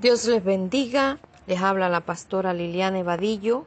Dios 0.00 0.26
les 0.26 0.44
bendiga. 0.44 1.18
Les 1.48 1.60
habla 1.60 1.88
la 1.88 2.02
pastora 2.02 2.54
Liliana 2.54 3.00
Evadillo. 3.00 3.66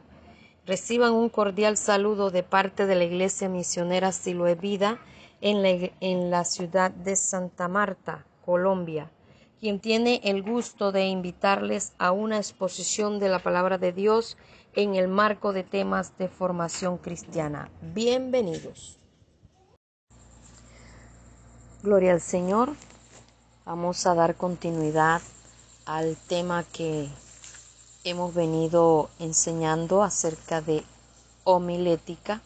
Reciban 0.66 1.12
un 1.12 1.28
cordial 1.28 1.76
saludo 1.76 2.30
de 2.30 2.42
parte 2.42 2.86
de 2.86 2.94
la 2.94 3.04
Iglesia 3.04 3.50
Misionera 3.50 4.12
Siloe 4.12 4.54
Vida 4.54 4.98
en 5.42 5.62
la, 5.62 5.90
en 6.00 6.30
la 6.30 6.44
ciudad 6.46 6.90
de 6.90 7.16
Santa 7.16 7.68
Marta, 7.68 8.24
Colombia, 8.46 9.10
quien 9.60 9.78
tiene 9.78 10.22
el 10.24 10.42
gusto 10.42 10.90
de 10.90 11.04
invitarles 11.04 11.92
a 11.98 12.12
una 12.12 12.38
exposición 12.38 13.18
de 13.18 13.28
la 13.28 13.40
palabra 13.40 13.76
de 13.76 13.92
Dios 13.92 14.38
en 14.72 14.94
el 14.94 15.08
marco 15.08 15.52
de 15.52 15.64
temas 15.64 16.16
de 16.16 16.28
formación 16.28 16.96
cristiana. 16.96 17.70
Bienvenidos. 17.92 18.98
Gloria 21.82 22.12
al 22.12 22.22
Señor. 22.22 22.70
Vamos 23.66 24.06
a 24.06 24.14
dar 24.14 24.34
continuidad 24.36 25.20
al 25.92 26.16
tema 26.16 26.64
que 26.64 27.06
hemos 28.02 28.32
venido 28.32 29.10
enseñando 29.18 30.02
acerca 30.02 30.62
de 30.62 30.84
homilética, 31.44 32.40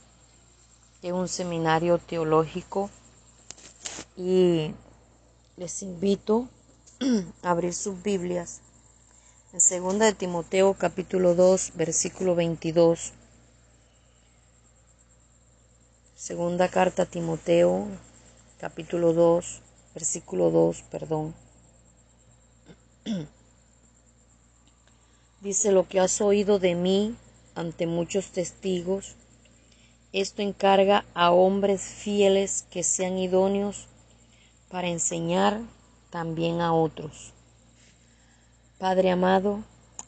es 1.00 1.12
un 1.12 1.28
seminario 1.28 1.98
teológico 1.98 2.90
y 4.16 4.74
les 5.56 5.82
invito 5.82 6.48
a 7.44 7.50
abrir 7.50 7.72
sus 7.72 8.02
Biblias 8.02 8.62
en 9.52 9.60
segunda 9.60 10.06
de 10.06 10.14
Timoteo 10.14 10.74
capítulo 10.74 11.36
2 11.36 11.74
versículo 11.76 12.34
22. 12.34 13.12
Segunda 16.16 16.68
carta 16.68 17.04
a 17.04 17.06
Timoteo 17.06 17.86
capítulo 18.58 19.12
2 19.12 19.60
versículo 19.94 20.50
2, 20.50 20.82
perdón. 20.90 21.32
Dice 25.46 25.70
lo 25.70 25.86
que 25.86 26.00
has 26.00 26.20
oído 26.20 26.58
de 26.58 26.74
mí 26.74 27.14
ante 27.54 27.86
muchos 27.86 28.32
testigos. 28.32 29.14
Esto 30.12 30.42
encarga 30.42 31.04
a 31.14 31.30
hombres 31.30 31.82
fieles 31.82 32.66
que 32.68 32.82
sean 32.82 33.16
idóneos 33.16 33.86
para 34.68 34.88
enseñar 34.88 35.60
también 36.10 36.60
a 36.60 36.74
otros. 36.74 37.32
Padre 38.78 39.12
amado, 39.12 39.62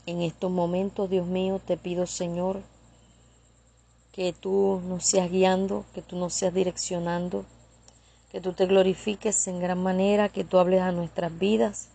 en 0.07 0.23
estos 0.23 0.51
momentos, 0.51 1.09
Dios 1.09 1.29
mío, 1.29 1.61
te 1.65 1.77
pido, 1.77 2.09
Señor, 2.09 2.61
que 4.11 4.33
tú 4.33 4.83
nos 4.89 5.05
seas 5.05 5.31
guiando, 5.31 5.85
que 5.95 6.03
tú 6.03 6.17
nos 6.17 6.35
seas 6.35 6.53
direccionando, 6.53 7.45
que 8.33 8.41
tú 8.41 8.55
te 8.55 8.67
glorifiques 8.67 9.47
en 9.47 9.61
gran 9.61 9.81
manera, 9.81 10.31
que 10.31 10.43
tú 10.43 10.59
hables 10.59 10.81
a 10.81 10.91
nuestras 10.91 11.39
vidas 11.39 11.91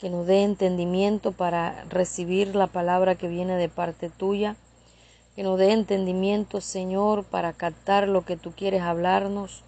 que 0.00 0.08
nos 0.08 0.26
dé 0.26 0.42
entendimiento 0.42 1.32
para 1.32 1.84
recibir 1.84 2.54
la 2.56 2.66
palabra 2.66 3.16
que 3.16 3.28
viene 3.28 3.56
de 3.56 3.68
parte 3.68 4.08
tuya, 4.08 4.56
que 5.36 5.42
nos 5.42 5.58
dé 5.58 5.72
entendimiento, 5.72 6.60
Señor, 6.60 7.24
para 7.24 7.52
captar 7.52 8.08
lo 8.08 8.24
que 8.24 8.36
tú 8.36 8.52
quieres 8.52 8.82
hablarnos 8.82 9.62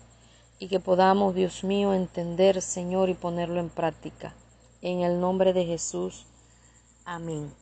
y 0.58 0.68
que 0.68 0.80
podamos, 0.80 1.34
Dios 1.34 1.64
mío, 1.64 1.92
entender, 1.92 2.62
Señor, 2.62 3.10
y 3.10 3.14
ponerlo 3.14 3.60
en 3.60 3.68
práctica. 3.68 4.34
En 4.80 5.00
el 5.00 5.20
nombre 5.20 5.52
de 5.52 5.66
Jesús. 5.66 6.24
Amén. 7.04 7.52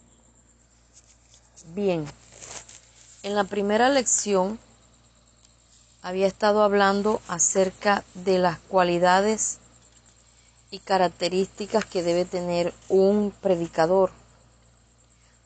Bien, 1.75 2.07
en 3.23 3.35
la 3.35 3.45
primera 3.45 3.89
lección 3.89 4.59
había 6.03 6.27
estado 6.27 6.63
hablando 6.63 7.21
acerca 7.29 8.05
de 8.15 8.39
las 8.39 8.59
cualidades 8.59 9.59
y 10.71 10.79
características 10.79 11.85
que 11.85 12.03
debe 12.03 12.25
tener 12.25 12.73
un 12.89 13.33
predicador, 13.41 14.11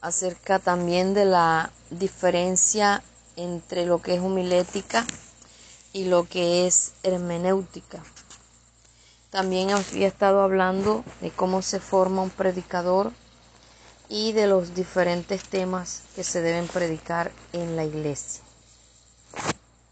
acerca 0.00 0.58
también 0.58 1.14
de 1.14 1.24
la 1.24 1.70
diferencia 1.90 3.02
entre 3.36 3.86
lo 3.86 4.02
que 4.02 4.14
es 4.14 4.20
homilética 4.20 5.06
y 5.94 6.04
lo 6.04 6.28
que 6.28 6.66
es 6.66 6.92
hermenéutica. 7.02 8.02
También 9.30 9.70
había 9.70 10.06
estado 10.06 10.42
hablando 10.42 11.04
de 11.20 11.30
cómo 11.30 11.62
se 11.62 11.80
forma 11.80 12.22
un 12.22 12.30
predicador 12.30 13.12
y 14.08 14.32
de 14.32 14.46
los 14.46 14.74
diferentes 14.74 15.42
temas 15.44 16.02
que 16.14 16.22
se 16.22 16.42
deben 16.42 16.68
predicar 16.68 17.32
en 17.52 17.74
la 17.74 17.84
iglesia. 17.84 18.44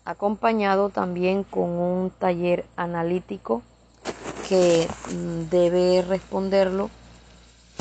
Acompañado 0.04 0.90
también 0.90 1.42
con 1.42 1.70
un 1.70 2.10
taller 2.10 2.66
analítico 2.76 3.62
que 4.48 4.88
mm, 5.10 5.48
debe 5.50 6.02
responderlo 6.02 6.90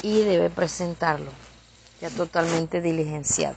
y 0.02 0.22
debe 0.22 0.50
presentarlo, 0.50 1.32
ya 2.00 2.10
totalmente 2.10 2.82
diligenciado. 2.82 3.56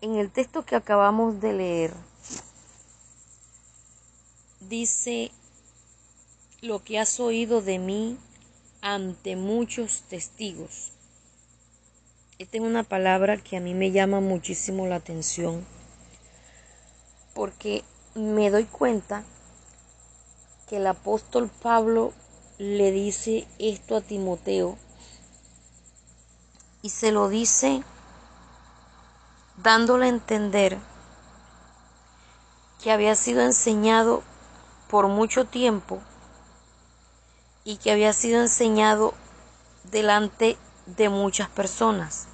En 0.00 0.16
el 0.16 0.30
texto 0.30 0.64
que 0.64 0.76
acabamos 0.76 1.40
de 1.40 1.52
leer, 1.52 1.94
dice 4.60 5.30
lo 6.60 6.82
que 6.82 6.98
has 6.98 7.20
oído 7.20 7.62
de 7.62 7.78
mí 7.78 8.18
ante 8.80 9.36
muchos 9.36 10.02
testigos. 10.02 10.92
Esta 12.38 12.58
es 12.58 12.62
una 12.62 12.82
palabra 12.82 13.38
que 13.38 13.56
a 13.56 13.60
mí 13.60 13.72
me 13.72 13.90
llama 13.90 14.20
muchísimo 14.20 14.86
la 14.86 14.96
atención 14.96 15.64
porque 17.34 17.84
me 18.14 18.50
doy 18.50 18.64
cuenta 18.64 19.22
que 20.66 20.78
el 20.78 20.86
apóstol 20.86 21.50
Pablo 21.62 22.12
le 22.58 22.90
dice 22.90 23.46
esto 23.58 23.96
a 23.96 24.00
Timoteo 24.00 24.76
y 26.82 26.90
se 26.90 27.12
lo 27.12 27.28
dice 27.28 27.82
dándole 29.56 30.06
a 30.06 30.10
entender 30.10 30.78
que 32.82 32.92
había 32.92 33.14
sido 33.14 33.42
enseñado 33.42 34.22
por 34.88 35.08
mucho 35.08 35.44
tiempo 35.44 36.00
y 37.64 37.78
que 37.78 37.90
había 37.90 38.12
sido 38.12 38.40
enseñado 38.40 39.14
delante 39.84 40.56
de 40.86 41.08
muchas 41.08 41.48
personas. 41.48 42.28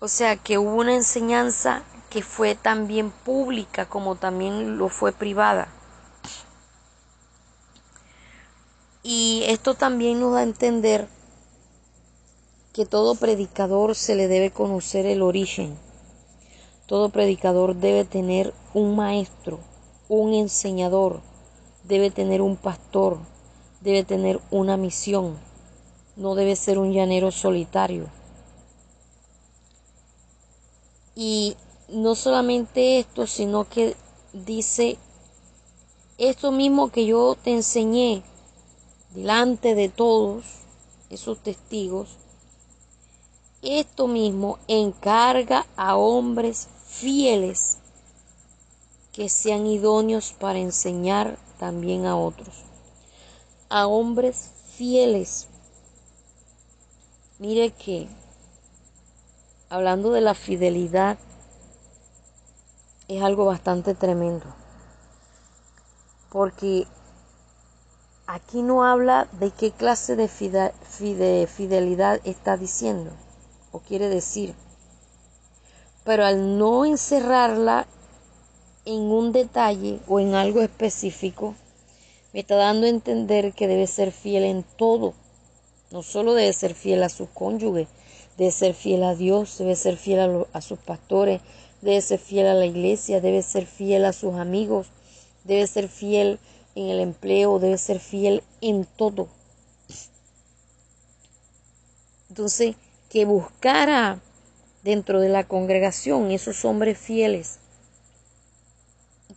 O 0.00 0.08
sea 0.08 0.36
que 0.36 0.58
hubo 0.58 0.74
una 0.74 0.94
enseñanza 0.94 1.82
que 2.10 2.22
fue 2.22 2.54
también 2.54 3.10
pública 3.10 3.88
como 3.88 4.16
también 4.16 4.78
lo 4.78 4.88
fue 4.88 5.12
privada. 5.12 5.68
Y 9.02 9.44
esto 9.46 9.74
también 9.74 10.20
nos 10.20 10.32
da 10.32 10.40
a 10.40 10.42
entender 10.42 11.08
que 12.72 12.84
todo 12.86 13.14
predicador 13.14 13.94
se 13.94 14.14
le 14.14 14.28
debe 14.28 14.50
conocer 14.50 15.06
el 15.06 15.22
origen. 15.22 15.78
Todo 16.86 17.08
predicador 17.10 17.74
debe 17.76 18.04
tener 18.04 18.54
un 18.74 18.96
maestro, 18.96 19.60
un 20.08 20.32
enseñador, 20.34 21.20
debe 21.84 22.10
tener 22.10 22.40
un 22.40 22.56
pastor, 22.56 23.18
debe 23.80 24.04
tener 24.04 24.40
una 24.50 24.76
misión, 24.76 25.38
no 26.16 26.34
debe 26.34 26.56
ser 26.56 26.78
un 26.78 26.92
llanero 26.92 27.30
solitario. 27.30 28.06
Y 31.14 31.56
no 31.88 32.14
solamente 32.14 32.98
esto, 32.98 33.26
sino 33.26 33.68
que 33.68 33.96
dice 34.32 34.98
esto 36.18 36.52
mismo 36.52 36.90
que 36.90 37.06
yo 37.06 37.36
te 37.42 37.52
enseñé 37.52 38.22
delante 39.14 39.74
de 39.74 39.88
todos 39.88 40.44
esos 41.10 41.38
testigos, 41.38 42.16
esto 43.62 44.06
mismo 44.06 44.58
encarga 44.68 45.66
a 45.76 45.96
hombres 45.96 46.68
fieles 46.86 47.78
que 49.12 49.28
sean 49.28 49.66
idóneos 49.66 50.32
para 50.32 50.58
enseñar 50.58 51.38
también 51.58 52.06
a 52.06 52.16
otros. 52.16 52.64
A 53.68 53.86
hombres 53.86 54.50
fieles. 54.76 55.48
Mire 57.38 57.70
que, 57.70 58.08
hablando 59.68 60.10
de 60.10 60.20
la 60.20 60.34
fidelidad, 60.34 61.18
es 63.08 63.22
algo 63.22 63.46
bastante 63.46 63.94
tremendo. 63.94 64.46
Porque 66.30 66.86
aquí 68.26 68.62
no 68.62 68.84
habla 68.84 69.28
de 69.32 69.50
qué 69.50 69.70
clase 69.70 70.14
de 70.14 70.28
fidelidad 70.28 72.20
está 72.24 72.56
diciendo 72.56 73.10
o 73.72 73.80
quiere 73.80 74.08
decir. 74.08 74.54
Pero 76.04 76.24
al 76.24 76.58
no 76.58 76.84
encerrarla 76.84 77.86
en 78.84 79.02
un 79.02 79.32
detalle 79.32 80.00
o 80.06 80.20
en 80.20 80.34
algo 80.34 80.60
específico, 80.60 81.54
me 82.32 82.40
está 82.40 82.56
dando 82.56 82.86
a 82.86 82.90
entender 82.90 83.52
que 83.52 83.68
debe 83.68 83.86
ser 83.86 84.12
fiel 84.12 84.44
en 84.44 84.62
todo. 84.62 85.14
No 85.90 86.02
solo 86.02 86.34
debe 86.34 86.52
ser 86.52 86.74
fiel 86.74 87.02
a 87.02 87.08
su 87.08 87.28
cónyuge, 87.30 87.88
debe 88.36 88.50
ser 88.50 88.74
fiel 88.74 89.02
a 89.04 89.14
Dios, 89.14 89.56
debe 89.58 89.76
ser 89.76 89.96
fiel 89.96 90.20
a, 90.20 90.58
a 90.58 90.60
sus 90.60 90.78
pastores, 90.78 91.40
debe 91.80 92.00
ser 92.00 92.18
fiel 92.18 92.46
a 92.46 92.54
la 92.54 92.66
iglesia, 92.66 93.20
debe 93.20 93.42
ser 93.42 93.66
fiel 93.66 94.04
a 94.04 94.12
sus 94.12 94.34
amigos, 94.34 94.88
debe 95.44 95.66
ser 95.66 95.88
fiel 95.88 96.38
en 96.74 96.88
el 96.88 97.00
empleo, 97.00 97.58
debe 97.58 97.78
ser 97.78 98.00
fiel 98.00 98.42
en 98.60 98.84
todo. 98.84 99.28
Entonces, 102.28 102.76
que 103.08 103.24
buscara 103.24 104.20
dentro 104.82 105.20
de 105.20 105.28
la 105.28 105.44
congregación 105.44 106.30
esos 106.30 106.64
hombres 106.64 106.98
fieles 106.98 107.58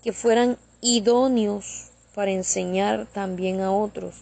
que 0.04 0.14
fueran 0.14 0.58
idóneos 0.82 1.92
para 2.16 2.32
enseñar 2.32 3.08
también 3.08 3.62
a 3.62 3.72
otros, 3.72 4.16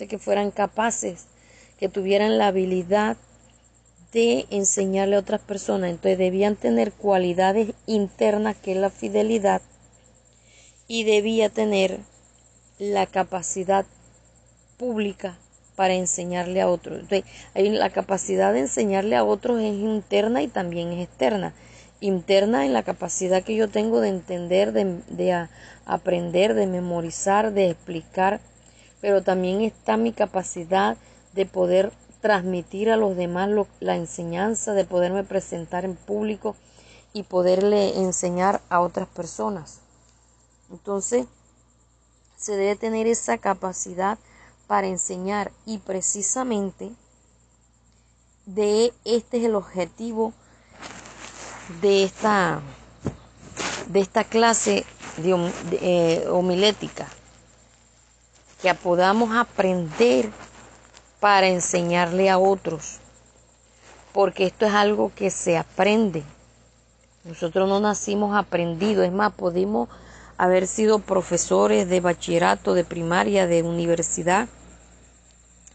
o 0.00 0.06
que 0.06 0.18
fueran 0.18 0.50
capaces, 0.50 1.26
que 1.78 1.88
tuvieran 1.88 2.38
la 2.38 2.48
habilidad 2.48 3.16
de 4.14 4.46
enseñarle 4.50 5.16
a 5.16 5.18
otras 5.18 5.42
personas. 5.42 5.90
Entonces 5.90 6.16
debían 6.16 6.56
tener 6.56 6.92
cualidades 6.92 7.74
internas 7.86 8.56
que 8.56 8.72
es 8.72 8.78
la 8.78 8.88
fidelidad 8.88 9.60
y 10.88 11.04
debía 11.04 11.50
tener 11.50 11.98
la 12.78 13.06
capacidad 13.06 13.84
pública 14.78 15.36
para 15.76 15.94
enseñarle 15.94 16.60
a 16.60 16.68
otros. 16.68 17.00
Entonces, 17.00 17.24
la 17.54 17.90
capacidad 17.90 18.52
de 18.52 18.60
enseñarle 18.60 19.16
a 19.16 19.24
otros 19.24 19.60
es 19.60 19.74
interna 19.74 20.42
y 20.42 20.48
también 20.48 20.92
es 20.92 21.08
externa. 21.08 21.52
Interna 22.00 22.64
en 22.66 22.72
la 22.72 22.82
capacidad 22.82 23.42
que 23.42 23.56
yo 23.56 23.68
tengo 23.68 24.00
de 24.00 24.08
entender, 24.08 24.72
de, 24.72 25.48
aprender, 25.86 26.54
de 26.54 26.66
memorizar, 26.66 27.52
de 27.52 27.70
explicar, 27.70 28.40
pero 29.00 29.22
también 29.22 29.62
está 29.62 29.96
mi 29.96 30.12
capacidad 30.12 30.96
de 31.32 31.46
poder 31.46 31.90
transmitir 32.24 32.88
a 32.88 32.96
los 32.96 33.16
demás 33.18 33.50
la 33.80 33.96
enseñanza, 33.96 34.72
de 34.72 34.86
poderme 34.86 35.24
presentar 35.24 35.84
en 35.84 35.94
público 35.94 36.56
y 37.12 37.24
poderle 37.24 37.98
enseñar 37.98 38.62
a 38.70 38.80
otras 38.80 39.08
personas. 39.08 39.80
Entonces, 40.70 41.26
se 42.38 42.56
debe 42.56 42.76
tener 42.76 43.06
esa 43.06 43.36
capacidad 43.36 44.16
para 44.66 44.86
enseñar 44.86 45.52
y 45.66 45.76
precisamente 45.80 46.92
de 48.46 48.94
este 49.04 49.36
es 49.36 49.44
el 49.44 49.54
objetivo 49.54 50.32
de 51.82 52.04
esta 52.04 52.62
de 53.88 54.00
esta 54.00 54.24
clase 54.24 54.86
eh, 55.18 56.26
homilética 56.30 57.06
que 58.62 58.72
podamos 58.72 59.36
aprender 59.36 60.32
para 61.24 61.48
enseñarle 61.48 62.28
a 62.28 62.36
otros 62.36 62.98
porque 64.12 64.44
esto 64.44 64.66
es 64.66 64.74
algo 64.74 65.10
que 65.16 65.30
se 65.30 65.56
aprende 65.56 66.22
nosotros 67.24 67.66
no 67.66 67.80
nacimos 67.80 68.36
aprendidos 68.36 69.06
es 69.06 69.12
más 69.12 69.32
podemos 69.32 69.88
haber 70.36 70.66
sido 70.66 70.98
profesores 70.98 71.88
de 71.88 72.00
bachillerato, 72.00 72.74
de 72.74 72.84
primaria, 72.84 73.46
de 73.46 73.62
universidad 73.62 74.48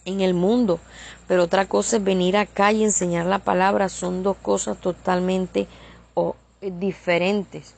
en 0.05 0.21
el 0.21 0.35
mundo, 0.35 0.79
pero 1.27 1.45
otra 1.45 1.65
cosa 1.65 1.97
es 1.97 2.03
venir 2.03 2.37
acá 2.37 2.71
y 2.71 2.83
enseñar 2.83 3.25
la 3.25 3.39
palabra, 3.39 3.89
son 3.89 4.21
dos 4.21 4.37
cosas 4.37 4.77
totalmente 4.77 5.67
diferentes. 6.61 7.73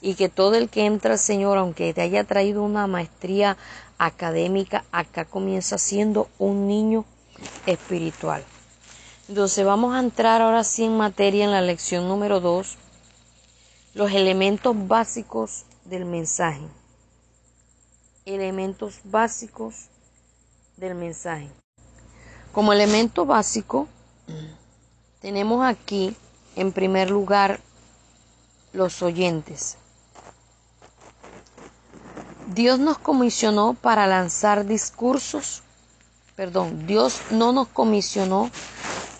Y 0.00 0.14
que 0.14 0.30
todo 0.30 0.54
el 0.54 0.70
que 0.70 0.86
entra 0.86 1.12
al 1.12 1.18
Señor, 1.18 1.58
aunque 1.58 1.92
te 1.92 2.00
haya 2.00 2.24
traído 2.24 2.62
una 2.62 2.86
maestría 2.86 3.58
académica, 4.00 4.82
acá 4.90 5.26
comienza 5.26 5.76
siendo 5.76 6.28
un 6.38 6.66
niño 6.66 7.04
espiritual. 7.66 8.42
Entonces 9.28 9.64
vamos 9.64 9.94
a 9.94 10.00
entrar 10.00 10.40
ahora 10.40 10.64
sí 10.64 10.84
en 10.84 10.96
materia 10.96 11.44
en 11.44 11.50
la 11.50 11.60
lección 11.60 12.08
número 12.08 12.40
2, 12.40 12.76
los 13.92 14.10
elementos 14.10 14.74
básicos 14.88 15.66
del 15.84 16.06
mensaje. 16.06 16.66
Elementos 18.24 19.00
básicos 19.04 19.88
del 20.78 20.94
mensaje. 20.94 21.50
Como 22.52 22.72
elemento 22.72 23.26
básico, 23.26 23.86
tenemos 25.20 25.62
aquí, 25.62 26.16
en 26.56 26.72
primer 26.72 27.10
lugar, 27.10 27.60
los 28.72 29.02
oyentes. 29.02 29.76
Dios 32.54 32.80
nos 32.80 32.98
comisionó 32.98 33.74
para 33.74 34.08
lanzar 34.08 34.66
discursos, 34.66 35.62
perdón, 36.34 36.84
Dios 36.88 37.20
no 37.30 37.52
nos 37.52 37.68
comisionó 37.68 38.50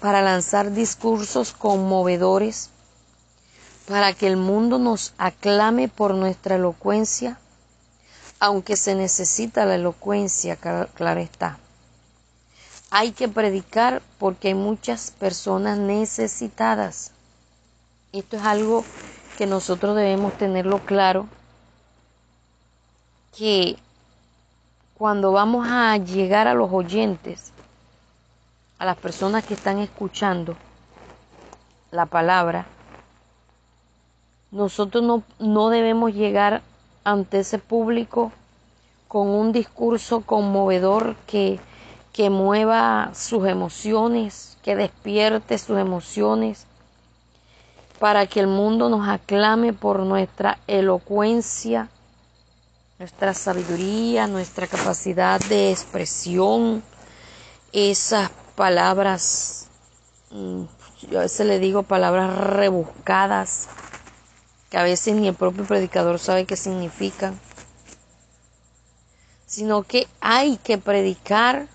para 0.00 0.20
lanzar 0.20 0.72
discursos 0.72 1.52
conmovedores 1.52 2.70
para 3.86 4.14
que 4.14 4.26
el 4.26 4.36
mundo 4.36 4.80
nos 4.80 5.14
aclame 5.16 5.86
por 5.86 6.14
nuestra 6.14 6.56
elocuencia, 6.56 7.38
aunque 8.40 8.76
se 8.76 8.96
necesita 8.96 9.64
la 9.64 9.76
elocuencia, 9.76 10.56
claro 10.56 11.20
está. 11.20 11.58
Hay 12.90 13.12
que 13.12 13.28
predicar 13.28 14.02
porque 14.18 14.48
hay 14.48 14.54
muchas 14.54 15.12
personas 15.12 15.78
necesitadas. 15.78 17.12
Esto 18.12 18.38
es 18.38 18.42
algo 18.42 18.84
que 19.38 19.46
nosotros 19.46 19.94
debemos 19.94 20.36
tenerlo 20.36 20.84
claro, 20.84 21.28
que 23.36 23.76
cuando 24.96 25.32
vamos 25.32 25.66
a 25.68 25.96
llegar 25.96 26.48
a 26.48 26.54
los 26.54 26.72
oyentes, 26.72 27.52
a 28.78 28.84
las 28.84 28.96
personas 28.96 29.44
que 29.44 29.54
están 29.54 29.78
escuchando 29.78 30.56
la 31.90 32.06
palabra, 32.06 32.66
nosotros 34.50 35.02
no, 35.04 35.22
no 35.38 35.70
debemos 35.70 36.12
llegar 36.12 36.62
ante 37.04 37.40
ese 37.40 37.58
público 37.58 38.32
con 39.08 39.28
un 39.28 39.52
discurso 39.52 40.20
conmovedor 40.20 41.16
que, 41.26 41.58
que 42.12 42.30
mueva 42.30 43.10
sus 43.14 43.46
emociones, 43.46 44.58
que 44.62 44.76
despierte 44.76 45.58
sus 45.58 45.78
emociones, 45.78 46.66
para 47.98 48.26
que 48.26 48.40
el 48.40 48.46
mundo 48.46 48.88
nos 48.88 49.08
aclame 49.08 49.72
por 49.72 50.00
nuestra 50.00 50.58
elocuencia, 50.66 51.88
nuestra 53.00 53.32
sabiduría, 53.32 54.26
nuestra 54.26 54.66
capacidad 54.66 55.40
de 55.48 55.70
expresión, 55.70 56.82
esas 57.72 58.28
palabras, 58.54 59.68
mm, 60.30 60.64
yo 61.10 61.18
a 61.18 61.22
veces 61.22 61.46
le 61.46 61.58
digo 61.58 61.82
palabras 61.82 62.36
rebuscadas, 62.36 63.68
que 64.68 64.76
a 64.76 64.82
veces 64.82 65.14
ni 65.14 65.28
el 65.28 65.34
propio 65.34 65.64
predicador 65.64 66.18
sabe 66.18 66.44
qué 66.44 66.56
significan, 66.56 67.40
sino 69.46 69.82
que 69.82 70.06
hay 70.20 70.58
que 70.58 70.76
predicar 70.76 71.68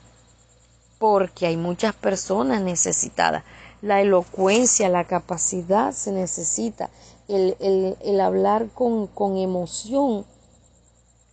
porque 1.00 1.48
hay 1.48 1.58
muchas 1.58 1.96
personas 1.96 2.62
necesitadas. 2.62 3.44
La 3.82 4.00
elocuencia, 4.00 4.90
la 4.90 5.06
capacidad 5.06 5.92
se 5.92 6.12
necesita, 6.12 6.92
el, 7.28 7.58
el 8.00 8.22
hablar 8.22 8.68
con, 8.76 9.08
con 9.08 9.38
emoción, 9.38 10.24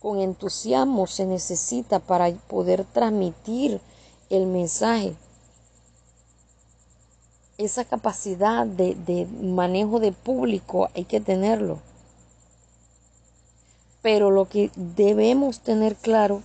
con 0.03 0.19
entusiasmo 0.19 1.07
se 1.07 1.25
necesita 1.25 1.99
para 1.99 2.29
poder 2.29 2.83
transmitir 2.83 3.79
el 4.29 4.47
mensaje 4.47 5.15
esa 7.57 7.85
capacidad 7.85 8.67
de, 8.67 9.27
manejo 9.41 10.01
de 10.01 10.11
público 10.11 10.89
hay 10.93 11.05
que 11.05 11.21
tenerlo. 11.21 11.79
Pero 14.01 14.29
lo 14.29 14.49
que 14.49 14.71
debemos 14.75 15.61
tener 15.61 15.95
claro 15.95 16.43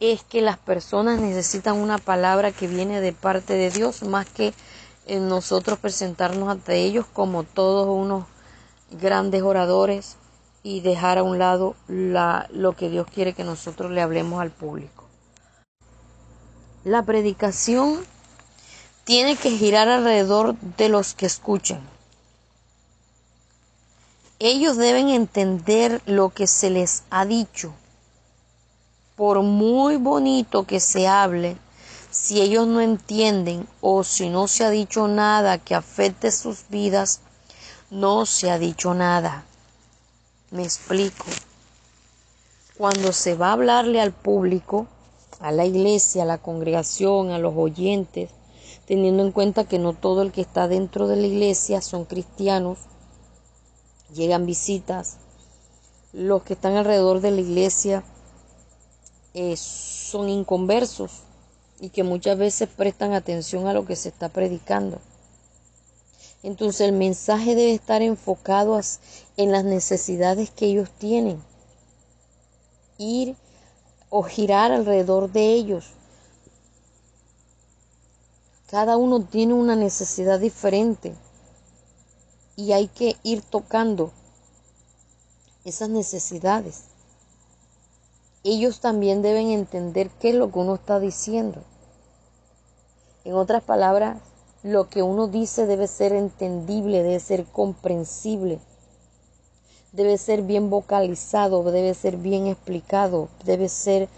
es 0.00 0.22
que 0.22 0.40
las 0.40 0.56
personas 0.56 1.20
necesitan 1.20 1.76
una 1.76 1.98
palabra 1.98 2.52
que 2.52 2.68
viene 2.68 3.02
de 3.02 3.12
parte 3.12 3.52
de 3.52 3.70
Dios 3.70 4.02
más 4.02 4.26
que 4.26 4.54
en 5.06 5.28
nosotros 5.28 5.78
presentarnos 5.78 6.48
ante 6.48 6.76
ellos 6.76 7.04
como 7.12 7.42
todos 7.42 7.86
unos 7.88 8.24
grandes 8.90 9.42
oradores 9.42 10.16
y 10.68 10.80
dejar 10.80 11.16
a 11.16 11.22
un 11.22 11.38
lado 11.38 11.76
la, 11.86 12.46
lo 12.52 12.76
que 12.76 12.90
Dios 12.90 13.06
quiere 13.06 13.32
que 13.32 13.42
nosotros 13.42 13.90
le 13.90 14.02
hablemos 14.02 14.42
al 14.42 14.50
público. 14.50 15.06
La 16.84 17.02
predicación 17.04 18.04
tiene 19.04 19.36
que 19.36 19.50
girar 19.50 19.88
alrededor 19.88 20.56
de 20.76 20.90
los 20.90 21.14
que 21.14 21.24
escuchan. 21.24 21.80
Ellos 24.40 24.76
deben 24.76 25.08
entender 25.08 26.02
lo 26.04 26.28
que 26.28 26.46
se 26.46 26.68
les 26.68 27.02
ha 27.08 27.24
dicho. 27.24 27.72
Por 29.16 29.40
muy 29.40 29.96
bonito 29.96 30.66
que 30.66 30.80
se 30.80 31.08
hable, 31.08 31.56
si 32.10 32.42
ellos 32.42 32.66
no 32.66 32.82
entienden 32.82 33.66
o 33.80 34.04
si 34.04 34.28
no 34.28 34.46
se 34.46 34.66
ha 34.66 34.70
dicho 34.70 35.08
nada 35.08 35.56
que 35.56 35.74
afecte 35.74 36.30
sus 36.30 36.68
vidas, 36.68 37.22
no 37.90 38.26
se 38.26 38.50
ha 38.50 38.58
dicho 38.58 38.92
nada. 38.92 39.46
Me 40.50 40.62
explico. 40.62 41.26
Cuando 42.78 43.12
se 43.12 43.34
va 43.34 43.48
a 43.48 43.52
hablarle 43.52 44.00
al 44.00 44.12
público, 44.12 44.86
a 45.40 45.52
la 45.52 45.66
iglesia, 45.66 46.22
a 46.22 46.26
la 46.26 46.38
congregación, 46.38 47.30
a 47.30 47.38
los 47.38 47.54
oyentes, 47.54 48.30
teniendo 48.86 49.22
en 49.22 49.32
cuenta 49.32 49.64
que 49.64 49.78
no 49.78 49.92
todo 49.92 50.22
el 50.22 50.32
que 50.32 50.40
está 50.40 50.66
dentro 50.66 51.06
de 51.06 51.16
la 51.16 51.26
iglesia 51.26 51.82
son 51.82 52.06
cristianos, 52.06 52.78
llegan 54.14 54.46
visitas, 54.46 55.18
los 56.14 56.42
que 56.44 56.54
están 56.54 56.76
alrededor 56.76 57.20
de 57.20 57.30
la 57.30 57.42
iglesia 57.42 58.02
eh, 59.34 59.54
son 59.58 60.30
inconversos, 60.30 61.24
y 61.78 61.90
que 61.90 62.04
muchas 62.04 62.38
veces 62.38 62.70
prestan 62.74 63.12
atención 63.12 63.66
a 63.66 63.74
lo 63.74 63.84
que 63.84 63.96
se 63.96 64.08
está 64.08 64.30
predicando. 64.30 64.98
Entonces 66.42 66.82
el 66.82 66.92
mensaje 66.92 67.54
debe 67.54 67.74
estar 67.74 68.02
enfocado 68.02 68.80
en 69.36 69.52
las 69.52 69.64
necesidades 69.64 70.50
que 70.50 70.66
ellos 70.66 70.90
tienen. 70.98 71.42
Ir 72.96 73.36
o 74.10 74.22
girar 74.22 74.72
alrededor 74.72 75.32
de 75.32 75.52
ellos. 75.52 75.92
Cada 78.70 78.96
uno 78.96 79.24
tiene 79.24 79.54
una 79.54 79.76
necesidad 79.76 80.38
diferente 80.38 81.14
y 82.54 82.72
hay 82.72 82.88
que 82.88 83.16
ir 83.22 83.42
tocando 83.42 84.12
esas 85.64 85.88
necesidades. 85.88 86.84
Ellos 88.44 88.80
también 88.80 89.22
deben 89.22 89.48
entender 89.48 90.10
qué 90.20 90.30
es 90.30 90.34
lo 90.34 90.52
que 90.52 90.58
uno 90.58 90.76
está 90.76 91.00
diciendo. 91.00 91.62
En 93.24 93.34
otras 93.34 93.62
palabras, 93.62 94.18
lo 94.68 94.90
que 94.90 95.02
uno 95.02 95.28
dice 95.28 95.64
debe 95.64 95.86
ser 95.86 96.12
entendible, 96.12 97.02
debe 97.02 97.20
ser 97.20 97.46
comprensible, 97.46 98.60
debe 99.92 100.18
ser 100.18 100.42
bien 100.42 100.68
vocalizado, 100.68 101.62
debe 101.64 101.94
ser 101.94 102.18
bien 102.18 102.46
explicado, 102.46 103.30
debe 103.44 103.70
ser 103.70 104.10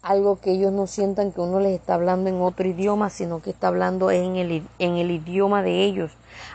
algo 0.00 0.40
que 0.40 0.52
ellos 0.52 0.72
no 0.72 0.86
sientan 0.86 1.32
que 1.32 1.40
uno 1.40 1.58
les 1.58 1.74
está 1.80 1.94
hablando 1.94 2.30
en 2.30 2.40
otro 2.40 2.68
idioma, 2.68 3.10
sino 3.10 3.42
que 3.42 3.50
está 3.50 3.66
hablando 3.66 4.12
en 4.12 4.36
el, 4.36 4.62
en 4.78 4.96
el 4.96 5.10
idioma 5.10 5.64
de 5.64 5.84
ellos, 5.84 6.12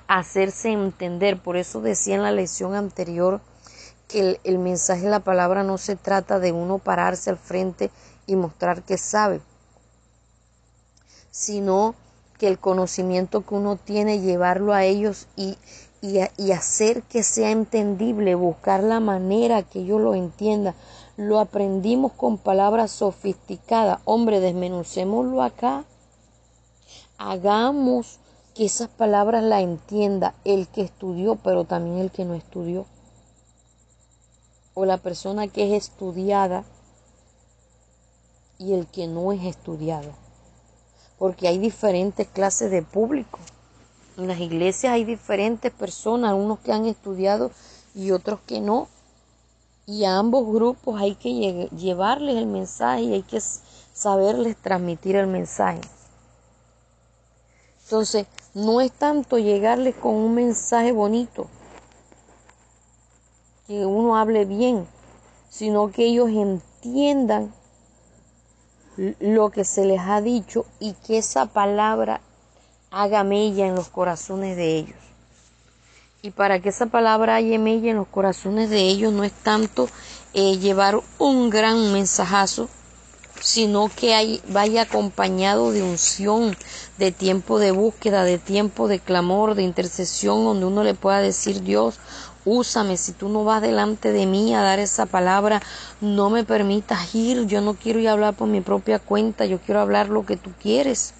hacerse 0.08 0.72
entender. 0.72 1.42
Por 1.42 1.58
eso 1.58 1.82
decía 1.82 2.16
en 2.16 2.24
la 2.24 2.32
lección 2.32 2.74
anterior 2.74 3.42
que 4.08 4.22
el, 4.22 4.40
el 4.46 4.60
mensaje 4.60 5.10
la 5.10 5.20
palabra 5.20 5.64
no 5.64 5.78
se 5.78 5.98
trata 5.98 6.40
de 6.40 6.54
uno 6.54 6.78
pararse 6.78 7.30
al 7.30 7.38
frente 7.38 7.92
y 8.28 8.38
mostrar 8.38 8.84
que 8.84 8.98
sabe, 8.98 9.42
sino 11.32 11.96
que 12.44 12.50
el 12.50 12.60
conocimiento 12.60 13.46
que 13.46 13.56
uno 13.56 13.78
tiene, 13.78 14.20
llevarlo 14.20 14.74
a 14.74 14.84
ellos 14.84 15.28
y, 15.38 15.56
y, 16.02 16.52
hacer 16.52 17.04
que 17.04 17.24
sea 17.24 17.52
entendible, 17.52 18.36
buscar 18.36 18.84
la 18.84 19.00
manera 19.00 19.64
que 19.64 19.80
ellos 19.80 20.02
lo 20.02 20.14
entiendan. 20.14 20.76
Lo 21.16 21.40
aprendimos 21.40 22.12
con 22.12 22.38
palabras 22.38 22.92
sofisticadas. 22.92 24.02
Hombre, 24.04 24.42
desmenucémoslo 24.42 25.42
acá. 25.42 25.86
Hagamos 27.18 28.20
que 28.54 28.66
esas 28.66 28.90
palabras 28.90 29.42
la 29.42 29.62
entienda 29.62 30.36
el 30.44 30.68
que 30.68 30.82
estudió, 30.82 31.38
pero 31.38 31.64
también 31.64 32.00
el 32.00 32.12
que 32.12 32.26
no 32.26 32.34
estudió. 32.34 32.86
O 34.74 34.84
la 34.84 34.98
persona 34.98 35.48
que 35.48 35.74
es 35.74 35.86
estudiada 35.86 36.66
y 38.58 38.74
el 38.74 38.86
que 38.88 39.08
no 39.08 39.32
es 39.32 39.46
estudiado 39.46 40.23
porque 41.24 41.48
hay 41.48 41.58
diferentes 41.58 42.28
clases 42.28 42.70
de 42.70 42.82
público. 42.82 43.40
En 44.18 44.28
las 44.28 44.42
iglesias 44.42 44.92
hay 44.92 45.06
diferentes 45.06 45.72
personas, 45.72 46.34
unos 46.34 46.60
que 46.60 46.74
han 46.74 46.86
estudiado 46.86 47.50
y 47.96 48.12
otros 48.12 48.42
que 48.46 48.60
no. 48.60 48.90
Y 49.86 50.04
a 50.04 50.18
ambos 50.18 50.46
grupos 50.46 51.00
hay 51.00 51.16
que 51.16 51.70
llevarles 51.78 52.36
el 52.36 52.48
mensaje 52.48 53.04
y 53.04 53.14
hay 53.14 53.22
que 53.22 53.40
saberles 53.40 54.58
transmitir 54.58 55.16
el 55.16 55.28
mensaje. 55.28 55.80
Entonces, 57.86 58.28
no 58.54 58.82
es 58.82 58.92
tanto 58.92 59.38
llegarles 59.40 59.96
con 59.96 60.16
un 60.16 60.34
mensaje 60.34 60.92
bonito, 60.92 61.48
que 63.66 63.86
uno 63.86 64.18
hable 64.18 64.44
bien, 64.44 64.86
sino 65.50 65.90
que 65.90 66.04
ellos 66.04 66.28
entiendan 66.28 67.54
lo 68.98 69.50
que 69.50 69.64
se 69.64 69.86
les 69.86 70.00
ha 70.00 70.22
dicho 70.22 70.66
y 70.80 70.94
que 70.94 71.18
esa 71.18 71.48
palabra 71.48 72.22
haga 72.92 73.24
mella 73.24 73.66
en 73.66 73.76
los 73.76 73.90
corazones 73.90 74.56
de 74.56 74.78
ellos. 74.78 74.98
Y 76.22 76.32
para 76.32 76.60
que 76.62 76.70
esa 76.70 76.86
palabra 76.86 77.36
haya 77.36 77.60
mella 77.60 77.92
en 77.92 77.98
los 77.98 78.08
corazones 78.08 78.70
de 78.70 78.82
ellos 78.82 79.12
no 79.12 79.24
es 79.24 79.34
tanto 79.34 79.90
eh, 80.34 80.58
llevar 80.58 81.02
un 81.20 81.50
gran 81.50 81.92
mensajazo, 81.92 82.70
sino 83.42 83.92
que 83.94 84.40
vaya 84.48 84.84
acompañado 84.84 85.74
de 85.74 85.84
unción, 85.84 86.56
de 86.98 87.12
tiempo 87.12 87.60
de 87.60 87.72
búsqueda, 87.72 88.24
de 88.24 88.38
tiempo 88.38 88.88
de 88.88 89.00
clamor, 89.00 89.56
de 89.56 89.64
intercesión, 89.64 90.46
donde 90.46 90.66
uno 90.66 90.84
le 90.86 90.94
pueda 90.94 91.20
decir 91.20 91.62
Dios, 91.62 92.00
úsame, 92.46 92.98
si 92.98 93.14
tú 93.14 93.30
no 93.30 93.44
vas 93.44 93.62
delante 93.62 94.12
de 94.12 94.26
mí 94.26 94.54
a 94.54 94.62
dar 94.62 94.80
esa 94.80 95.06
palabra, 95.06 95.62
no 96.02 96.30
me 96.30 96.44
permitas 96.44 97.14
ir, 97.16 97.46
yo 97.46 97.62
no 97.62 97.74
quiero 97.76 98.00
ir 98.00 98.10
a 98.10 98.14
hablar 98.14 98.36
por 98.36 98.48
mi 98.48 98.62
propia 98.62 99.00
cuenta, 99.00 99.46
yo 99.46 99.60
quiero 99.60 99.80
hablar 99.80 100.10
lo 100.10 100.26
que 100.26 100.38
tú 100.38 100.52
quieres. 100.62 101.14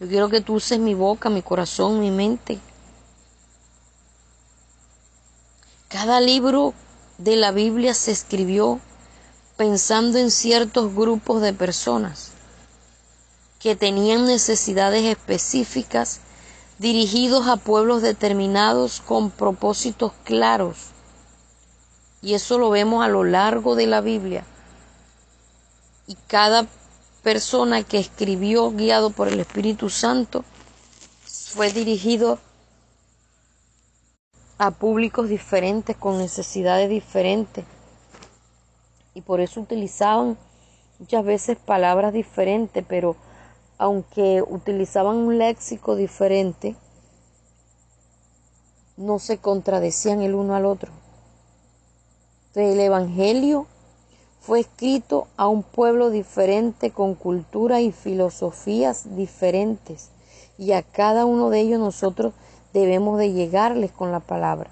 Yo 0.00 0.06
quiero 0.06 0.28
que 0.28 0.40
tú 0.40 0.54
uses 0.54 0.78
mi 0.78 0.94
boca, 0.94 1.28
mi 1.28 1.42
corazón, 1.42 2.00
mi 2.00 2.10
mente. 2.10 2.58
Cada 5.88 6.20
libro 6.20 6.74
de 7.16 7.36
la 7.36 7.50
Biblia 7.50 7.94
se 7.94 8.12
escribió 8.12 8.78
pensando 9.56 10.18
en 10.18 10.30
ciertos 10.30 10.94
grupos 10.94 11.42
de 11.42 11.52
personas 11.52 12.30
que 13.58 13.74
tenían 13.74 14.24
necesidades 14.26 15.04
específicas 15.04 16.20
dirigidos 16.78 17.46
a 17.48 17.56
pueblos 17.56 18.02
determinados 18.02 19.00
con 19.00 19.30
propósitos 19.30 20.12
claros. 20.24 20.90
Y 22.22 22.34
eso 22.34 22.58
lo 22.58 22.70
vemos 22.70 23.04
a 23.04 23.08
lo 23.08 23.24
largo 23.24 23.74
de 23.74 23.86
la 23.86 24.00
Biblia. 24.00 24.44
Y 26.06 26.16
cada 26.26 26.66
persona 27.22 27.82
que 27.82 27.98
escribió 27.98 28.70
guiado 28.70 29.10
por 29.10 29.28
el 29.28 29.40
Espíritu 29.40 29.90
Santo 29.90 30.44
fue 31.24 31.72
dirigido 31.72 32.38
a 34.58 34.70
públicos 34.72 35.28
diferentes 35.28 35.96
con 35.96 36.18
necesidades 36.18 36.88
diferentes. 36.88 37.64
Y 39.14 39.20
por 39.20 39.40
eso 39.40 39.60
utilizaban 39.60 40.36
muchas 40.98 41.24
veces 41.24 41.58
palabras 41.58 42.12
diferentes, 42.12 42.84
pero 42.88 43.16
aunque 43.78 44.42
utilizaban 44.42 45.16
un 45.16 45.38
léxico 45.38 45.94
diferente, 45.94 46.74
no 48.96 49.20
se 49.20 49.38
contradecían 49.38 50.20
el 50.20 50.34
uno 50.34 50.56
al 50.56 50.66
otro. 50.66 50.90
el 52.56 52.80
Evangelio 52.80 53.66
fue 54.40 54.60
escrito 54.60 55.28
a 55.36 55.46
un 55.46 55.62
pueblo 55.62 56.10
diferente 56.10 56.90
con 56.90 57.14
cultura 57.14 57.80
y 57.80 57.92
filosofías 57.92 59.14
diferentes 59.14 60.10
y 60.58 60.72
a 60.72 60.82
cada 60.82 61.24
uno 61.24 61.50
de 61.50 61.60
ellos 61.60 61.78
nosotros 61.78 62.34
debemos 62.72 63.18
de 63.18 63.32
llegarles 63.32 63.92
con 63.92 64.10
la 64.10 64.18
palabra. 64.18 64.70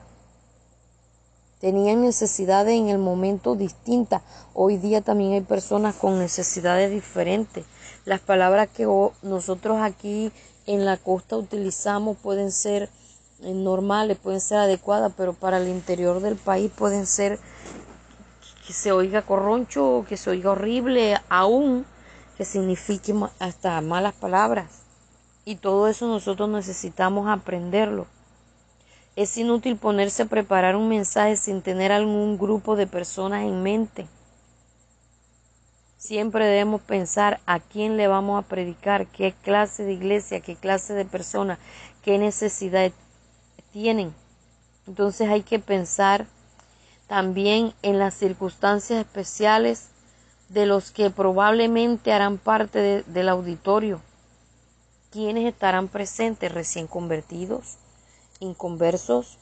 Tenían 1.60 2.02
necesidades 2.02 2.76
en 2.76 2.88
el 2.88 2.98
momento 2.98 3.54
distintas. 3.54 4.22
Hoy 4.52 4.76
día 4.76 5.00
también 5.00 5.32
hay 5.32 5.40
personas 5.40 5.94
con 5.94 6.18
necesidades 6.18 6.90
diferentes 6.90 7.64
las 8.06 8.20
palabras 8.20 8.68
que 8.74 8.86
nosotros 9.22 9.78
aquí 9.82 10.32
en 10.66 10.86
la 10.86 10.96
costa 10.96 11.36
utilizamos 11.36 12.16
pueden 12.16 12.52
ser 12.52 12.88
eh, 13.42 13.52
normales, 13.52 14.16
pueden 14.16 14.40
ser 14.40 14.58
adecuadas, 14.58 15.12
pero 15.16 15.34
para 15.34 15.58
el 15.58 15.68
interior 15.68 16.20
del 16.20 16.36
país 16.36 16.70
pueden 16.74 17.06
ser 17.06 17.38
que 18.66 18.72
se 18.72 18.92
oiga 18.92 19.22
corroncho, 19.22 20.06
que 20.08 20.16
se 20.16 20.30
oiga 20.30 20.52
horrible, 20.52 21.20
aún 21.28 21.84
que 22.38 22.44
signifique 22.44 23.12
hasta 23.40 23.80
malas 23.80 24.14
palabras. 24.14 24.82
Y 25.44 25.56
todo 25.56 25.88
eso 25.88 26.06
nosotros 26.06 26.48
necesitamos 26.48 27.28
aprenderlo. 27.28 28.06
Es 29.16 29.36
inútil 29.36 29.76
ponerse 29.76 30.22
a 30.22 30.26
preparar 30.26 30.76
un 30.76 30.88
mensaje 30.88 31.36
sin 31.36 31.62
tener 31.62 31.90
algún 31.90 32.38
grupo 32.38 32.76
de 32.76 32.86
personas 32.86 33.42
en 33.42 33.62
mente. 33.62 34.06
Siempre 36.06 36.46
debemos 36.46 36.82
pensar 36.82 37.40
a 37.46 37.58
quién 37.58 37.96
le 37.96 38.06
vamos 38.06 38.38
a 38.38 38.46
predicar, 38.46 39.08
qué 39.08 39.34
clase 39.42 39.82
de 39.82 39.94
iglesia, 39.94 40.38
qué 40.38 40.54
clase 40.54 40.94
de 40.94 41.04
persona, 41.04 41.58
qué 42.02 42.16
necesidad 42.16 42.92
tienen. 43.72 44.14
Entonces 44.86 45.28
hay 45.28 45.42
que 45.42 45.58
pensar 45.58 46.28
también 47.08 47.74
en 47.82 47.98
las 47.98 48.14
circunstancias 48.14 49.00
especiales 49.00 49.88
de 50.48 50.66
los 50.66 50.92
que 50.92 51.10
probablemente 51.10 52.12
harán 52.12 52.38
parte 52.38 53.02
del 53.02 53.28
auditorio. 53.28 54.00
¿Quiénes 55.10 55.44
estarán 55.44 55.88
presentes? 55.88 56.52
Recién 56.52 56.86
convertidos, 56.86 57.78
inconversos, 58.38 59.38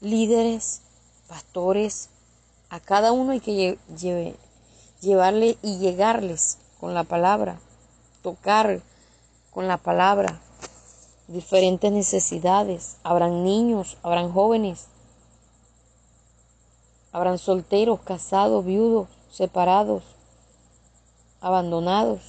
líderes, 0.00 0.82
pastores. 1.26 2.10
A 2.68 2.78
cada 2.78 3.10
uno 3.10 3.32
hay 3.32 3.40
que 3.40 3.76
llevar 3.98 4.49
llevarle 5.00 5.58
y 5.62 5.78
llegarles 5.78 6.58
con 6.78 6.94
la 6.94 7.04
palabra, 7.04 7.58
tocar 8.22 8.80
con 9.50 9.68
la 9.68 9.76
palabra 9.76 10.40
diferentes 11.28 11.90
necesidades. 11.92 12.96
Habrán 13.02 13.44
niños, 13.44 13.96
habrán 14.02 14.32
jóvenes, 14.32 14.86
habrán 17.12 17.38
solteros, 17.38 18.00
casados, 18.00 18.64
viudos, 18.64 19.08
separados. 19.30 20.02
abandonados. 21.42 22.20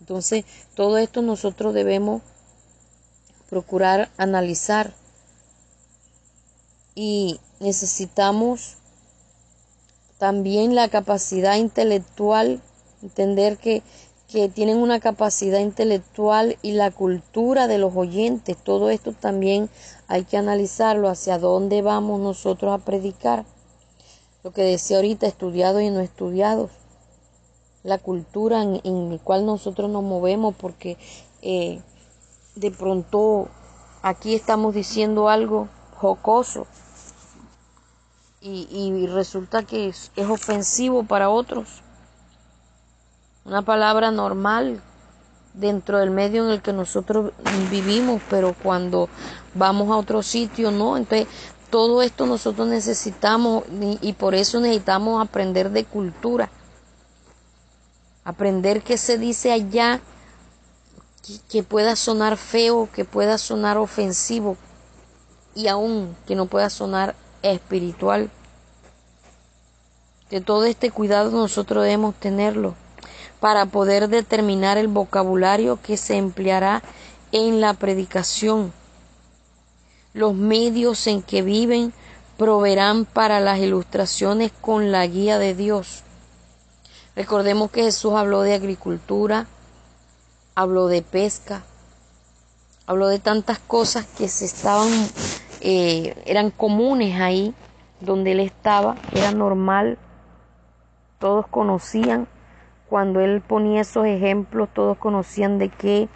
Entonces, 0.00 0.44
todo 0.74 0.98
esto 0.98 1.22
nosotros 1.22 1.72
debemos 1.72 2.22
procurar 3.48 4.10
analizar 4.16 4.92
y 6.96 7.38
necesitamos 7.60 8.78
también 10.18 10.74
la 10.74 10.88
capacidad 10.88 11.56
intelectual, 11.56 12.60
entender 13.02 13.56
que, 13.56 13.82
que 14.28 14.48
tienen 14.48 14.78
una 14.78 15.00
capacidad 15.00 15.60
intelectual 15.60 16.58
y 16.60 16.72
la 16.72 16.90
cultura 16.90 17.68
de 17.68 17.78
los 17.78 17.96
oyentes, 17.96 18.56
todo 18.56 18.90
esto 18.90 19.12
también 19.12 19.70
hay 20.08 20.24
que 20.24 20.36
analizarlo 20.36 21.08
hacia 21.08 21.38
dónde 21.38 21.82
vamos 21.82 22.20
nosotros 22.20 22.72
a 22.72 22.84
predicar. 22.84 23.44
Lo 24.42 24.52
que 24.52 24.62
decía 24.62 24.96
ahorita, 24.96 25.26
estudiados 25.26 25.82
y 25.82 25.90
no 25.90 26.00
estudiados. 26.00 26.70
La 27.84 27.98
cultura 27.98 28.62
en, 28.62 28.80
en 28.84 29.12
la 29.12 29.18
cual 29.18 29.46
nosotros 29.46 29.88
nos 29.90 30.02
movemos, 30.02 30.54
porque 30.56 30.96
eh, 31.42 31.80
de 32.56 32.70
pronto 32.72 33.48
aquí 34.02 34.34
estamos 34.34 34.74
diciendo 34.74 35.28
algo 35.28 35.68
jocoso 35.96 36.66
y, 38.40 39.06
resulta 39.06 39.62
que 39.64 39.88
es, 39.88 40.10
ofensivo 40.16 41.04
para 41.04 41.30
otros. 41.30 41.82
Una 43.44 43.62
palabra 43.62 44.10
normal 44.10 44.80
dentro 45.54 45.98
del 45.98 46.10
medio 46.10 46.44
en 46.44 46.50
el 46.50 46.62
que 46.62 46.72
nosotros 46.72 47.32
vivimos, 47.70 48.22
pero 48.30 48.54
cuando 48.62 49.08
vamos 49.54 49.90
a 49.90 49.96
otro 49.96 50.22
sitio, 50.22 50.70
no. 50.70 50.96
Entonces, 50.96 51.26
todo 51.70 52.02
esto 52.02 52.26
nosotros 52.26 52.68
necesitamos 52.68 53.64
y, 54.00 54.12
por 54.12 54.34
eso 54.34 54.60
necesitamos 54.60 55.20
aprender 55.20 55.70
de 55.70 55.84
cultura. 55.84 56.50
Aprender 58.24 58.82
qué 58.82 58.98
se 58.98 59.18
dice 59.18 59.52
allá 59.52 60.00
que 61.50 61.62
pueda 61.62 61.96
sonar 61.96 62.36
feo, 62.36 62.88
que 62.92 63.04
pueda 63.04 63.36
sonar 63.36 63.78
ofensivo 63.78 64.56
y 65.54 65.68
aún 65.68 66.16
que 66.26 66.34
no 66.34 66.46
pueda 66.46 66.70
sonar 66.70 67.14
espiritual. 67.42 68.30
De 70.30 70.40
todo 70.40 70.64
este 70.64 70.90
cuidado 70.90 71.30
nosotros 71.30 71.84
debemos 71.84 72.14
tenerlo 72.14 72.74
para 73.40 73.66
poder 73.66 74.08
determinar 74.08 74.78
el 74.78 74.88
vocabulario 74.88 75.80
que 75.82 75.96
se 75.96 76.16
empleará 76.16 76.82
en 77.32 77.60
la 77.60 77.74
predicación. 77.74 78.72
Los 80.12 80.34
medios 80.34 81.06
en 81.06 81.22
que 81.22 81.42
viven 81.42 81.92
proveerán 82.36 83.04
para 83.04 83.40
las 83.40 83.58
ilustraciones 83.58 84.52
con 84.60 84.92
la 84.92 85.06
guía 85.06 85.38
de 85.38 85.54
Dios. 85.54 86.02
Recordemos 87.16 87.70
que 87.70 87.82
Jesús 87.82 88.14
habló 88.14 88.42
de 88.42 88.54
agricultura, 88.54 89.46
habló 90.54 90.86
de 90.86 91.02
pesca, 91.02 91.64
habló 92.86 93.08
de 93.08 93.18
tantas 93.18 93.58
cosas 93.58 94.06
que 94.06 94.28
se 94.28 94.44
estaban, 94.44 94.88
eh, 95.60 96.14
eran 96.26 96.50
comunes 96.50 97.20
ahí 97.20 97.54
donde 98.00 98.32
él 98.32 98.40
estaba, 98.40 98.96
era 99.12 99.32
normal, 99.32 99.98
todos 101.18 101.46
conocían 101.48 102.28
cuando 102.88 103.20
él 103.20 103.42
ponía 103.42 103.82
esos 103.82 104.06
ejemplos, 104.06 104.68
todos 104.72 104.96
conocían 104.98 105.58
de 105.58 105.68
qué 105.68 106.08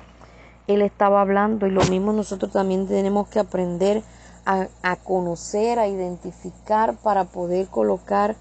él 0.66 0.82
estaba 0.82 1.20
hablando 1.20 1.66
y 1.66 1.70
lo 1.70 1.84
mismo 1.84 2.12
nosotros 2.12 2.52
también 2.52 2.86
tenemos 2.86 3.28
que 3.28 3.40
aprender 3.40 4.02
a, 4.44 4.96
conocer, 4.96 5.78
a 5.78 5.86
identificar 5.86 6.96
para 6.96 7.24
poder 7.24 7.68
colocar 7.68 8.34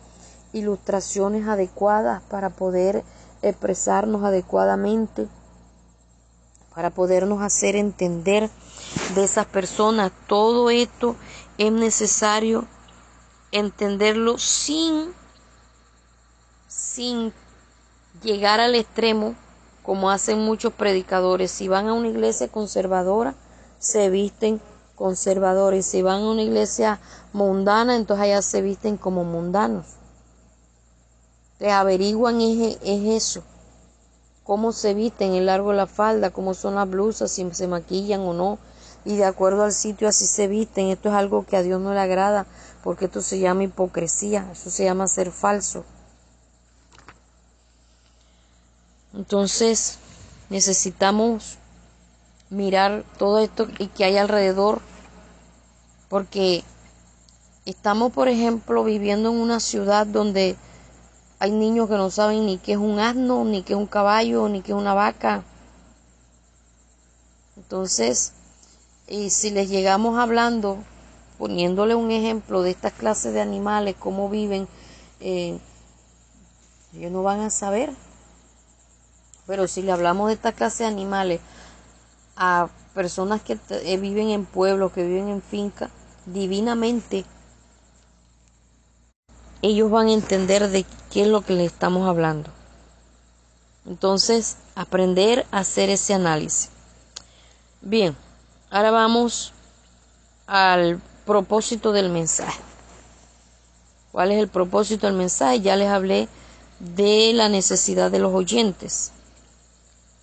ilustraciones 0.51 1.47
adecuadas, 1.47 2.23
para 2.23 2.49
poder 2.49 3.03
expresarnos 3.41 4.23
adecuadamente, 4.23 5.27
para 6.73 6.89
podernos 6.89 7.41
hacer 7.41 7.75
entender 7.75 8.49
de 9.15 9.23
esas 9.23 9.45
personas. 9.45 10.11
Todo 10.27 10.69
esto 10.69 11.15
es 11.57 11.71
necesario 11.71 12.65
entenderlo 13.51 14.37
sin, 14.37 15.13
sin 16.67 17.33
llegar 18.23 18.59
al 18.59 18.75
extremo 18.75 19.35
como 19.83 20.09
hacen 20.09 20.39
muchos 20.39 20.73
predicadores. 20.73 21.51
Si 21.51 21.67
van 21.67 21.87
a 21.87 21.93
una 21.93 22.07
iglesia 22.07 22.47
conservadora, 22.47 23.35
se 23.79 24.09
visten 24.09 24.61
conservadores. 24.95 25.85
Si 25.85 26.01
van 26.01 26.21
a 26.21 26.29
una 26.29 26.43
iglesia 26.43 26.99
mundana, 27.33 27.95
entonces 27.95 28.25
allá 28.25 28.41
se 28.41 28.61
visten 28.61 28.97
como 28.97 29.23
mundanos. 29.23 29.85
Les 31.59 31.71
averiguan 31.71 32.41
es, 32.41 32.77
es 32.83 33.03
eso. 33.05 33.43
Cómo 34.43 34.71
se 34.71 34.93
visten, 34.93 35.33
el 35.33 35.45
largo 35.45 35.71
de 35.71 35.77
la 35.77 35.87
falda, 35.87 36.31
cómo 36.31 36.53
son 36.53 36.75
las 36.75 36.89
blusas, 36.89 37.31
si 37.31 37.47
se 37.51 37.67
maquillan 37.67 38.21
o 38.21 38.33
no. 38.33 38.59
Y 39.03 39.17
de 39.17 39.25
acuerdo 39.25 39.63
al 39.63 39.73
sitio 39.73 40.07
así 40.07 40.27
se 40.27 40.47
visten. 40.47 40.87
Esto 40.87 41.09
es 41.09 41.15
algo 41.15 41.45
que 41.45 41.57
a 41.57 41.63
Dios 41.63 41.81
no 41.81 41.93
le 41.93 41.99
agrada, 41.99 42.45
porque 42.83 43.05
esto 43.05 43.21
se 43.21 43.39
llama 43.39 43.63
hipocresía, 43.63 44.49
eso 44.51 44.69
se 44.69 44.83
llama 44.83 45.07
ser 45.07 45.31
falso. 45.31 45.83
Entonces 49.13 49.97
necesitamos 50.49 51.57
mirar 52.49 53.03
todo 53.17 53.39
esto 53.39 53.67
y 53.79 53.87
que 53.87 54.05
hay 54.05 54.17
alrededor, 54.17 54.81
porque 56.09 56.63
estamos, 57.65 58.11
por 58.11 58.27
ejemplo, 58.27 58.83
viviendo 58.83 59.29
en 59.29 59.37
una 59.37 59.59
ciudad 59.59 60.05
donde 60.05 60.55
hay 61.39 61.51
niños 61.51 61.89
que 61.89 61.95
no 61.95 62.09
saben 62.09 62.45
ni 62.45 62.57
qué 62.57 62.73
es 62.73 62.77
un 62.77 62.99
asno, 62.99 63.43
ni 63.45 63.63
qué 63.63 63.73
es 63.73 63.79
un 63.79 63.87
caballo, 63.87 64.47
ni 64.47 64.61
qué 64.61 64.73
es 64.73 64.77
una 64.77 64.93
vaca. 64.93 65.43
Entonces, 67.57 68.33
y 69.07 69.29
si 69.29 69.51
les 69.51 69.69
llegamos 69.69 70.17
hablando, 70.17 70.77
poniéndole 71.37 71.95
un 71.95 72.11
ejemplo 72.11 72.61
de 72.61 72.71
estas 72.71 72.93
clases 72.93 73.33
de 73.33 73.41
animales, 73.41 73.95
cómo 73.97 74.29
viven, 74.29 74.67
eh, 75.19 75.59
ellos 76.95 77.11
no 77.11 77.23
van 77.23 77.41
a 77.41 77.49
saber. 77.49 77.93
Pero 79.47 79.67
si 79.67 79.81
le 79.81 79.91
hablamos 79.91 80.27
de 80.27 80.33
esta 80.35 80.51
clase 80.51 80.83
de 80.83 80.89
animales 80.89 81.41
a 82.35 82.69
personas 82.93 83.41
que 83.41 83.57
eh, 83.69 83.97
viven 83.97 84.29
en 84.29 84.45
pueblos, 84.45 84.91
que 84.91 85.03
viven 85.03 85.29
en 85.29 85.41
finca, 85.41 85.89
divinamente, 86.25 87.25
ellos 89.61 89.91
van 89.91 90.07
a 90.07 90.13
entender 90.13 90.69
de 90.69 90.85
qué 91.11 91.23
es 91.23 91.27
lo 91.27 91.41
que 91.41 91.53
le 91.53 91.65
estamos 91.65 92.07
hablando. 92.07 92.49
Entonces, 93.85 94.57
aprender 94.75 95.45
a 95.51 95.59
hacer 95.59 95.89
ese 95.89 96.13
análisis. 96.13 96.69
Bien, 97.81 98.15
ahora 98.71 98.89
vamos 98.89 99.53
al 100.47 100.99
propósito 101.25 101.91
del 101.91 102.09
mensaje. 102.09 102.59
¿Cuál 104.11 104.31
es 104.31 104.39
el 104.39 104.47
propósito 104.47 105.05
del 105.05 105.15
mensaje? 105.15 105.61
Ya 105.61 105.75
les 105.75 105.89
hablé 105.89 106.27
de 106.79 107.31
la 107.33 107.47
necesidad 107.47 108.09
de 108.09 108.19
los 108.19 108.33
oyentes. 108.33 109.11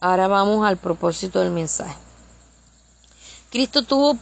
Ahora 0.00 0.28
vamos 0.28 0.66
al 0.66 0.76
propósito 0.76 1.40
del 1.40 1.50
mensaje. 1.50 1.96
Cristo 3.50 3.82
tuvo 3.82 4.18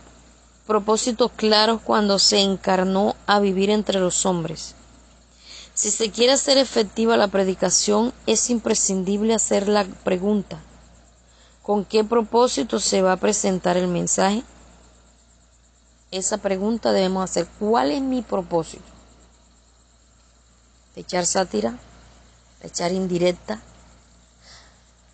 propósitos 0.67 1.31
claros 1.35 1.81
cuando 1.83 2.19
se 2.19 2.41
encarnó 2.41 3.17
a 3.27 3.41
vivir 3.41 3.71
entre 3.71 4.01
los 4.01 4.27
hombres. 4.27 4.75
Si 5.75 5.91
se 5.91 6.11
quiere 6.11 6.33
hacer 6.33 6.59
efectiva 6.59 7.17
la 7.17 7.29
predicación, 7.29 8.13
es 8.27 8.51
imprescindible 8.51 9.35
hacer 9.35 9.69
la 9.69 9.85
pregunta, 9.85 10.59
¿con 11.67 11.85
qué 11.85 12.05
propósito 12.05 12.79
se 12.79 13.03
va 13.03 13.11
a 13.11 13.17
presentar 13.17 13.77
el 13.77 13.89
mensaje? 13.89 14.45
Esa 16.13 16.39
pregunta 16.39 16.93
debemos 16.93 17.25
hacer, 17.25 17.49
¿cuál 17.59 17.91
es 17.91 18.01
mi 18.01 18.23
propósito? 18.23 18.85
echar 20.95 21.27
sátira? 21.27 21.77
echar 22.63 22.93
indirecta? 22.93 23.61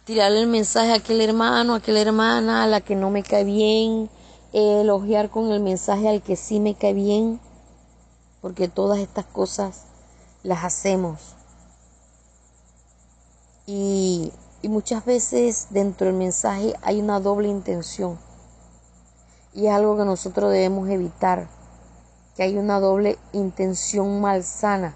tirarle 0.05 0.41
el 0.41 0.47
mensaje 0.47 0.93
a 0.93 0.97
aquel 0.97 1.23
hermano, 1.23 1.73
a 1.73 1.77
aquella 1.79 2.03
hermana, 2.03 2.65
a 2.65 2.67
la 2.67 2.83
que 2.83 2.97
no 2.97 3.09
me 3.09 3.23
cae 3.23 3.45
bien, 3.45 4.11
elogiar 4.53 5.31
con 5.31 5.51
el 5.53 5.61
mensaje 5.61 6.07
al 6.07 6.21
que 6.21 6.37
sí 6.37 6.61
me 6.61 6.75
cae 6.75 6.93
bien, 6.93 7.41
porque 8.43 8.69
todas 8.69 8.99
estas 8.99 9.25
cosas 9.25 9.85
las 10.43 10.65
hacemos. 10.65 11.35
Y, 13.67 14.33
y 14.63 14.69
muchas 14.69 15.05
veces 15.05 15.67
dentro 15.71 16.07
del 16.07 16.17
mensaje 16.17 16.75
hay 16.83 17.01
una 17.01 17.21
doble 17.21 17.49
intención. 17.49 18.19
Y 19.53 19.67
es 19.67 19.73
algo 19.73 19.99
que 19.99 20.05
nosotros 20.05 20.51
debemos 20.51 20.89
evitar, 20.89 21.49
que 22.37 22.45
hay 22.45 22.57
una 22.57 22.81
doble 22.81 23.19
intención 23.33 24.21
malsana 24.21 24.95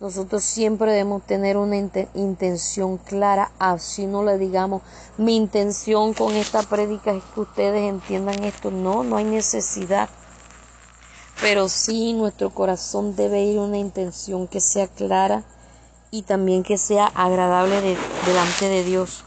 nosotros 0.00 0.42
siempre 0.42 0.92
debemos 0.92 1.26
tener 1.26 1.58
una 1.58 1.76
intención 1.76 2.96
clara, 2.96 3.52
así 3.58 4.06
no 4.06 4.24
le 4.24 4.38
digamos, 4.38 4.80
mi 5.18 5.36
intención 5.36 6.14
con 6.14 6.34
esta 6.36 6.62
prédica 6.62 7.12
es 7.12 7.22
que 7.34 7.40
ustedes 7.40 7.86
entiendan 7.86 8.42
esto. 8.44 8.70
No, 8.70 9.04
no 9.04 9.18
hay 9.18 9.24
necesidad. 9.24 10.08
Pero 11.42 11.68
sí 11.68 12.14
nuestro 12.14 12.48
corazón 12.48 13.14
debe 13.14 13.42
ir 13.42 13.58
una 13.58 13.76
intención 13.76 14.48
que 14.48 14.60
sea 14.60 14.88
clara 14.88 15.44
y 16.10 16.22
también 16.22 16.62
que 16.62 16.78
sea 16.78 17.06
agradable 17.06 17.96
delante 18.26 18.68
de 18.68 18.84
Dios. 18.84 19.24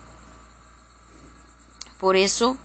Por 1.99 2.15
eso, 2.15 2.57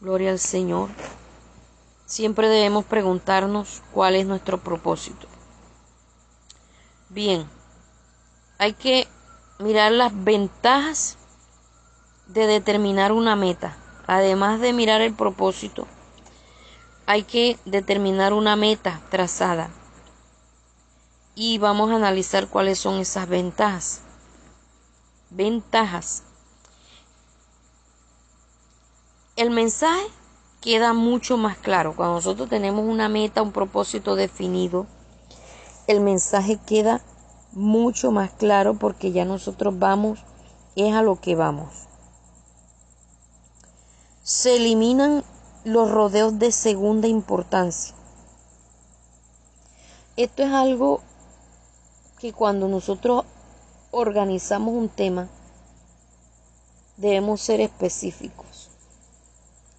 gloria 0.00 0.30
al 0.30 0.38
Señor, 0.38 0.90
siempre 2.04 2.48
debemos 2.48 2.84
preguntarnos 2.84 3.82
cuál 3.92 4.16
es 4.16 4.26
nuestro 4.26 4.58
propósito. 4.58 5.26
Bien, 7.08 7.48
hay 8.58 8.74
que 8.74 9.08
mirar 9.58 9.92
las 9.92 10.12
ventajas 10.24 11.16
de 12.26 12.46
determinar 12.46 13.12
una 13.12 13.36
meta. 13.36 13.76
Además 14.06 14.60
de 14.60 14.72
mirar 14.72 15.00
el 15.00 15.14
propósito, 15.14 15.86
hay 17.06 17.24
que 17.24 17.58
determinar 17.64 18.32
una 18.32 18.56
meta 18.56 19.00
trazada. 19.10 19.70
Y 21.34 21.58
vamos 21.58 21.90
a 21.90 21.96
analizar 21.96 22.48
cuáles 22.48 22.78
son 22.78 22.98
esas 23.00 23.28
ventajas. 23.28 24.00
Ventajas. 25.30 26.22
El 29.36 29.50
mensaje 29.50 30.06
queda 30.60 30.92
mucho 30.92 31.36
más 31.36 31.56
claro. 31.56 31.96
Cuando 31.96 32.16
nosotros 32.16 32.48
tenemos 32.48 32.84
una 32.84 33.08
meta, 33.08 33.42
un 33.42 33.52
propósito 33.52 34.14
definido, 34.14 34.86
el 35.86 36.00
mensaje 36.00 36.58
queda 36.66 37.00
mucho 37.52 38.10
más 38.10 38.30
claro 38.32 38.74
porque 38.74 39.12
ya 39.12 39.24
nosotros 39.24 39.78
vamos, 39.78 40.20
es 40.76 40.94
a 40.94 41.02
lo 41.02 41.20
que 41.20 41.34
vamos. 41.34 41.88
Se 44.22 44.56
eliminan 44.56 45.24
los 45.64 45.90
rodeos 45.90 46.38
de 46.38 46.50
segunda 46.50 47.06
importancia. 47.06 47.94
Esto 50.16 50.42
es 50.42 50.52
algo 50.52 51.00
que 52.18 52.32
cuando 52.32 52.68
nosotros 52.68 53.24
organizamos 53.92 54.74
un 54.74 54.88
tema, 54.88 55.28
debemos 56.96 57.40
ser 57.40 57.60
específicos. 57.60 58.70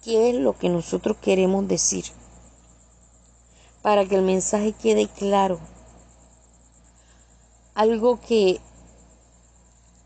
¿Qué 0.02 0.30
es 0.30 0.36
lo 0.36 0.58
que 0.58 0.68
nosotros 0.68 1.16
queremos 1.20 1.68
decir? 1.68 2.04
Para 3.82 4.06
que 4.06 4.16
el 4.16 4.22
mensaje 4.22 4.72
quede 4.72 5.08
claro. 5.08 5.60
Algo 7.74 8.20
que 8.20 8.60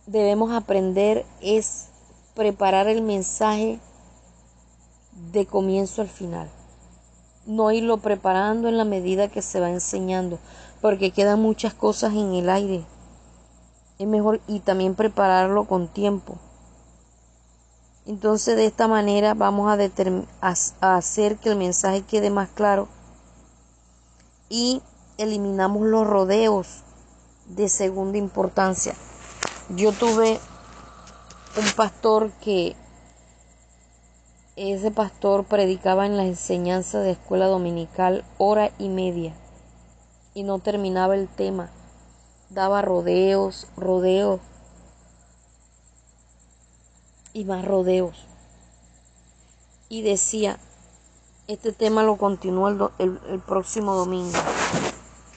debemos 0.07 0.53
aprender 0.53 1.25
es 1.41 1.87
preparar 2.35 2.88
el 2.88 3.03
mensaje 3.03 3.81
de 5.33 5.47
comienzo 5.47 6.03
al 6.03 6.09
final. 6.09 6.51
No 7.47 7.71
irlo 7.71 7.99
preparando 7.99 8.69
en 8.69 8.77
la 8.77 8.85
medida 8.85 9.29
que 9.29 9.43
se 9.43 9.61
va 9.61 9.71
enseñando, 9.71 10.38
porque 10.81 11.11
quedan 11.11 11.41
muchas 11.41 11.75
cosas 11.75 12.12
en 12.12 12.35
el 12.35 12.51
aire. 12.51 12.85
Es 13.99 14.07
mejor 14.07 14.41
y 14.47 14.61
también 14.61 14.95
prepararlo 14.95 15.64
con 15.64 15.88
tiempo. 15.88 16.37
Entonces 18.07 18.57
de 18.57 18.64
esta 18.64 18.88
manera 18.88 19.35
vamos 19.35 19.71
a, 19.71 19.79
a 20.81 20.97
hacer 20.97 21.37
que 21.37 21.51
el 21.51 21.57
mensaje 21.57 22.03
quede 22.03 22.31
más 22.31 22.49
claro 22.49 22.88
y 24.49 24.81
eliminamos 25.19 25.83
los 25.87 26.07
rodeos 26.07 26.85
de 27.47 27.69
segunda 27.69 28.17
importancia. 28.17 28.95
Yo 29.71 29.93
tuve 29.93 30.41
un 31.59 31.71
pastor 31.77 32.31
que 32.41 32.77
ese 34.59 34.90
pastor 34.90 35.44
predicaba 35.44 36.05
en 36.05 36.16
la 36.16 36.25
enseñanza 36.25 36.99
de 36.99 37.12
escuela 37.12 37.47
dominical 37.47 38.25
hora 38.38 38.73
y 38.77 38.88
media 38.88 39.33
y 40.35 40.42
no 40.42 40.59
terminaba 40.59 41.14
el 41.14 41.29
tema. 41.29 41.71
Daba 42.51 42.83
rodeos, 42.83 43.68
rodeos 43.77 44.40
y 47.33 47.44
más 47.44 47.64
rodeos. 47.64 48.27
Y 49.88 50.03
decía, 50.03 50.59
este 51.47 51.73
tema 51.73 52.03
lo 52.03 52.16
continúa 52.16 52.92
el, 52.99 53.21
el 53.31 53.40
próximo 53.40 53.94
domingo. 53.94 54.38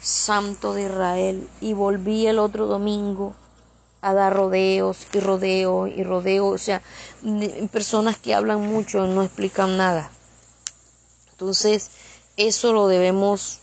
Santo 0.01 0.73
de 0.73 0.85
Israel. 0.85 1.47
Y 1.61 1.73
volví 1.73 2.25
el 2.25 2.39
otro 2.39 2.65
domingo 2.65 3.35
a 4.01 4.13
dar 4.13 4.33
rodeos 4.33 5.07
y 5.13 5.19
rodeos 5.19 5.89
y 5.95 6.03
rodeos, 6.03 6.53
o 6.53 6.57
sea, 6.57 6.81
personas 7.71 8.17
que 8.17 8.33
hablan 8.33 8.61
mucho 8.61 9.05
no 9.05 9.21
explican 9.21 9.77
nada. 9.77 10.11
Entonces, 11.31 11.91
eso 12.35 12.73
lo 12.73 12.87
debemos 12.87 13.59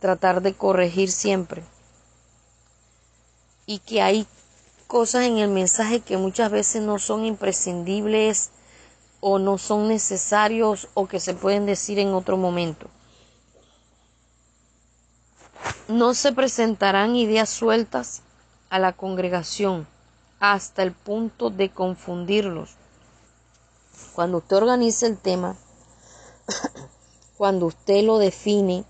tratar 0.00 0.42
de 0.42 0.54
corregir 0.54 1.10
siempre. 1.10 1.62
Y 3.66 3.78
que 3.80 4.02
hay 4.02 4.26
cosas 4.86 5.24
en 5.24 5.38
el 5.38 5.48
mensaje 5.48 6.00
que 6.00 6.16
muchas 6.16 6.50
veces 6.50 6.82
no 6.82 6.98
son 6.98 7.24
imprescindibles 7.24 8.50
o 9.20 9.38
no 9.38 9.56
son 9.56 9.88
necesarios 9.88 10.88
o 10.94 11.06
que 11.06 11.20
se 11.20 11.34
pueden 11.34 11.64
decir 11.64 11.98
en 11.98 12.08
otro 12.08 12.36
momento. 12.36 12.88
No 15.88 16.14
se 16.14 16.32
presentarán 16.32 17.14
ideas 17.14 17.48
sueltas 17.48 18.22
a 18.72 18.78
la 18.78 18.94
congregación 18.94 19.86
hasta 20.40 20.82
el 20.82 20.92
punto 20.92 21.50
de 21.50 21.70
confundirlos. 21.70 22.70
Cuando 24.14 24.38
usted 24.38 24.56
organiza 24.56 25.06
el 25.06 25.18
tema, 25.18 25.58
cuando 27.36 27.66
usted 27.66 28.02
lo 28.02 28.16
define, 28.16 28.86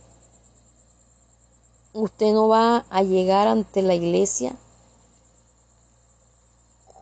usted 1.93 2.33
no 2.33 2.47
va 2.47 2.87
a 2.91 3.03
llegar 3.03 3.49
ante 3.49 3.83
la 3.83 3.97
iglesia 3.97 4.55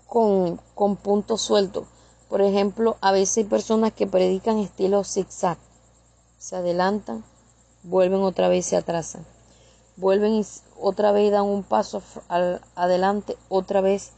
con, 0.06 0.58
con 0.74 0.96
puntos 0.96 1.42
sueltos. 1.42 1.86
Por 2.30 2.40
ejemplo, 2.40 2.96
a 3.02 3.12
veces 3.12 3.36
hay 3.36 3.44
personas 3.44 3.92
que 3.92 4.06
predican 4.06 4.56
estilo 4.56 5.04
zigzag. 5.04 5.58
Se 6.38 6.56
adelantan, 6.56 7.24
vuelven 7.82 8.22
otra 8.22 8.48
vez 8.48 8.64
se 8.64 8.78
atrasan 8.78 9.26
vuelven 10.00 10.34
y 10.34 10.46
otra 10.80 11.12
vez 11.12 11.30
dan 11.30 11.44
un 11.44 11.62
paso 11.62 12.02
adelante, 12.74 13.36
otra 13.48 13.80
vez 13.80 14.12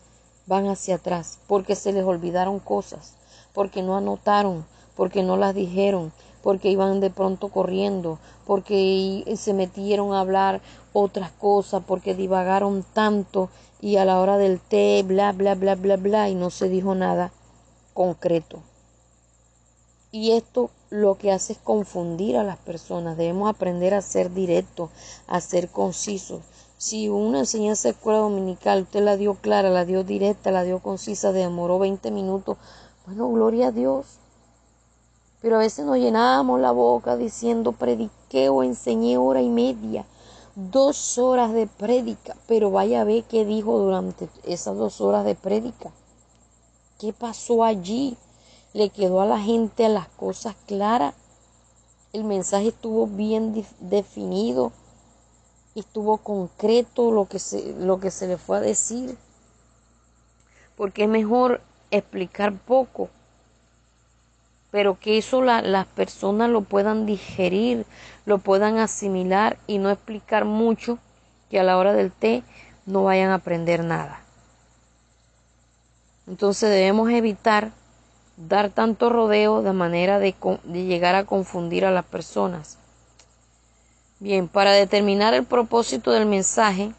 van 0.46 0.68
hacia 0.68 0.96
atrás, 0.96 1.38
porque 1.46 1.74
se 1.74 1.92
les 1.92 2.04
olvidaron 2.04 2.58
cosas, 2.58 3.14
porque 3.52 3.82
no 3.82 3.96
anotaron, 3.96 4.64
porque 4.96 5.22
no 5.22 5.36
las 5.36 5.54
dijeron, 5.54 6.12
porque 6.42 6.70
iban 6.70 7.00
de 7.00 7.10
pronto 7.10 7.48
corriendo, 7.48 8.18
porque 8.46 9.24
se 9.36 9.54
metieron 9.54 10.12
a 10.12 10.20
hablar 10.20 10.60
otras 10.92 11.30
cosas, 11.30 11.82
porque 11.86 12.14
divagaron 12.14 12.84
tanto 12.92 13.48
y 13.80 13.96
a 13.96 14.04
la 14.04 14.20
hora 14.20 14.38
del 14.38 14.60
té, 14.60 15.02
bla, 15.04 15.32
bla, 15.32 15.54
bla, 15.54 15.74
bla, 15.74 15.96
bla, 15.96 16.28
y 16.28 16.34
no 16.34 16.50
se 16.50 16.68
dijo 16.68 16.94
nada 16.94 17.32
concreto. 17.94 18.62
Y 20.10 20.32
esto 20.32 20.70
lo 20.92 21.16
que 21.16 21.32
hace 21.32 21.54
es 21.54 21.58
confundir 21.58 22.36
a 22.36 22.44
las 22.44 22.58
personas. 22.58 23.16
Debemos 23.16 23.48
aprender 23.48 23.94
a 23.94 24.02
ser 24.02 24.32
directos, 24.32 24.90
a 25.26 25.40
ser 25.40 25.70
concisos. 25.70 26.42
Si 26.76 27.08
una 27.08 27.38
enseñanza 27.38 27.88
de 27.88 27.94
escuela 27.94 28.18
dominical 28.18 28.82
usted 28.82 29.02
la 29.02 29.16
dio 29.16 29.34
clara, 29.34 29.70
la 29.70 29.86
dio 29.86 30.04
directa, 30.04 30.50
la 30.50 30.64
dio 30.64 30.80
concisa, 30.80 31.32
demoró 31.32 31.78
20 31.78 32.10
minutos, 32.10 32.58
bueno, 33.06 33.30
gloria 33.30 33.68
a 33.68 33.72
Dios. 33.72 34.04
Pero 35.40 35.56
a 35.56 35.60
veces 35.60 35.86
nos 35.86 35.96
llenábamos 35.96 36.60
la 36.60 36.72
boca 36.72 37.16
diciendo 37.16 37.72
prediqué 37.72 38.50
o 38.50 38.62
enseñé 38.62 39.16
hora 39.16 39.40
y 39.40 39.48
media, 39.48 40.04
dos 40.54 41.16
horas 41.16 41.54
de 41.54 41.68
prédica, 41.68 42.36
pero 42.46 42.70
vaya 42.70 43.00
a 43.00 43.04
ver 43.04 43.24
qué 43.24 43.46
dijo 43.46 43.78
durante 43.78 44.28
esas 44.44 44.76
dos 44.76 45.00
horas 45.00 45.24
de 45.24 45.36
prédica. 45.36 45.90
¿Qué 46.98 47.14
pasó 47.14 47.64
allí? 47.64 48.18
Le 48.72 48.90
quedó 48.90 49.20
a 49.20 49.26
la 49.26 49.38
gente 49.38 49.88
las 49.88 50.08
cosas 50.08 50.54
claras. 50.66 51.14
El 52.12 52.24
mensaje 52.24 52.68
estuvo 52.68 53.06
bien 53.06 53.64
definido, 53.80 54.72
estuvo 55.74 56.18
concreto 56.18 57.10
lo 57.10 57.26
que 57.26 57.38
se, 57.38 57.74
lo 57.74 58.00
que 58.00 58.10
se 58.10 58.26
le 58.26 58.36
fue 58.36 58.58
a 58.58 58.60
decir. 58.60 59.16
Porque 60.76 61.04
es 61.04 61.08
mejor 61.08 61.60
explicar 61.90 62.52
poco, 62.52 63.08
pero 64.70 64.98
que 64.98 65.18
eso 65.18 65.42
las 65.42 65.86
personas 65.86 66.48
lo 66.48 66.62
puedan 66.62 67.04
digerir, 67.04 67.84
lo 68.24 68.38
puedan 68.38 68.78
asimilar 68.78 69.58
y 69.66 69.78
no 69.78 69.90
explicar 69.90 70.44
mucho, 70.44 70.98
que 71.50 71.60
a 71.60 71.62
la 71.62 71.76
hora 71.76 71.92
del 71.92 72.10
té 72.10 72.42
no 72.86 73.04
vayan 73.04 73.30
a 73.30 73.34
aprender 73.34 73.84
nada. 73.84 74.22
Entonces 76.26 76.70
debemos 76.70 77.10
evitar 77.10 77.72
dar 78.48 78.70
tanto 78.70 79.08
rodeo 79.08 79.62
de 79.62 79.72
manera 79.72 80.18
de, 80.18 80.34
llegar 80.72 81.14
a 81.14 81.24
confundir 81.24 81.84
a 81.84 81.90
las 81.90 82.04
personas. 82.04 82.78
Bien, 84.20 84.48
para 84.48 84.72
determinar 84.72 85.34
el 85.34 85.44
propósito 85.44 86.12
del 86.12 86.26
mensaje, 86.26 86.92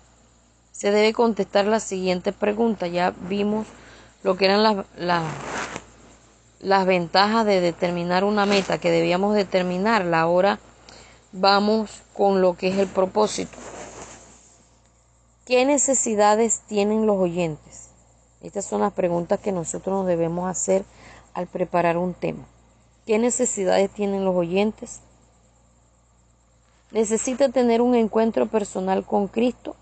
se 0.71 0.91
debe 0.91 1.13
contestar 1.13 1.65
la 1.65 1.79
siguiente 1.79 2.33
pregunta. 2.33 2.87
Ya 2.87 3.13
vimos 3.29 3.67
lo 4.23 4.35
que 4.35 4.45
eran 4.45 4.63
las, 4.63 4.85
las, 4.97 5.23
las 6.59 6.85
ventajas 6.85 7.45
de 7.45 7.61
determinar 7.61 8.23
una 8.23 8.45
meta 8.45 8.77
que 8.77 8.91
debíamos 8.91 9.35
determinar, 9.35 10.05
la 10.05 10.27
hora 10.27 10.59
vamos 11.33 12.03
con 12.13 12.41
lo 12.41 12.55
que 12.55 12.69
es 12.69 12.77
el 12.77 12.87
propósito. 12.87 13.57
¿Qué 15.45 15.65
necesidades 15.65 16.61
tienen 16.67 17.05
los 17.05 17.17
oyentes? 17.17 17.89
Estas 18.41 18.65
son 18.65 18.81
las 18.81 18.93
preguntas 18.93 19.39
que 19.39 19.51
nosotros 19.51 19.93
nos 19.93 20.07
debemos 20.07 20.49
hacer 20.49 20.85
al 21.33 21.47
preparar 21.47 21.97
un 21.97 22.13
tema. 22.13 22.45
¿Qué 23.05 23.19
necesidades 23.19 23.89
tienen 23.91 24.23
los 24.23 24.35
oyentes? 24.35 25.01
¿Necesita 26.91 27.49
tener 27.49 27.81
un 27.81 27.95
encuentro 27.95 28.47
personal 28.47 29.05
con 29.05 29.27
Cristo? 29.27 29.75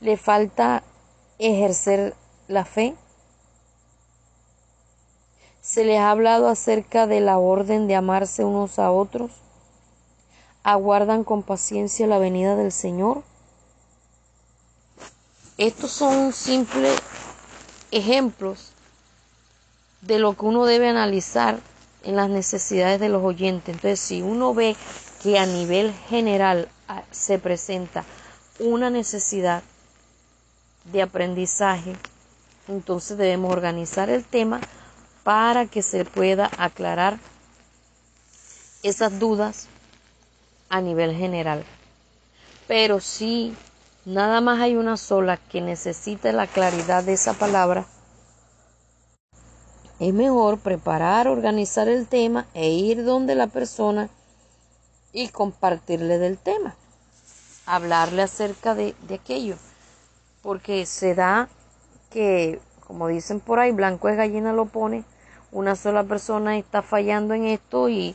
¿Le 0.00 0.16
falta 0.16 0.82
ejercer 1.38 2.14
la 2.46 2.64
fe? 2.64 2.94
¿Se 5.60 5.84
les 5.84 5.98
ha 5.98 6.10
hablado 6.10 6.48
acerca 6.48 7.06
de 7.06 7.20
la 7.20 7.38
orden 7.38 7.88
de 7.88 7.96
amarse 7.96 8.44
unos 8.44 8.78
a 8.78 8.90
otros? 8.90 9.32
¿Aguardan 10.62 11.24
con 11.24 11.42
paciencia 11.42 12.06
la 12.06 12.18
venida 12.18 12.56
del 12.56 12.72
Señor? 12.72 13.22
Estos 15.58 15.90
son 15.90 16.32
simples 16.32 16.96
ejemplos 17.90 18.72
de 20.00 20.18
lo 20.18 20.34
que 20.34 20.44
uno 20.44 20.64
debe 20.64 20.88
analizar 20.88 21.58
en 22.02 22.16
las 22.16 22.28
necesidades 22.28 23.00
de 23.00 23.08
los 23.08 23.22
oyentes. 23.22 23.74
Entonces, 23.74 24.00
si 24.00 24.22
uno 24.22 24.54
ve 24.54 24.76
que 25.22 25.38
a 25.38 25.46
nivel 25.46 25.92
general 26.08 26.68
ah, 26.88 27.02
se 27.10 27.38
presenta 27.38 28.04
una 28.60 28.90
necesidad 28.90 29.62
de 30.84 31.02
aprendizaje, 31.02 31.96
entonces 32.68 33.18
debemos 33.18 33.52
organizar 33.52 34.10
el 34.10 34.24
tema 34.24 34.60
para 35.24 35.66
que 35.66 35.82
se 35.82 36.04
pueda 36.04 36.50
aclarar 36.56 37.18
esas 38.82 39.18
dudas 39.18 39.68
a 40.68 40.80
nivel 40.80 41.14
general. 41.14 41.64
Pero 42.66 43.00
si 43.00 43.54
nada 44.04 44.40
más 44.40 44.60
hay 44.60 44.76
una 44.76 44.96
sola 44.96 45.36
que 45.36 45.60
necesita 45.60 46.32
la 46.32 46.46
claridad 46.46 47.02
de 47.02 47.14
esa 47.14 47.34
palabra, 47.34 47.86
es 50.00 50.14
mejor 50.14 50.58
preparar, 50.58 51.28
organizar 51.28 51.88
el 51.88 52.06
tema 52.06 52.46
e 52.54 52.70
ir 52.70 53.04
donde 53.04 53.34
la 53.34 53.46
persona 53.46 54.08
y 55.12 55.28
compartirle 55.28 56.18
del 56.18 56.38
tema, 56.38 56.76
hablarle 57.66 58.22
acerca 58.22 58.74
de, 58.74 58.94
de 59.08 59.14
aquello, 59.16 59.56
porque 60.42 60.86
se 60.86 61.14
da 61.14 61.48
que, 62.10 62.60
como 62.86 63.08
dicen 63.08 63.40
por 63.40 63.58
ahí, 63.58 63.72
blanco 63.72 64.08
es 64.08 64.16
gallina 64.16 64.52
lo 64.52 64.66
pone, 64.66 65.04
una 65.50 65.76
sola 65.76 66.04
persona 66.04 66.58
está 66.58 66.82
fallando 66.82 67.34
en 67.34 67.46
esto 67.46 67.88
y 67.88 68.14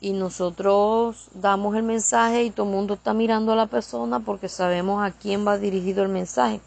y 0.00 0.12
nosotros 0.12 1.28
damos 1.34 1.74
el 1.74 1.82
mensaje 1.82 2.44
y 2.44 2.50
todo 2.50 2.66
el 2.66 2.72
mundo 2.72 2.94
está 2.94 3.14
mirando 3.14 3.52
a 3.52 3.56
la 3.56 3.66
persona 3.66 4.20
porque 4.20 4.48
sabemos 4.48 5.02
a 5.02 5.10
quién 5.10 5.46
va 5.46 5.58
dirigido 5.58 6.02
el 6.02 6.10
mensaje. 6.10 6.60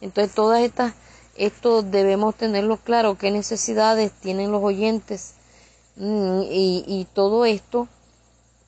Entonces 0.00 0.34
todas 0.34 0.60
estas, 0.60 0.94
esto 1.38 1.82
debemos 1.82 2.34
tenerlo 2.34 2.76
claro, 2.76 3.16
qué 3.16 3.30
necesidades 3.30 4.12
tienen 4.12 4.52
los 4.52 4.62
oyentes 4.62 5.34
mm, 5.96 6.42
y, 6.50 6.84
y 6.86 7.06
todo 7.14 7.44
esto 7.44 7.88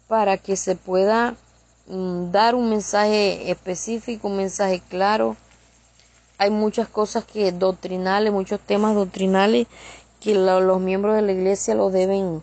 para 0.08 0.38
que 0.38 0.56
se 0.56 0.74
pueda 0.76 1.36
mm, 1.86 2.30
dar 2.30 2.54
un 2.54 2.70
mensaje 2.70 3.50
específico, 3.50 4.28
un 4.28 4.36
mensaje 4.36 4.82
claro. 4.88 5.36
Hay 6.38 6.50
muchas 6.50 6.88
cosas 6.88 7.24
que 7.24 7.52
doctrinales, 7.52 8.32
muchos 8.32 8.60
temas 8.60 8.94
doctrinales 8.94 9.66
que 10.20 10.34
los 10.34 10.80
miembros 10.80 11.14
de 11.16 11.22
la 11.22 11.32
iglesia 11.32 11.74
lo 11.74 11.90
deben 11.90 12.42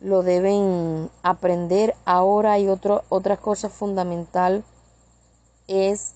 lo 0.00 0.22
deben 0.22 1.10
aprender. 1.22 1.94
Ahora 2.04 2.52
hay 2.52 2.68
otro, 2.68 3.04
otra 3.08 3.36
cosa 3.36 3.68
fundamental 3.68 4.64
es 5.68 6.14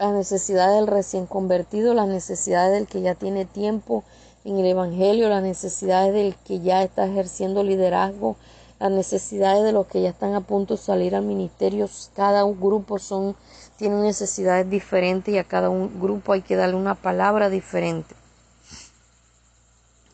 la 0.00 0.12
necesidad 0.12 0.74
del 0.74 0.86
recién 0.86 1.26
convertido, 1.26 1.92
las 1.92 2.08
necesidades 2.08 2.72
del 2.72 2.86
que 2.86 3.02
ya 3.02 3.14
tiene 3.14 3.44
tiempo 3.44 4.02
en 4.46 4.58
el 4.58 4.64
Evangelio, 4.64 5.28
las 5.28 5.42
necesidades 5.42 6.14
del 6.14 6.34
que 6.36 6.60
ya 6.60 6.82
está 6.82 7.04
ejerciendo 7.04 7.62
liderazgo, 7.62 8.36
las 8.78 8.90
necesidades 8.90 9.62
de 9.62 9.72
los 9.72 9.86
que 9.86 10.00
ya 10.00 10.08
están 10.08 10.32
a 10.32 10.40
punto 10.40 10.76
de 10.76 10.82
salir 10.82 11.14
al 11.14 11.24
ministerio. 11.24 11.86
Cada 12.16 12.46
un 12.46 12.58
grupo 12.58 12.98
son, 12.98 13.36
tiene 13.76 13.96
necesidades 13.96 14.70
diferentes 14.70 15.34
y 15.34 15.36
a 15.36 15.44
cada 15.44 15.68
un 15.68 16.00
grupo 16.00 16.32
hay 16.32 16.40
que 16.40 16.56
darle 16.56 16.76
una 16.76 16.94
palabra 16.94 17.50
diferente 17.50 18.14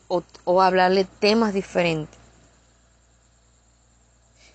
o, 0.09 0.21
o 0.43 0.61
hablarle 0.61 1.05
temas 1.21 1.53
diferentes. 1.53 2.17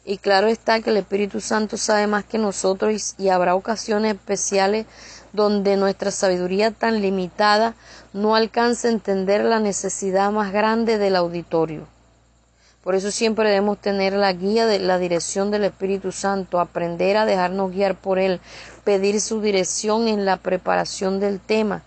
Y 0.04 0.18
claro 0.18 0.48
está 0.48 0.80
que 0.80 0.90
el 0.90 0.96
Espíritu 0.96 1.40
Santo 1.40 1.76
sabe 1.76 2.08
más 2.08 2.24
que 2.24 2.36
nosotros 2.36 3.14
y, 3.18 3.28
habrá 3.28 3.54
ocasiones 3.54 4.16
especiales 4.16 4.86
donde 5.32 5.76
nuestra 5.76 6.10
sabiduría 6.10 6.70
tan 6.70 7.00
limitada 7.00 7.74
no 8.12 8.34
alcance 8.34 8.88
a 8.88 8.90
entender 8.90 9.44
la 9.44 9.60
necesidad 9.60 10.30
más 10.30 10.52
grande 10.52 10.98
del 10.98 11.16
auditorio. 11.16 11.86
Por 12.82 12.94
eso 12.94 13.10
siempre 13.10 13.48
debemos 13.48 13.78
tener 13.78 14.12
la 14.12 14.32
guía 14.32 14.66
de 14.66 14.78
la 14.78 14.98
dirección 14.98 15.50
del 15.50 15.64
Espíritu 15.64 16.10
Santo, 16.10 16.58
aprender 16.58 17.16
a 17.16 17.26
dejarnos 17.26 17.72
guiar 17.72 17.94
por 17.94 18.18
Él, 18.18 18.40
pedir 18.84 19.20
su 19.20 19.40
dirección 19.40 20.08
en 20.08 20.24
la 20.24 20.36
preparación 20.36 21.20
del 21.20 21.38
tema, 21.38 21.82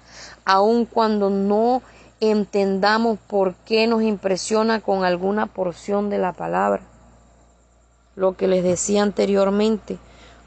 aun 0.45 0.85
cuando 0.85 1.29
no 1.29 1.81
entendamos 2.21 3.19
por 3.27 3.55
qué 3.65 3.87
nos 3.87 4.03
impresiona 4.03 4.79
con 4.79 5.03
alguna 5.03 5.47
porción 5.47 6.09
de 6.09 6.17
la 6.17 6.31
palabra 6.31 6.81
lo 8.15 8.35
que 8.35 8.47
les 8.47 8.63
decía 8.63 9.03
anteriormente. 9.03 9.97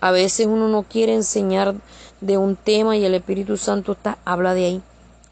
A 0.00 0.11
veces 0.11 0.46
uno 0.46 0.68
no 0.68 0.84
quiere 0.84 1.14
enseñar 1.14 1.74
de 2.20 2.38
un 2.38 2.57
tema 2.57 2.96
y 2.96 3.04
el 3.04 3.14
Espíritu 3.14 3.57
Santo 3.57 3.92
está, 3.92 4.18
habla 4.24 4.54
de 4.54 4.64
ahí, 4.64 4.83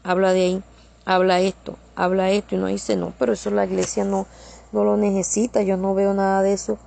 habla 0.03 0.33
de 0.33 0.41
ahí, 0.41 0.63
habla 1.05 1.39
esto, 1.41 1.77
habla 1.95 2.31
esto 2.31 2.55
y 2.55 2.57
uno 2.57 2.67
dice, 2.67 2.95
no, 2.95 3.13
pero 3.19 3.33
eso 3.33 3.49
la 3.51 3.65
iglesia 3.65 4.03
no, 4.03 4.27
no 4.71 4.83
lo 4.83 4.97
necesita, 4.97 5.61
yo 5.61 5.77
no 5.77 5.93
veo 5.93 6.13
nada 6.13 6.41
de 6.41 6.53
eso. 6.53 6.77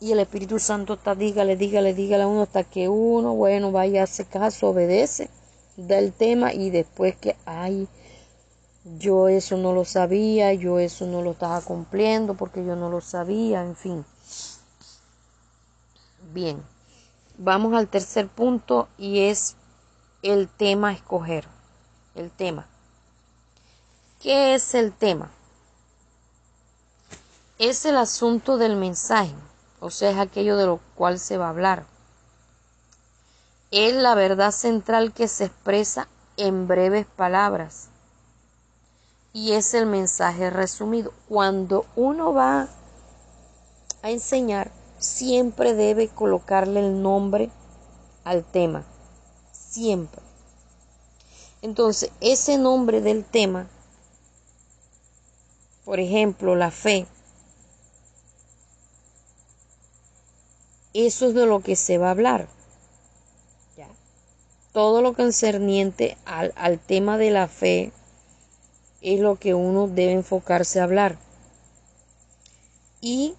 Y 0.00 0.12
el 0.12 0.18
Espíritu 0.18 0.58
Santo 0.58 0.94
está, 0.94 1.14
dígale, 1.14 1.56
dígale, 1.56 1.94
dígale 1.94 2.24
a 2.24 2.26
uno 2.26 2.42
hasta 2.42 2.64
que 2.64 2.88
uno, 2.88 3.34
bueno, 3.34 3.70
vaya 3.70 4.00
a 4.00 4.04
hacer 4.04 4.26
caso, 4.26 4.70
obedece 4.70 5.30
del 5.76 6.12
tema 6.12 6.52
y 6.52 6.70
después 6.70 7.16
que, 7.16 7.36
ay, 7.46 7.88
yo 8.98 9.28
eso 9.28 9.56
no 9.56 9.72
lo 9.72 9.84
sabía, 9.84 10.52
yo 10.54 10.78
eso 10.78 11.06
no 11.06 11.22
lo 11.22 11.32
estaba 11.32 11.60
cumpliendo 11.60 12.34
porque 12.34 12.64
yo 12.64 12.74
no 12.74 12.90
lo 12.90 13.00
sabía, 13.00 13.62
en 13.62 13.76
fin. 13.76 14.04
Bien, 16.32 16.62
vamos 17.44 17.74
al 17.74 17.88
tercer 17.88 18.28
punto 18.28 18.88
y 18.98 19.20
es 19.20 19.56
el 20.22 20.48
tema 20.48 20.88
a 20.88 20.92
escoger. 20.92 21.46
El 22.14 22.30
tema. 22.30 22.66
¿Qué 24.20 24.54
es 24.54 24.74
el 24.74 24.92
tema? 24.92 25.30
Es 27.58 27.84
el 27.84 27.96
asunto 27.96 28.58
del 28.58 28.76
mensaje, 28.76 29.34
o 29.80 29.90
sea, 29.90 30.10
es 30.10 30.18
aquello 30.18 30.56
de 30.56 30.66
lo 30.66 30.80
cual 30.94 31.18
se 31.18 31.38
va 31.38 31.46
a 31.46 31.50
hablar. 31.50 31.84
Es 33.70 33.94
la 33.94 34.14
verdad 34.14 34.52
central 34.52 35.12
que 35.12 35.26
se 35.26 35.46
expresa 35.46 36.08
en 36.36 36.68
breves 36.68 37.06
palabras 37.06 37.88
y 39.32 39.52
es 39.52 39.74
el 39.74 39.86
mensaje 39.86 40.50
resumido. 40.50 41.12
Cuando 41.28 41.86
uno 41.96 42.34
va 42.34 42.68
a 44.02 44.10
enseñar, 44.10 44.70
siempre 45.02 45.74
debe 45.74 46.08
colocarle 46.08 46.80
el 46.80 47.02
nombre 47.02 47.50
al 48.24 48.44
tema. 48.44 48.84
Siempre. 49.52 50.20
Entonces, 51.60 52.10
ese 52.20 52.58
nombre 52.58 53.00
del 53.00 53.24
tema, 53.24 53.68
por 55.84 56.00
ejemplo, 56.00 56.56
la 56.56 56.70
fe, 56.70 57.06
eso 60.94 61.28
es 61.28 61.34
de 61.34 61.46
lo 61.46 61.60
que 61.60 61.76
se 61.76 61.98
va 61.98 62.08
a 62.08 62.12
hablar. 62.12 62.48
Todo 64.72 65.02
lo 65.02 65.12
concerniente 65.12 66.16
al, 66.24 66.54
al 66.56 66.78
tema 66.78 67.18
de 67.18 67.30
la 67.30 67.46
fe, 67.46 67.92
es 69.02 69.20
lo 69.20 69.36
que 69.36 69.52
uno 69.52 69.86
debe 69.86 70.12
enfocarse 70.12 70.80
a 70.80 70.84
hablar. 70.84 71.18
Y 73.02 73.34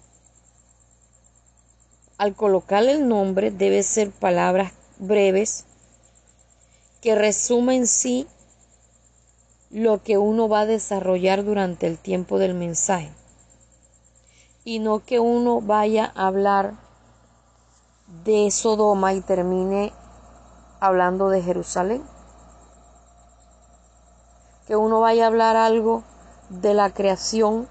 al 2.18 2.34
colocarle 2.34 2.92
el 2.92 3.08
nombre 3.08 3.50
debe 3.50 3.82
ser 3.82 4.10
palabras 4.10 4.72
breves 4.98 5.64
que 7.00 7.14
resumen 7.14 7.82
en 7.82 7.86
sí 7.86 8.28
lo 9.70 10.02
que 10.02 10.18
uno 10.18 10.48
va 10.48 10.60
a 10.60 10.66
desarrollar 10.66 11.44
durante 11.44 11.86
el 11.86 11.98
tiempo 11.98 12.38
del 12.38 12.54
mensaje. 12.54 13.12
Y 14.64 14.78
no 14.78 15.04
que 15.04 15.18
uno 15.18 15.60
vaya 15.60 16.12
a 16.14 16.28
hablar 16.28 16.74
de 18.24 18.50
Sodoma 18.50 19.12
y 19.12 19.20
termine 19.20 19.92
hablando 20.80 21.28
de 21.28 21.42
Jerusalén 21.42 22.02
que 24.66 24.76
uno 24.76 25.00
vaya 25.00 25.24
a 25.24 25.26
hablar 25.26 25.56
algo 25.56 26.04
de 26.48 26.74
la 26.74 26.90
creación 26.90 27.68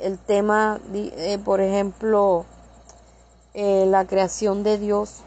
el 0.00 0.18
tema, 0.18 0.80
eh, 0.94 1.38
por 1.44 1.60
ejemplo, 1.60 2.46
eh, 3.54 3.84
la 3.86 4.06
creación 4.06 4.62
de 4.62 4.78
Dios 4.78 5.22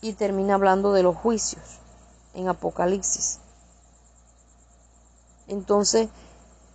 y 0.00 0.12
termina 0.12 0.54
hablando 0.54 0.92
de 0.92 1.02
los 1.02 1.16
juicios 1.16 1.78
en 2.34 2.48
Apocalipsis. 2.48 3.40
Entonces, 5.48 6.08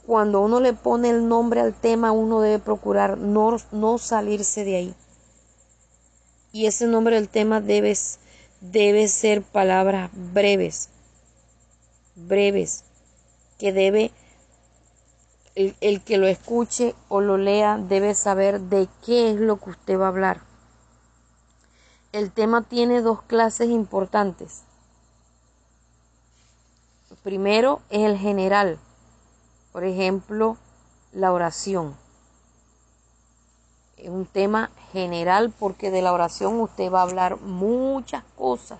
cuando 0.06 0.42
uno 0.42 0.60
le 0.60 0.74
pone 0.74 1.10
el 1.10 1.28
nombre 1.28 1.62
al 1.62 1.74
tema, 1.74 2.12
uno 2.12 2.42
debe 2.42 2.60
procurar 2.60 3.18
no, 3.18 3.58
no 3.72 3.98
salirse 3.98 4.64
de 4.64 4.76
ahí. 4.76 4.96
Y 6.52 6.66
ese 6.66 6.88
nombre 6.88 7.16
del 7.16 7.30
tema 7.30 7.62
debe, 7.62 7.96
debe 8.60 9.08
ser 9.08 9.44
palabras 9.44 10.10
breves, 10.14 10.90
breves, 12.16 12.84
que 13.58 13.72
debe, 13.72 14.12
el, 15.56 15.76
el 15.82 16.02
que 16.02 16.18
lo 16.18 16.28
escuche 16.28 16.96
o 17.08 17.22
lo 17.22 17.38
lea 17.38 17.78
debe 17.78 18.16
saber 18.16 18.60
de 18.62 18.88
qué 19.06 19.30
es 19.30 19.36
lo 19.40 19.60
que 19.60 19.70
usted 19.70 20.00
va 20.00 20.06
a 20.06 20.10
hablar. 20.10 20.51
El 22.12 22.32
tema 22.32 22.62
tiene 22.62 23.02
dos 23.02 23.22
clases 23.22 23.70
importantes. 23.70 24.64
Primero 27.24 27.82
es 27.90 28.02
el 28.02 28.18
general, 28.18 28.80
por 29.72 29.86
ejemplo, 29.86 30.58
la 31.14 31.32
oración. 31.32 31.96
Es 33.96 34.10
un 34.10 34.26
tema 34.26 34.72
general 34.92 35.54
porque 35.58 35.92
de 35.92 36.02
la 36.02 36.12
oración 36.12 36.60
usted 36.60 36.92
va 36.92 37.00
a 37.00 37.04
hablar 37.04 37.40
muchas 37.40 38.24
cosas. 38.36 38.80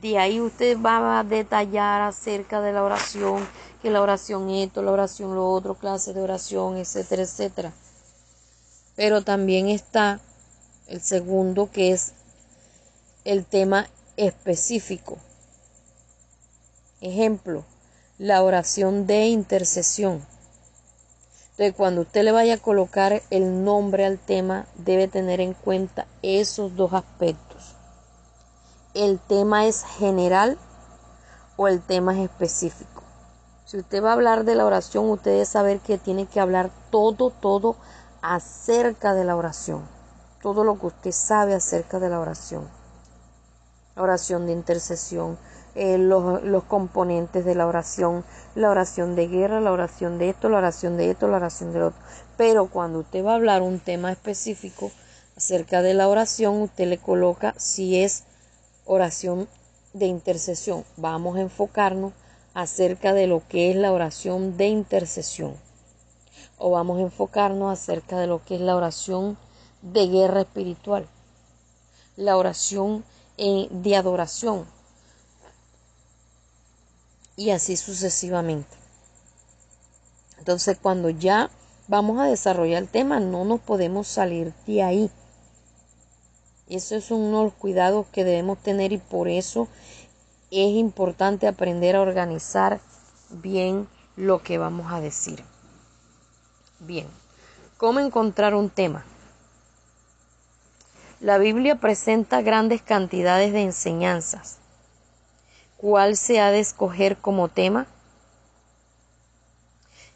De 0.00 0.18
ahí 0.18 0.40
usted 0.40 0.80
va 0.80 1.18
a 1.18 1.24
detallar 1.24 2.00
acerca 2.00 2.60
de 2.60 2.72
la 2.72 2.82
oración, 2.82 3.46
que 3.82 3.90
la 3.90 4.00
oración 4.00 4.48
esto, 4.48 4.82
la 4.82 4.92
oración 4.92 5.34
lo 5.34 5.50
otro, 5.50 5.74
clase 5.74 6.14
de 6.14 6.22
oración, 6.22 6.76
etcétera, 6.76 7.22
etcétera. 7.22 7.72
Pero 8.94 9.22
también 9.22 9.68
está 9.68 10.20
el 10.86 11.00
segundo 11.00 11.70
que 11.70 11.92
es 11.92 12.12
el 13.24 13.44
tema 13.44 13.88
específico. 14.16 15.18
Ejemplo, 17.00 17.64
la 18.18 18.42
oración 18.42 19.06
de 19.06 19.26
intercesión. 19.26 20.24
Entonces, 21.50 21.74
cuando 21.74 22.02
usted 22.02 22.22
le 22.22 22.32
vaya 22.32 22.54
a 22.54 22.58
colocar 22.58 23.22
el 23.30 23.64
nombre 23.64 24.04
al 24.04 24.18
tema, 24.18 24.66
debe 24.76 25.08
tener 25.08 25.40
en 25.40 25.54
cuenta 25.54 26.06
esos 26.22 26.76
dos 26.76 26.92
aspectos. 26.92 27.74
El 28.94 29.18
tema 29.18 29.66
es 29.66 29.84
general 29.98 30.58
o 31.56 31.68
el 31.68 31.80
tema 31.80 32.14
es 32.14 32.30
específico. 32.30 33.02
Si 33.64 33.78
usted 33.78 34.02
va 34.02 34.10
a 34.10 34.12
hablar 34.12 34.44
de 34.44 34.54
la 34.54 34.64
oración, 34.64 35.10
usted 35.10 35.32
debe 35.32 35.44
saber 35.44 35.80
que 35.80 35.98
tiene 35.98 36.26
que 36.26 36.40
hablar 36.40 36.70
todo, 36.90 37.30
todo 37.30 37.76
acerca 38.22 39.12
de 39.14 39.24
la 39.24 39.34
oración. 39.34 39.95
Todo 40.46 40.62
lo 40.62 40.78
que 40.78 40.86
usted 40.86 41.10
sabe 41.10 41.54
acerca 41.54 41.98
de 41.98 42.08
la 42.08 42.20
oración. 42.20 42.68
Oración 43.96 44.46
de 44.46 44.52
intercesión, 44.52 45.38
eh, 45.74 45.98
los, 45.98 46.40
los, 46.44 46.62
componentes 46.62 47.44
de 47.44 47.56
la 47.56 47.66
oración, 47.66 48.24
la 48.54 48.70
oración 48.70 49.16
de 49.16 49.26
guerra, 49.26 49.60
la 49.60 49.72
oración 49.72 50.18
de 50.18 50.28
esto, 50.28 50.48
la 50.48 50.58
oración 50.58 50.96
de 50.96 51.10
esto, 51.10 51.26
la 51.26 51.38
oración 51.38 51.72
de 51.72 51.82
otro. 51.82 52.00
Pero 52.36 52.70
cuando 52.70 53.00
usted 53.00 53.24
va 53.24 53.32
a 53.32 53.34
hablar 53.34 53.60
un 53.60 53.80
tema 53.80 54.12
específico 54.12 54.92
acerca 55.36 55.82
de 55.82 55.94
la 55.94 56.06
oración, 56.06 56.62
usted 56.62 56.86
le 56.86 56.98
coloca 56.98 57.52
si 57.56 58.00
es 58.00 58.22
oración 58.84 59.48
de 59.94 60.06
intercesión. 60.06 60.84
Vamos 60.96 61.38
a 61.38 61.40
enfocarnos 61.40 62.12
acerca 62.54 63.12
de 63.12 63.26
lo 63.26 63.42
que 63.48 63.72
es 63.72 63.76
la 63.76 63.90
oración 63.90 64.56
de 64.56 64.68
intercesión. 64.68 65.56
O 66.56 66.70
vamos 66.70 66.98
a 66.98 67.02
enfocarnos 67.02 67.72
acerca 67.72 68.20
de 68.20 68.28
lo 68.28 68.44
que 68.44 68.54
es 68.54 68.60
la 68.60 68.76
oración 68.76 69.36
de 69.82 70.06
guerra 70.08 70.42
espiritual. 70.42 71.06
La 72.16 72.36
oración 72.36 73.04
eh, 73.38 73.68
de 73.70 73.96
adoración 73.96 74.66
y 77.36 77.50
así 77.50 77.76
sucesivamente. 77.76 78.76
Entonces, 80.38 80.78
cuando 80.80 81.10
ya 81.10 81.50
vamos 81.88 82.18
a 82.18 82.24
desarrollar 82.24 82.82
el 82.82 82.88
tema, 82.88 83.20
no 83.20 83.44
nos 83.44 83.60
podemos 83.60 84.08
salir 84.08 84.52
de 84.66 84.82
ahí. 84.82 85.10
Eso 86.68 86.96
es 86.96 87.10
uno 87.10 87.38
de 87.38 87.44
los 87.44 87.52
cuidados 87.52 88.06
que 88.06 88.24
debemos 88.24 88.58
tener 88.58 88.92
y 88.92 88.98
por 88.98 89.28
eso 89.28 89.68
es 90.50 90.74
importante 90.76 91.46
aprender 91.46 91.96
a 91.96 92.00
organizar 92.00 92.80
bien 93.30 93.88
lo 94.16 94.42
que 94.42 94.58
vamos 94.58 94.92
a 94.92 95.00
decir. 95.00 95.44
Bien, 96.80 97.06
¿cómo 97.76 98.00
encontrar 98.00 98.54
un 98.54 98.70
tema? 98.70 99.04
La 101.20 101.38
Biblia 101.38 101.76
presenta 101.76 102.42
grandes 102.42 102.82
cantidades 102.82 103.50
de 103.54 103.62
enseñanzas 103.62 104.58
¿Cuál 105.78 106.14
se 106.14 106.40
ha 106.40 106.50
de 106.50 106.60
escoger 106.60 107.16
como 107.16 107.48
tema? 107.48 107.86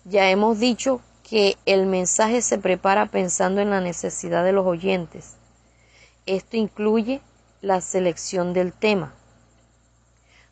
Ya 0.04 0.28
hemos 0.28 0.58
dicho 0.58 1.00
que 1.22 1.56
el 1.64 1.86
mensaje 1.86 2.42
se 2.42 2.58
prepara 2.58 3.06
pensando 3.06 3.62
en 3.62 3.70
la 3.70 3.80
necesidad 3.80 4.44
de 4.44 4.52
los 4.52 4.66
oyentes. 4.66 5.36
Esto 6.26 6.58
incluye 6.58 7.22
la 7.62 7.80
selección 7.80 8.52
del 8.52 8.74
tema. 8.74 9.14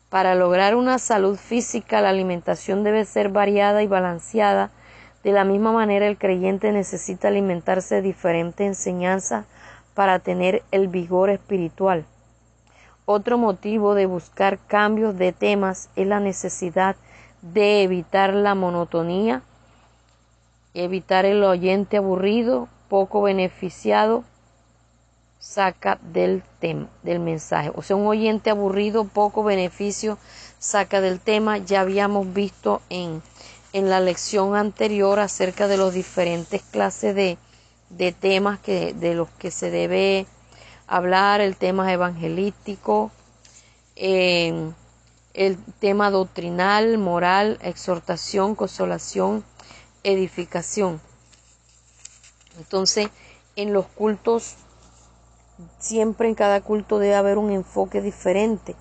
Para 0.09 0.33
lograr 0.33 0.75
una 0.75 0.97
salud 0.97 1.37
física, 1.37 2.01
la 2.01 2.09
alimentación 2.09 2.83
debe 2.83 3.05
ser 3.05 3.29
variada 3.29 3.83
y 3.83 3.87
balanceada. 3.87 4.71
De 5.23 5.31
la 5.31 5.43
misma 5.43 5.71
manera, 5.71 6.07
el 6.07 6.17
creyente 6.17 6.71
necesita 6.71 7.27
alimentarse 7.27 7.95
de 7.95 8.01
diferentes 8.01 8.65
enseñanzas 8.65 9.45
para 9.93 10.19
tener 10.19 10.63
el 10.71 10.87
vigor 10.87 11.29
espiritual. 11.29 12.05
Otro 13.05 13.37
motivo 13.37 13.95
de 13.95 14.05
buscar 14.05 14.59
cambios 14.67 15.17
de 15.17 15.31
temas 15.31 15.89
es 15.95 16.05
la 16.05 16.19
necesidad 16.19 16.95
de 17.41 17.83
evitar 17.83 18.33
la 18.33 18.53
monotonía, 18.53 19.41
evitar 20.73 21.25
el 21.25 21.43
oyente 21.43 21.97
aburrido, 21.97 22.67
poco 22.87 23.21
beneficiado, 23.21 24.23
saca 25.39 25.97
del 26.01 26.43
tema, 26.59 26.87
del 27.01 27.19
mensaje. 27.19 27.71
O 27.73 27.81
sea, 27.81 27.95
un 27.95 28.05
oyente 28.05 28.49
aburrido, 28.49 29.05
poco 29.05 29.43
beneficio, 29.43 30.17
saca 30.59 31.01
del 31.01 31.19
tema. 31.19 31.57
Ya 31.57 31.81
habíamos 31.81 32.31
visto 32.33 32.81
en, 32.89 33.23
en 33.73 33.89
la 33.89 34.01
lección 34.01 34.55
anterior 34.55 35.19
acerca 35.19 35.67
de 35.67 35.77
los 35.77 35.93
diferentes 35.93 36.61
clases 36.61 37.15
de, 37.15 37.37
de 37.89 38.11
temas 38.11 38.59
que, 38.59 38.93
de 38.93 39.15
los 39.15 39.29
que 39.29 39.51
se 39.51 39.71
debe 39.71 40.27
hablar, 40.87 41.41
el 41.41 41.55
tema 41.55 41.91
evangelístico, 41.91 43.11
el 43.95 44.73
tema 45.79 46.11
doctrinal, 46.11 46.97
moral, 46.97 47.59
exhortación, 47.61 48.55
consolación, 48.55 49.43
edificación. 50.03 51.01
Entonces, 52.57 53.09
en 53.55 53.73
los 53.73 53.85
cultos, 53.87 54.55
siempre 55.79 56.29
en 56.29 56.35
cada 56.35 56.61
culto 56.61 56.99
debe 56.99 57.15
haber 57.15 57.37
un 57.37 57.51
enfoque 57.51 58.01
diferente 58.01 58.75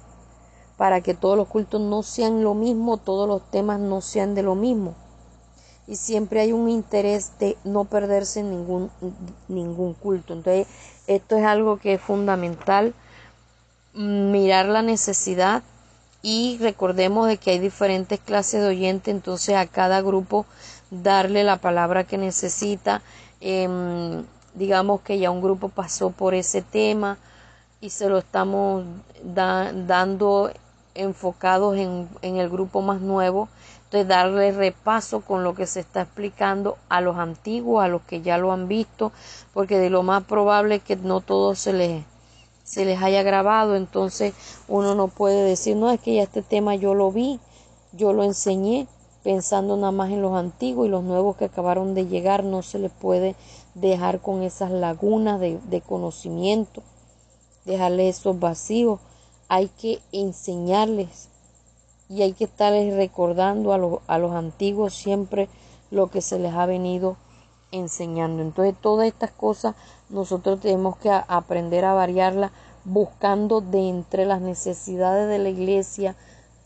para 0.77 1.01
que 1.01 1.15
todos 1.15 1.37
los 1.37 1.49
cultos 1.49 1.81
no 1.81 2.03
sean 2.05 2.45
lo 2.45 2.55
mismo, 2.55 2.97
todos 2.99 3.29
los 3.29 3.51
temas 3.51 3.81
no 3.81 4.01
sean 4.01 4.35
de 4.35 4.45
lo 4.45 4.55
mismo. 4.55 4.95
Y 5.89 5.97
siempre 5.97 6.41
hay 6.43 6.53
un 6.53 6.69
interés 6.69 7.33
de 7.41 7.57
no 7.65 7.85
perderse 7.85 8.43
ningún, 8.43 8.91
ningún 9.49 9.95
culto. 9.95 10.35
Entonces, 10.35 10.67
esto 11.07 11.37
es 11.37 11.45
algo 11.45 11.79
que 11.79 11.95
es 11.95 12.01
fundamental, 12.01 12.95
mirar 13.95 14.67
la 14.67 14.83
necesidad 14.83 15.63
y 16.23 16.59
recordemos 16.61 17.29
de 17.29 17.39
que 17.39 17.53
hay 17.53 17.59
diferentes 17.59 18.21
clases 18.21 18.61
de 18.61 18.69
oyentes, 18.69 19.15
entonces 19.15 19.55
a 19.55 19.67
cada 19.67 20.03
grupo 20.03 20.47
darle 20.91 21.45
la 21.45 21.57
palabra 21.57 22.05
que 22.05 22.19
necesita. 22.19 23.03
Em, 23.41 24.25
digamos 24.55 25.01
que 25.03 25.19
ya 25.19 25.31
un 25.31 25.41
grupo 25.41 25.69
pasó 25.69 26.11
por 26.11 26.35
ese 26.35 26.61
tema 26.61 27.19
y 27.81 27.91
se 27.91 28.09
lo 28.09 28.19
estamos 28.19 28.85
dando 29.23 30.51
enfocados 30.95 31.77
en, 31.77 32.09
en 32.23 32.37
el 32.37 32.49
grupo 32.49 32.83
más 32.83 33.01
nuevo 33.01 33.49
de 33.91 34.05
darle 34.05 34.53
repaso 34.53 35.21
con 35.21 35.45
lo 35.45 35.55
que 35.55 35.67
se 35.67 35.81
está 35.81 36.03
explicando 36.03 36.77
a 36.89 37.01
los 37.01 37.17
antiguos, 37.17 37.83
a 37.83 37.89
los 37.89 38.03
que 38.03 38.21
ya 38.21 38.37
lo 38.37 38.53
han 38.53 38.69
visto, 38.69 39.13
porque 39.55 39.79
de 39.79 39.91
lo 39.91 40.03
más 40.03 40.25
probable 40.25 40.77
es 40.77 40.83
que 40.83 40.97
no 40.97 41.21
todo 41.21 41.55
se 41.55 41.73
les, 41.73 42.05
se 42.65 42.85
les 42.85 43.03
haya 43.03 43.23
grabado, 43.23 43.77
entonces 43.77 44.35
uno 44.69 44.95
no 44.95 45.09
puede 45.09 45.43
decir, 45.43 45.77
no, 45.77 45.91
es 45.91 46.01
que 46.01 46.17
ya 46.17 46.23
este 46.23 46.43
tema 46.43 46.75
yo 46.75 46.95
lo 46.95 47.11
vi, 47.11 47.41
yo 47.93 48.13
lo 48.13 48.25
enseñé, 48.25 48.87
pensando 49.25 49.77
nada 49.77 49.93
más 49.93 50.11
en 50.11 50.23
los 50.23 50.35
antiguos 50.35 50.87
y 50.87 50.91
los 50.91 51.03
nuevos 51.03 51.37
que 51.37 51.47
acabaron 51.47 51.95
de 51.95 52.07
llegar, 52.07 52.45
no 52.45 52.63
se 52.63 52.79
les 52.79 52.93
puede 52.93 53.37
dejar 53.75 54.21
con 54.21 54.43
esas 54.43 54.71
lagunas 54.71 55.41
de, 55.41 55.59
de 55.71 55.81
conocimiento, 55.81 56.83
dejarles 57.65 58.19
esos 58.19 58.39
vacíos, 58.39 59.01
hay 59.49 59.69
que 59.69 59.99
enseñarles 60.13 61.31
y 62.09 62.23
hay 62.23 62.33
que 62.33 62.45
estarles 62.45 62.95
recordando 62.95 63.73
a, 63.73 64.15
a 64.15 64.19
los 64.19 64.33
antiguos 64.33 64.95
siempre 64.95 65.49
lo 65.91 66.09
que 66.09 66.21
se 66.21 66.39
les 66.39 66.55
ha 66.55 66.67
venido 66.67 67.17
enseñando. 67.71 68.43
Entonces 68.43 68.75
todas 68.81 69.07
estas 69.07 69.31
cosas 69.31 69.75
nosotros 70.09 70.61
tenemos 70.61 70.97
que 70.97 71.11
aprender 71.11 71.85
a 71.85 71.95
variarlas 71.95 72.51
buscando 72.85 73.61
de 73.61 73.89
entre 73.89 74.25
las 74.25 74.41
necesidades 74.41 75.29
de 75.29 75.39
la 75.39 75.51
iglesia 75.51 76.17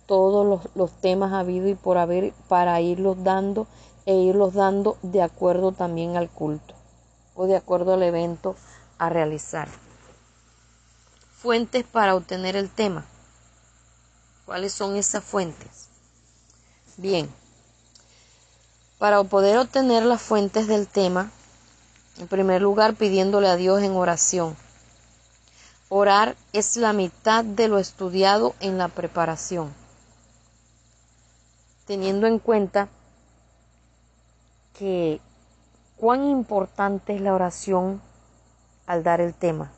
todos 0.07 0.47
los, 0.47 0.69
los 0.75 0.91
temas 1.01 1.33
habidos 1.33 1.71
y 1.71 1.75
por 1.75 1.99
haber 1.99 2.33
para 2.49 2.81
irlos 2.81 3.23
dando 3.25 3.67
e 4.07 4.15
irlos 4.15 4.55
dando 4.55 4.97
de 5.03 5.23
acuerdo 5.23 5.73
también 5.73 6.17
al 6.17 6.29
culto 6.29 6.75
o 7.35 7.47
de 7.47 7.57
acuerdo 7.57 7.95
al 7.95 8.03
evento 8.03 8.57
a 8.99 9.09
realizar. 9.09 9.69
Fuentes 11.33 11.85
para 11.85 12.15
obtener 12.15 12.57
el 12.57 12.71
tema. 12.71 13.07
¿Cuáles 14.45 14.73
son 14.73 14.97
esas 14.97 15.23
fuentes? 15.23 15.89
Bien, 16.97 17.31
para 18.99 19.23
poder 19.25 19.57
obtener 19.59 20.05
las 20.05 20.21
fuentes 20.21 20.67
del 20.67 20.89
tema, 20.89 21.31
en 22.19 22.29
primer 22.29 22.61
lugar 22.61 22.95
pidiéndole 22.95 23.49
a 23.49 23.57
Dios 23.57 23.83
en 23.83 23.93
oración. 23.93 24.57
Orar 25.89 26.37
es 26.53 26.77
la 26.77 26.93
mitad 26.93 27.45
de 27.45 27.69
lo 27.69 27.79
estudiado 27.79 28.55
en 28.61 28.79
la 28.79 28.89
preparación. 28.89 29.73
Teniendo 31.87 32.27
en 32.27 32.39
cuenta 32.39 32.89
que 34.79 35.21
cuán 35.97 36.25
importante 36.25 37.15
es 37.15 37.21
la 37.21 37.35
oración 37.35 38.01
al 38.87 39.05
dar 39.05 39.21
el 39.21 39.35
tema 39.35 39.71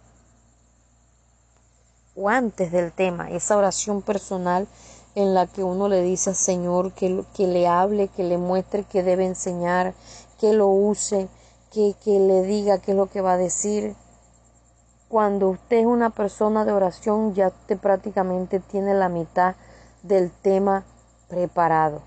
o 2.17 2.29
antes 2.29 2.71
del 2.71 2.93
tema, 2.93 3.31
esa 3.31 3.57
oración 3.57 4.03
personal 4.03 4.67
en 5.15 5.35
la 5.35 5.47
que 5.47 5.63
uno 5.63 5.89
le 5.89 6.03
dice 6.03 6.31
al 6.31 6.37
Señor 6.37 6.93
que, 6.93 7.25
que 7.35 7.47
le 7.47 7.67
hable, 7.67 8.09
que 8.09 8.25
le 8.25 8.39
muestre 8.39 8.85
que 8.85 9.03
debe 9.03 9.27
enseñar, 9.27 9.95
que 10.39 10.53
lo 10.53 10.69
use, 10.69 11.29
que, 11.73 11.95
que 12.05 12.19
le 12.21 12.43
diga 12.43 12.79
qué 12.79 12.93
es 12.93 12.97
lo 12.97 13.07
que 13.07 13.21
va 13.21 13.35
a 13.35 13.39
decir. 13.39 13.95
Cuando 15.09 15.51
usted 15.51 15.79
es 15.79 15.87
una 15.87 16.11
persona 16.11 16.65
de 16.65 16.73
oración, 16.73 17.35
ya 17.35 17.49
usted 17.49 17.79
prácticamente 17.79 18.59
tiene 18.61 18.95
la 18.95 19.09
mitad 19.09 19.55
del 20.03 20.31
tema 20.31 20.85
preparado. 21.29 22.03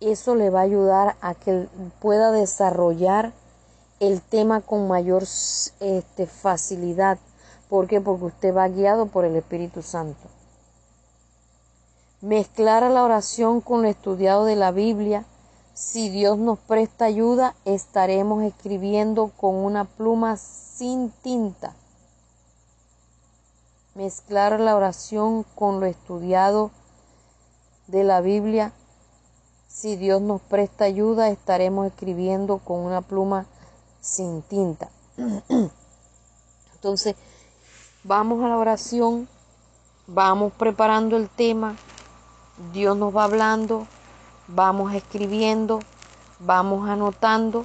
Eso 0.00 0.34
le 0.34 0.48
va 0.48 0.60
a 0.60 0.64
ayudar 0.64 1.16
a 1.20 1.34
que 1.34 1.68
pueda 2.00 2.32
desarrollar 2.32 3.32
el 4.00 4.22
tema 4.22 4.62
con 4.62 4.88
mayor 4.88 5.24
este, 5.24 6.26
facilidad. 6.26 7.18
¿Por 7.70 7.86
qué? 7.86 8.00
Porque 8.00 8.24
usted 8.24 8.54
va 8.54 8.68
guiado 8.68 9.06
por 9.06 9.24
el 9.24 9.36
Espíritu 9.36 9.80
Santo. 9.80 10.28
Mezclar 12.20 12.82
la 12.90 13.04
oración 13.04 13.60
con 13.60 13.82
lo 13.82 13.88
estudiado 13.88 14.44
de 14.44 14.56
la 14.56 14.72
Biblia. 14.72 15.24
Si 15.72 16.10
Dios 16.10 16.36
nos 16.36 16.58
presta 16.58 17.04
ayuda, 17.04 17.54
estaremos 17.64 18.42
escribiendo 18.42 19.30
con 19.36 19.54
una 19.54 19.84
pluma 19.84 20.36
sin 20.36 21.10
tinta. 21.22 21.76
Mezclar 23.94 24.58
la 24.58 24.74
oración 24.74 25.44
con 25.54 25.78
lo 25.78 25.86
estudiado 25.86 26.72
de 27.86 28.02
la 28.02 28.20
Biblia. 28.20 28.72
Si 29.68 29.94
Dios 29.94 30.20
nos 30.20 30.42
presta 30.42 30.86
ayuda, 30.86 31.28
estaremos 31.28 31.86
escribiendo 31.86 32.58
con 32.58 32.80
una 32.80 33.00
pluma 33.00 33.46
sin 34.00 34.42
tinta. 34.42 34.90
Entonces, 36.74 37.14
vamos 38.04 38.42
a 38.44 38.48
la 38.48 38.56
oración, 38.56 39.28
vamos 40.06 40.52
preparando 40.52 41.16
el 41.16 41.28
tema, 41.28 41.76
Dios 42.72 42.96
nos 42.96 43.14
va 43.14 43.24
hablando, 43.24 43.86
vamos 44.48 44.94
escribiendo, 44.94 45.80
vamos 46.38 46.88
anotando, 46.88 47.64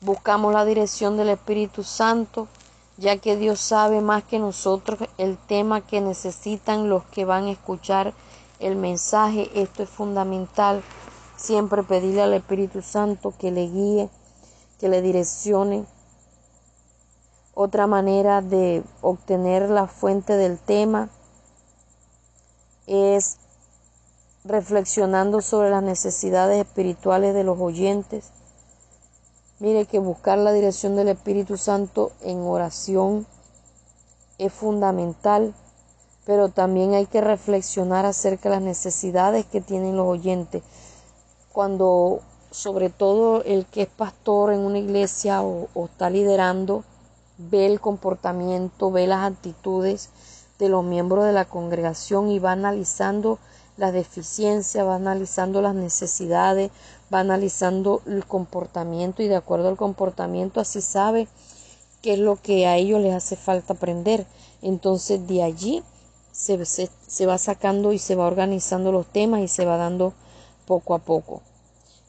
buscamos 0.00 0.52
la 0.54 0.64
dirección 0.64 1.16
del 1.16 1.28
Espíritu 1.28 1.82
Santo, 1.82 2.48
ya 2.96 3.18
que 3.18 3.36
Dios 3.36 3.60
sabe 3.60 4.00
más 4.00 4.24
que 4.24 4.38
nosotros 4.38 4.98
el 5.18 5.38
tema 5.38 5.80
que 5.80 6.00
necesitan 6.00 6.88
los 6.88 7.04
que 7.04 7.24
van 7.24 7.46
a 7.46 7.52
escuchar 7.52 8.12
el 8.58 8.76
mensaje. 8.76 9.50
Esto 9.54 9.82
es 9.82 9.88
fundamental. 9.88 10.82
Siempre 11.36 11.82
pedirle 11.82 12.22
al 12.22 12.34
Espíritu 12.34 12.82
Santo 12.82 13.32
que 13.38 13.50
le 13.50 13.68
guíe, 13.68 14.10
que 14.78 14.90
le 14.90 15.00
direccione. 15.00 15.86
Otra 17.62 17.86
manera 17.86 18.40
de 18.40 18.82
obtener 19.02 19.68
la 19.68 19.86
fuente 19.86 20.38
del 20.38 20.58
tema 20.58 21.10
es 22.86 23.36
reflexionando 24.44 25.42
sobre 25.42 25.68
las 25.68 25.82
necesidades 25.82 26.58
espirituales 26.58 27.34
de 27.34 27.44
los 27.44 27.60
oyentes. 27.60 28.30
Mire 29.58 29.84
que 29.84 29.98
buscar 29.98 30.38
la 30.38 30.52
dirección 30.52 30.96
del 30.96 31.08
Espíritu 31.08 31.58
Santo 31.58 32.12
en 32.22 32.38
oración 32.38 33.26
es 34.38 34.54
fundamental, 34.54 35.52
pero 36.24 36.48
también 36.48 36.94
hay 36.94 37.04
que 37.04 37.20
reflexionar 37.20 38.06
acerca 38.06 38.48
de 38.48 38.54
las 38.54 38.64
necesidades 38.64 39.44
que 39.44 39.60
tienen 39.60 39.98
los 39.98 40.06
oyentes. 40.06 40.62
Cuando 41.52 42.22
sobre 42.50 42.88
todo 42.88 43.42
el 43.44 43.66
que 43.66 43.82
es 43.82 43.88
pastor 43.88 44.50
en 44.54 44.60
una 44.60 44.78
iglesia 44.78 45.42
o, 45.42 45.68
o 45.74 45.84
está 45.84 46.08
liderando, 46.08 46.84
ve 47.48 47.66
el 47.66 47.80
comportamiento, 47.80 48.90
ve 48.90 49.06
las 49.06 49.32
actitudes 49.32 50.10
de 50.58 50.68
los 50.68 50.84
miembros 50.84 51.24
de 51.24 51.32
la 51.32 51.46
congregación 51.46 52.30
y 52.30 52.38
va 52.38 52.52
analizando 52.52 53.38
las 53.76 53.92
deficiencias, 53.94 54.86
va 54.86 54.96
analizando 54.96 55.62
las 55.62 55.74
necesidades, 55.74 56.70
va 57.12 57.20
analizando 57.20 58.02
el 58.06 58.26
comportamiento 58.26 59.22
y 59.22 59.28
de 59.28 59.36
acuerdo 59.36 59.68
al 59.68 59.76
comportamiento 59.76 60.60
así 60.60 60.82
sabe 60.82 61.28
qué 62.02 62.14
es 62.14 62.18
lo 62.18 62.36
que 62.36 62.66
a 62.66 62.76
ellos 62.76 63.00
les 63.00 63.14
hace 63.14 63.36
falta 63.36 63.72
aprender. 63.72 64.26
Entonces 64.60 65.26
de 65.26 65.42
allí 65.42 65.82
se, 66.32 66.62
se 66.64 67.26
va 67.26 67.38
sacando 67.38 67.92
y 67.92 67.98
se 67.98 68.14
va 68.14 68.26
organizando 68.26 68.92
los 68.92 69.06
temas 69.06 69.40
y 69.40 69.48
se 69.48 69.64
va 69.64 69.78
dando 69.78 70.12
poco 70.66 70.94
a 70.94 70.98
poco. 70.98 71.40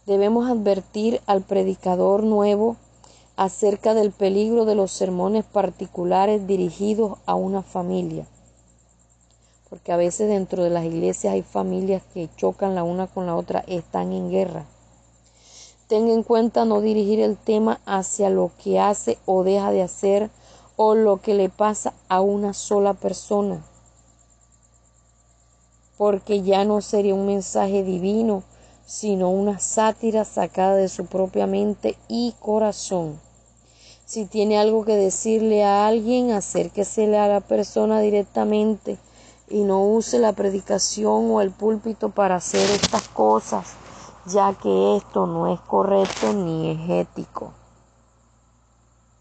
Debemos 0.06 0.50
advertir 0.50 1.22
al 1.26 1.42
predicador 1.42 2.24
nuevo 2.24 2.76
acerca 3.36 3.94
del 3.94 4.12
peligro 4.12 4.66
de 4.66 4.76
los 4.76 4.92
sermones 4.92 5.46
particulares 5.46 6.48
dirigidos 6.48 7.18
a 7.26 7.36
una 7.36 7.62
familia 7.62 8.26
porque 9.72 9.94
a 9.94 9.98
veces 9.98 10.28
dentro 10.28 10.66
de 10.66 10.70
las 10.70 10.84
iglesias 10.84 11.34
hay 11.34 11.44
familias 11.44 12.04
que 12.14 12.28
chocan 12.36 12.76
la 12.76 12.84
una 12.84 13.08
con 13.08 13.26
la 13.26 13.38
otra, 13.38 13.64
están 13.68 14.12
en 14.12 14.30
guerra. 14.30 14.66
Tenga 15.88 16.14
en 16.14 16.24
cuenta 16.24 16.66
no 16.66 16.82
dirigir 16.82 17.22
el 17.22 17.38
tema 17.38 17.80
hacia 17.86 18.30
lo 18.30 18.52
que 18.62 18.82
hace 18.82 19.18
o 19.26 19.46
deja 19.46 19.72
de 19.72 19.82
hacer 19.82 20.30
o 20.76 20.94
lo 20.94 21.22
que 21.22 21.36
le 21.36 21.48
pasa 21.48 21.94
a 22.10 22.20
una 22.20 22.52
sola 22.52 22.94
persona, 22.94 23.64
porque 25.98 26.42
ya 26.42 26.66
no 26.66 26.82
sería 26.82 27.16
un 27.16 27.26
mensaje 27.26 27.82
divino, 27.86 28.44
sino 28.92 29.30
una 29.30 29.58
sátira 29.58 30.26
sacada 30.26 30.76
de 30.76 30.90
su 30.90 31.06
propia 31.06 31.48
mente 31.48 31.98
y 32.10 32.36
corazón. 32.42 33.22
Si 34.06 34.26
tiene 34.26 34.60
algo 34.60 34.84
que 34.84 34.98
decirle 34.98 35.64
a 35.64 35.88
alguien, 35.88 36.32
acérquesele 36.32 37.18
a 37.18 37.30
la 37.30 37.40
persona 37.40 38.02
directamente 38.02 38.98
y 39.48 39.62
no 39.62 39.82
use 39.86 40.20
la 40.20 40.34
predicación 40.34 41.32
o 41.32 41.40
el 41.40 41.52
púlpito 41.52 42.10
para 42.10 42.36
hacer 42.36 42.70
estas 42.70 43.08
cosas, 43.08 43.76
ya 44.26 44.54
que 44.62 44.98
esto 44.98 45.26
no 45.26 45.54
es 45.54 45.62
correcto 45.62 46.34
ni 46.34 46.72
es 46.72 47.08
ético. 47.08 47.54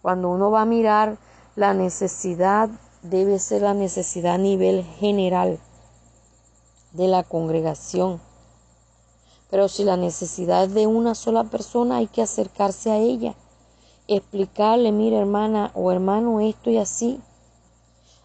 Cuando 0.02 0.30
uno 0.30 0.50
va 0.50 0.62
a 0.62 0.66
mirar 0.66 1.16
la 1.54 1.74
necesidad, 1.74 2.70
debe 3.02 3.38
ser 3.38 3.62
la 3.62 3.74
necesidad 3.74 4.34
a 4.34 4.38
nivel 4.38 4.82
general 4.98 5.60
de 6.90 7.06
la 7.06 7.22
congregación. 7.22 8.29
Pero 9.50 9.68
si 9.68 9.84
la 9.84 9.96
necesidad 9.96 10.64
es 10.64 10.74
de 10.74 10.86
una 10.86 11.14
sola 11.14 11.44
persona, 11.44 11.96
hay 11.96 12.06
que 12.06 12.22
acercarse 12.22 12.90
a 12.90 12.98
ella, 12.98 13.34
explicarle, 14.08 14.92
mira 14.92 15.18
hermana 15.18 15.72
o 15.74 15.90
hermano, 15.90 16.40
esto 16.40 16.70
y 16.70 16.78
así, 16.78 17.20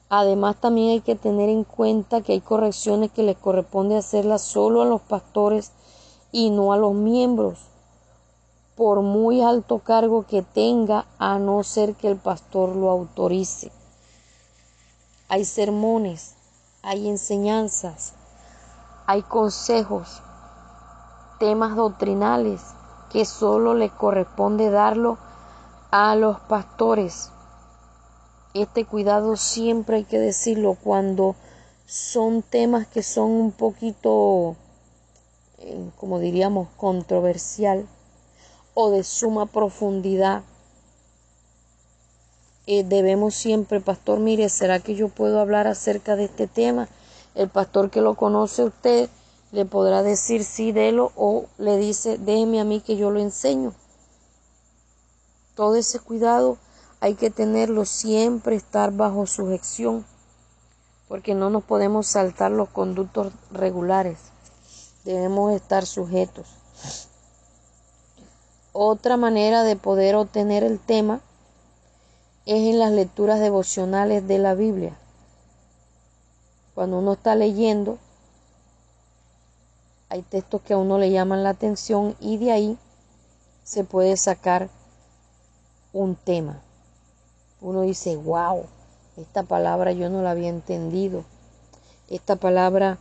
Además, 0.09 0.57
también 0.61 0.91
hay 0.91 1.01
que 1.01 1.15
tener 1.15 1.49
en 1.49 1.63
cuenta 1.63 2.21
que 2.21 2.33
hay 2.33 2.41
correcciones 2.41 3.11
que 3.11 3.23
les 3.23 3.37
corresponde 3.37 3.97
hacerlas 3.97 4.43
solo 4.43 4.81
a 4.81 4.85
los 4.85 5.01
pastores 5.01 5.71
y 6.31 6.51
no 6.51 6.73
a 6.73 6.77
los 6.77 6.93
miembros, 6.93 7.59
por 8.75 9.01
muy 9.01 9.41
alto 9.41 9.79
cargo 9.79 10.25
que 10.27 10.43
tenga, 10.43 11.05
a 11.17 11.39
no 11.39 11.63
ser 11.63 11.95
que 11.95 12.07
el 12.07 12.17
pastor 12.17 12.75
lo 12.75 12.91
autorice. 12.91 13.71
Hay 15.27 15.43
sermones, 15.43 16.35
hay 16.83 17.09
enseñanzas, 17.09 18.13
hay 19.07 19.23
consejos, 19.23 20.21
temas 21.45 21.75
doctrinales 21.75 22.61
que 23.11 23.25
solo 23.25 23.75
le 23.75 23.89
corresponde 23.89 24.69
darlo 24.69 25.17
a 25.91 26.15
los 26.15 26.39
pastores 26.39 27.31
este 28.55 28.85
cuidado 28.85 29.35
siempre 29.35 29.97
hay 29.97 30.03
que 30.05 30.17
decirlo 30.17 30.77
cuando 30.81 31.35
son 31.85 32.41
temas 32.41 32.87
que 32.87 33.03
son 33.03 33.31
un 33.31 33.51
poquito, 33.51 34.55
eh, 35.59 35.89
como 35.97 36.19
diríamos, 36.19 36.69
controversial 36.77 37.85
o 38.73 38.91
de 38.91 39.03
suma 39.03 39.45
profundidad. 39.45 40.43
Eh, 42.65 42.85
debemos 42.85 43.35
siempre, 43.35 43.81
pastor, 43.81 44.19
mire, 44.19 44.47
¿será 44.47 44.79
que 44.79 44.95
yo 44.95 45.09
puedo 45.09 45.41
hablar 45.41 45.67
acerca 45.67 46.15
de 46.15 46.23
este 46.23 46.47
tema? 46.47 46.87
El 47.35 47.49
pastor 47.49 47.89
que 47.89 47.99
lo 47.99 48.15
conoce 48.15 48.63
usted 48.63 49.09
le 49.55 49.65
podrá 49.65 50.03
decir 50.03 50.43
sí, 50.43 50.73
délo, 50.73 51.13
o 51.15 51.45
le 51.57 51.77
dice, 51.77 52.17
déjeme 52.17 52.59
a 52.59 52.65
mí 52.65 52.81
que 52.81 52.97
yo 52.97 53.09
lo 53.09 53.21
enseño. 53.21 53.73
Todo 55.55 55.77
ese 55.77 55.99
cuidado 55.99 56.57
hay 56.99 57.15
que 57.15 57.29
tenerlo 57.29 57.85
siempre, 57.85 58.57
estar 58.57 58.91
bajo 58.91 59.25
sujeción, 59.25 60.05
porque 61.07 61.35
no 61.35 61.49
nos 61.49 61.63
podemos 61.63 62.05
saltar 62.05 62.51
los 62.51 62.67
conductos 62.67 63.31
regulares. 63.49 64.17
Debemos 65.05 65.53
estar 65.53 65.85
sujetos. 65.85 66.47
Otra 68.73 69.15
manera 69.15 69.63
de 69.63 69.77
poder 69.77 70.15
obtener 70.15 70.65
el 70.65 70.81
tema 70.81 71.21
es 72.45 72.57
en 72.57 72.77
las 72.77 72.91
lecturas 72.91 73.39
devocionales 73.39 74.27
de 74.27 74.37
la 74.37 74.53
Biblia. 74.53 74.97
Cuando 76.73 76.99
uno 76.99 77.13
está 77.13 77.35
leyendo, 77.35 77.99
hay 80.09 80.21
textos 80.21 80.61
que 80.61 80.73
a 80.73 80.77
uno 80.77 80.97
le 80.97 81.11
llaman 81.11 81.43
la 81.43 81.49
atención 81.49 82.15
y 82.19 82.37
de 82.37 82.51
ahí 82.51 82.77
se 83.63 83.83
puede 83.83 84.15
sacar 84.17 84.69
un 85.93 86.15
tema. 86.15 86.61
Uno 87.61 87.81
dice, 87.81 88.15
wow, 88.15 88.65
esta 89.17 89.43
palabra 89.43 89.91
yo 89.91 90.09
no 90.09 90.21
la 90.21 90.31
había 90.31 90.49
entendido. 90.49 91.23
Esta 92.09 92.35
palabra 92.35 92.99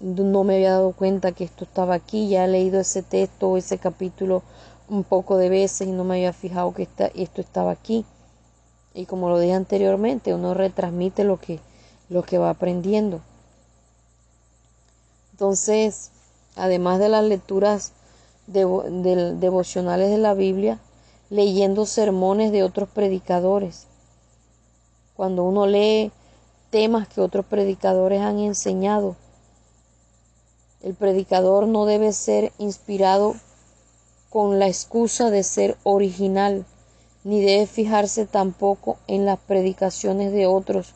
no 0.00 0.44
me 0.44 0.54
había 0.54 0.72
dado 0.72 0.92
cuenta 0.92 1.32
que 1.32 1.44
esto 1.44 1.64
estaba 1.64 1.94
aquí. 1.94 2.28
Ya 2.28 2.44
he 2.44 2.48
leído 2.48 2.80
ese 2.80 3.02
texto 3.02 3.50
o 3.50 3.56
ese 3.56 3.78
capítulo 3.78 4.42
un 4.88 5.04
poco 5.04 5.36
de 5.36 5.50
veces 5.50 5.88
y 5.88 5.92
no 5.92 6.04
me 6.04 6.14
había 6.14 6.32
fijado 6.32 6.72
que 6.72 6.88
esto 7.14 7.40
estaba 7.40 7.72
aquí. 7.72 8.06
Y 8.94 9.06
como 9.06 9.28
lo 9.28 9.38
dije 9.38 9.54
anteriormente, 9.54 10.32
uno 10.32 10.54
retransmite 10.54 11.24
lo 11.24 11.38
que, 11.38 11.60
lo 12.08 12.22
que 12.22 12.38
va 12.38 12.50
aprendiendo. 12.50 13.20
Entonces, 15.32 16.10
además 16.58 16.98
de 16.98 17.08
las 17.08 17.24
lecturas 17.24 17.92
devocionales 18.46 20.10
de 20.10 20.18
la 20.18 20.34
Biblia, 20.34 20.78
leyendo 21.30 21.86
sermones 21.86 22.52
de 22.52 22.62
otros 22.62 22.88
predicadores. 22.88 23.86
Cuando 25.14 25.44
uno 25.44 25.66
lee 25.66 26.12
temas 26.70 27.08
que 27.08 27.20
otros 27.20 27.44
predicadores 27.46 28.20
han 28.20 28.38
enseñado, 28.38 29.16
el 30.82 30.94
predicador 30.94 31.66
no 31.66 31.86
debe 31.86 32.12
ser 32.12 32.52
inspirado 32.58 33.34
con 34.30 34.58
la 34.58 34.68
excusa 34.68 35.30
de 35.30 35.42
ser 35.42 35.76
original, 35.82 36.64
ni 37.24 37.40
debe 37.40 37.66
fijarse 37.66 38.26
tampoco 38.26 38.96
en 39.06 39.24
las 39.26 39.38
predicaciones 39.40 40.32
de 40.32 40.46
otros. 40.46 40.94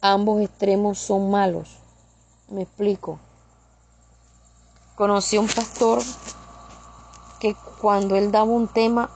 Ambos 0.00 0.42
extremos 0.42 0.98
son 0.98 1.30
malos. 1.30 1.76
Me 2.48 2.62
explico. 2.62 3.20
Conocí 5.00 5.38
a 5.38 5.40
un 5.40 5.48
pastor 5.48 6.02
que 7.38 7.56
cuando 7.80 8.16
él 8.16 8.30
daba 8.30 8.44
un 8.44 8.68
tema, 8.68 9.08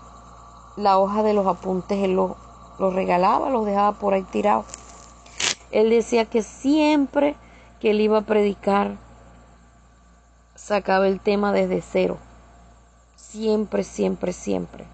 la 0.79 0.99
hoja 0.99 1.23
de 1.23 1.35
los 1.35 1.47
apuntes 1.47 2.03
él 2.03 2.15
los 2.15 2.31
lo 2.79 2.91
regalaba, 2.91 3.51
los 3.51 3.67
dejaba 3.67 3.93
por 3.99 4.15
ahí 4.15 4.23
tirados. 4.23 4.65
Él 5.73 5.91
decía 5.91 6.25
que 6.25 6.43
siempre 6.43 7.37
que 7.81 7.91
él 7.91 8.01
iba 8.01 8.17
a 8.17 8.23
predicar, 8.23 8.97
sacaba 10.55 11.07
el 11.07 11.21
tema 11.21 11.53
desde 11.53 11.83
cero. 11.83 12.17
Siempre, 13.17 13.85
siempre, 13.85 14.33
siempre. 14.33 14.87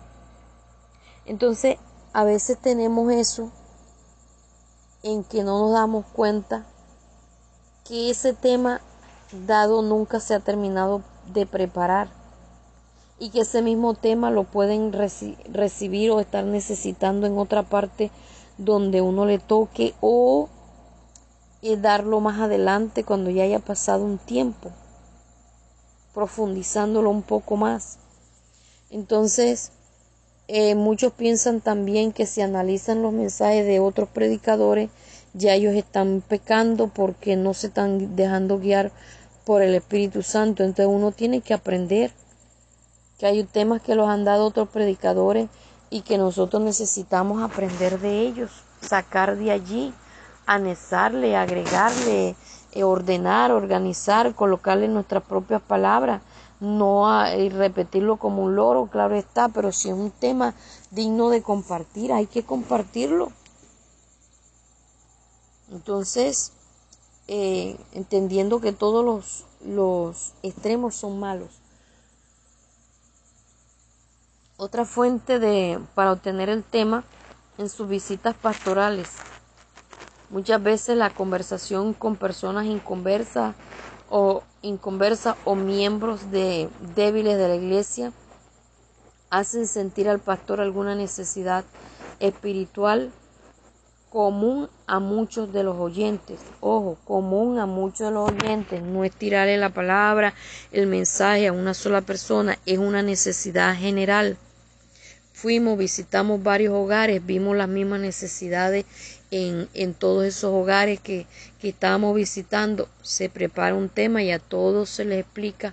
Entonces, 1.24 1.76
a 2.12 2.24
veces 2.24 2.58
tenemos 2.58 3.12
eso 3.12 3.52
en 5.04 5.22
que 5.22 5.44
no 5.44 5.60
nos 5.60 5.72
damos 5.72 6.04
cuenta 6.06 6.66
que 7.84 8.10
ese 8.10 8.32
tema 8.32 8.80
dado 9.32 9.82
nunca 9.82 10.20
se 10.20 10.34
ha 10.34 10.40
terminado 10.40 11.02
de 11.32 11.46
preparar 11.46 12.08
y 13.18 13.30
que 13.30 13.40
ese 13.40 13.62
mismo 13.62 13.94
tema 13.94 14.30
lo 14.30 14.44
pueden 14.44 14.92
recibir 14.92 16.10
o 16.10 16.20
estar 16.20 16.44
necesitando 16.44 17.26
en 17.26 17.38
otra 17.38 17.62
parte 17.62 18.10
donde 18.56 19.02
uno 19.02 19.26
le 19.26 19.38
toque 19.38 19.94
o 20.00 20.48
eh, 21.62 21.76
darlo 21.76 22.20
más 22.20 22.40
adelante 22.40 23.04
cuando 23.04 23.30
ya 23.30 23.44
haya 23.44 23.58
pasado 23.58 24.04
un 24.04 24.16
tiempo, 24.16 24.70
profundizándolo 26.14 27.10
un 27.10 27.22
poco 27.22 27.56
más. 27.56 27.98
Entonces, 28.88 29.72
eh, 30.48 30.74
muchos 30.74 31.12
piensan 31.12 31.60
también 31.60 32.12
que 32.12 32.24
si 32.26 32.40
analizan 32.40 33.02
los 33.02 33.12
mensajes 33.12 33.66
de 33.66 33.80
otros 33.80 34.08
predicadores, 34.08 34.88
ya 35.34 35.54
ellos 35.54 35.74
están 35.74 36.22
pecando 36.26 36.88
porque 36.88 37.36
no 37.36 37.54
se 37.54 37.68
están 37.68 38.16
dejando 38.16 38.58
guiar 38.58 38.90
por 39.44 39.62
el 39.62 39.74
Espíritu 39.74 40.22
Santo. 40.22 40.62
Entonces 40.62 40.86
uno 40.86 41.12
tiene 41.12 41.40
que 41.40 41.54
aprender 41.54 42.12
que 43.18 43.26
hay 43.26 43.44
temas 43.44 43.82
que 43.82 43.94
los 43.94 44.08
han 44.08 44.24
dado 44.24 44.46
otros 44.46 44.68
predicadores 44.68 45.48
y 45.90 46.02
que 46.02 46.18
nosotros 46.18 46.62
necesitamos 46.62 47.42
aprender 47.42 47.98
de 47.98 48.20
ellos, 48.20 48.50
sacar 48.80 49.36
de 49.36 49.50
allí, 49.50 49.92
anexarle, 50.46 51.36
agregarle, 51.36 52.36
eh, 52.72 52.84
ordenar, 52.84 53.50
organizar, 53.50 54.34
colocarle 54.34 54.88
nuestras 54.88 55.22
propias 55.22 55.60
palabras 55.60 56.22
no 56.60 57.08
a, 57.08 57.34
repetirlo 57.34 58.18
como 58.18 58.44
un 58.44 58.54
loro, 58.54 58.86
claro 58.86 59.16
está, 59.16 59.48
pero 59.48 59.72
si 59.72 59.88
es 59.88 59.94
un 59.94 60.10
tema 60.10 60.54
digno 60.90 61.30
de 61.30 61.42
compartir, 61.42 62.12
hay 62.12 62.26
que 62.26 62.44
compartirlo. 62.44 63.32
Entonces, 65.72 66.52
eh, 67.32 67.76
entendiendo 67.92 68.60
que 68.60 68.72
todos 68.72 69.04
los, 69.04 69.44
los 69.64 70.32
extremos 70.42 70.96
son 70.96 71.20
malos. 71.20 71.60
Otra 74.56 74.84
fuente 74.84 75.38
de, 75.38 75.78
para 75.94 76.10
obtener 76.10 76.48
el 76.48 76.64
tema 76.64 77.04
en 77.56 77.68
sus 77.68 77.88
visitas 77.88 78.34
pastorales. 78.34 79.10
Muchas 80.28 80.60
veces 80.60 80.96
la 80.96 81.10
conversación 81.10 81.94
con 81.94 82.16
personas 82.16 82.66
inconversas 82.66 83.54
o 84.10 84.42
inconversa 84.62 85.36
o 85.44 85.54
miembros 85.54 86.32
de 86.32 86.68
débiles 86.96 87.38
de 87.38 87.46
la 87.46 87.54
iglesia 87.54 88.12
hacen 89.30 89.68
sentir 89.68 90.08
al 90.08 90.18
pastor 90.18 90.60
alguna 90.60 90.96
necesidad 90.96 91.64
espiritual 92.18 93.12
común 94.10 94.68
a 94.88 94.98
muchos 94.98 95.52
de 95.52 95.62
los 95.62 95.76
oyentes. 95.76 96.40
Ojo, 96.60 96.98
común 97.04 97.58
a 97.58 97.66
muchos 97.66 98.08
de 98.08 98.14
los 98.14 98.32
oyentes. 98.32 98.82
No 98.82 99.04
es 99.04 99.12
tirarle 99.12 99.56
la 99.56 99.70
palabra, 99.70 100.34
el 100.72 100.88
mensaje 100.88 101.46
a 101.46 101.52
una 101.52 101.74
sola 101.74 102.02
persona, 102.02 102.58
es 102.66 102.78
una 102.78 103.02
necesidad 103.02 103.74
general. 103.76 104.36
Fuimos, 105.32 105.78
visitamos 105.78 106.42
varios 106.42 106.74
hogares, 106.74 107.24
vimos 107.24 107.56
las 107.56 107.68
mismas 107.68 108.00
necesidades 108.00 108.84
en, 109.30 109.94
todos 109.94 110.24
esos 110.24 110.52
hogares 110.52 111.00
que, 111.00 111.26
que 111.60 111.68
estábamos 111.68 112.14
visitando. 112.16 112.88
Se 113.02 113.30
prepara 113.30 113.76
un 113.76 113.88
tema 113.88 114.22
y 114.24 114.32
a 114.32 114.40
todos 114.40 114.90
se 114.90 115.04
les 115.04 115.20
explica 115.20 115.72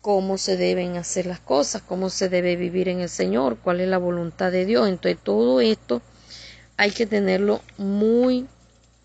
cómo 0.00 0.38
se 0.38 0.56
deben 0.56 0.96
hacer 0.96 1.26
las 1.26 1.40
cosas, 1.40 1.82
cómo 1.82 2.10
se 2.10 2.28
debe 2.28 2.54
vivir 2.54 2.88
en 2.88 3.00
el 3.00 3.08
Señor, 3.08 3.58
cuál 3.58 3.80
es 3.80 3.88
la 3.88 3.98
voluntad 3.98 4.52
de 4.52 4.66
Dios. 4.66 4.88
Entonces 4.88 5.18
todo 5.22 5.60
esto 5.60 6.00
hay 6.82 6.90
que 6.90 7.06
tenerlo 7.06 7.60
muy, 7.78 8.48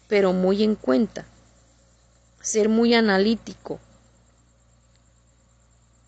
pero 0.07 0.33
muy 0.33 0.63
en 0.63 0.73
cuenta. 0.73 1.25
Ser 2.41 2.69
muy 2.69 2.95
analítico. 2.95 3.79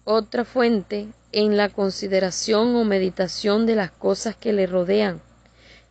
Otra 0.04 0.46
fuente 0.46 1.10
en 1.32 1.58
la 1.58 1.70
consideración 1.70 2.76
o 2.76 2.86
meditación 2.86 3.68
de 3.68 3.76
las 3.76 3.92
cosas 3.92 4.36
que 4.36 4.52
le 4.52 4.66
rodean. 4.66 5.22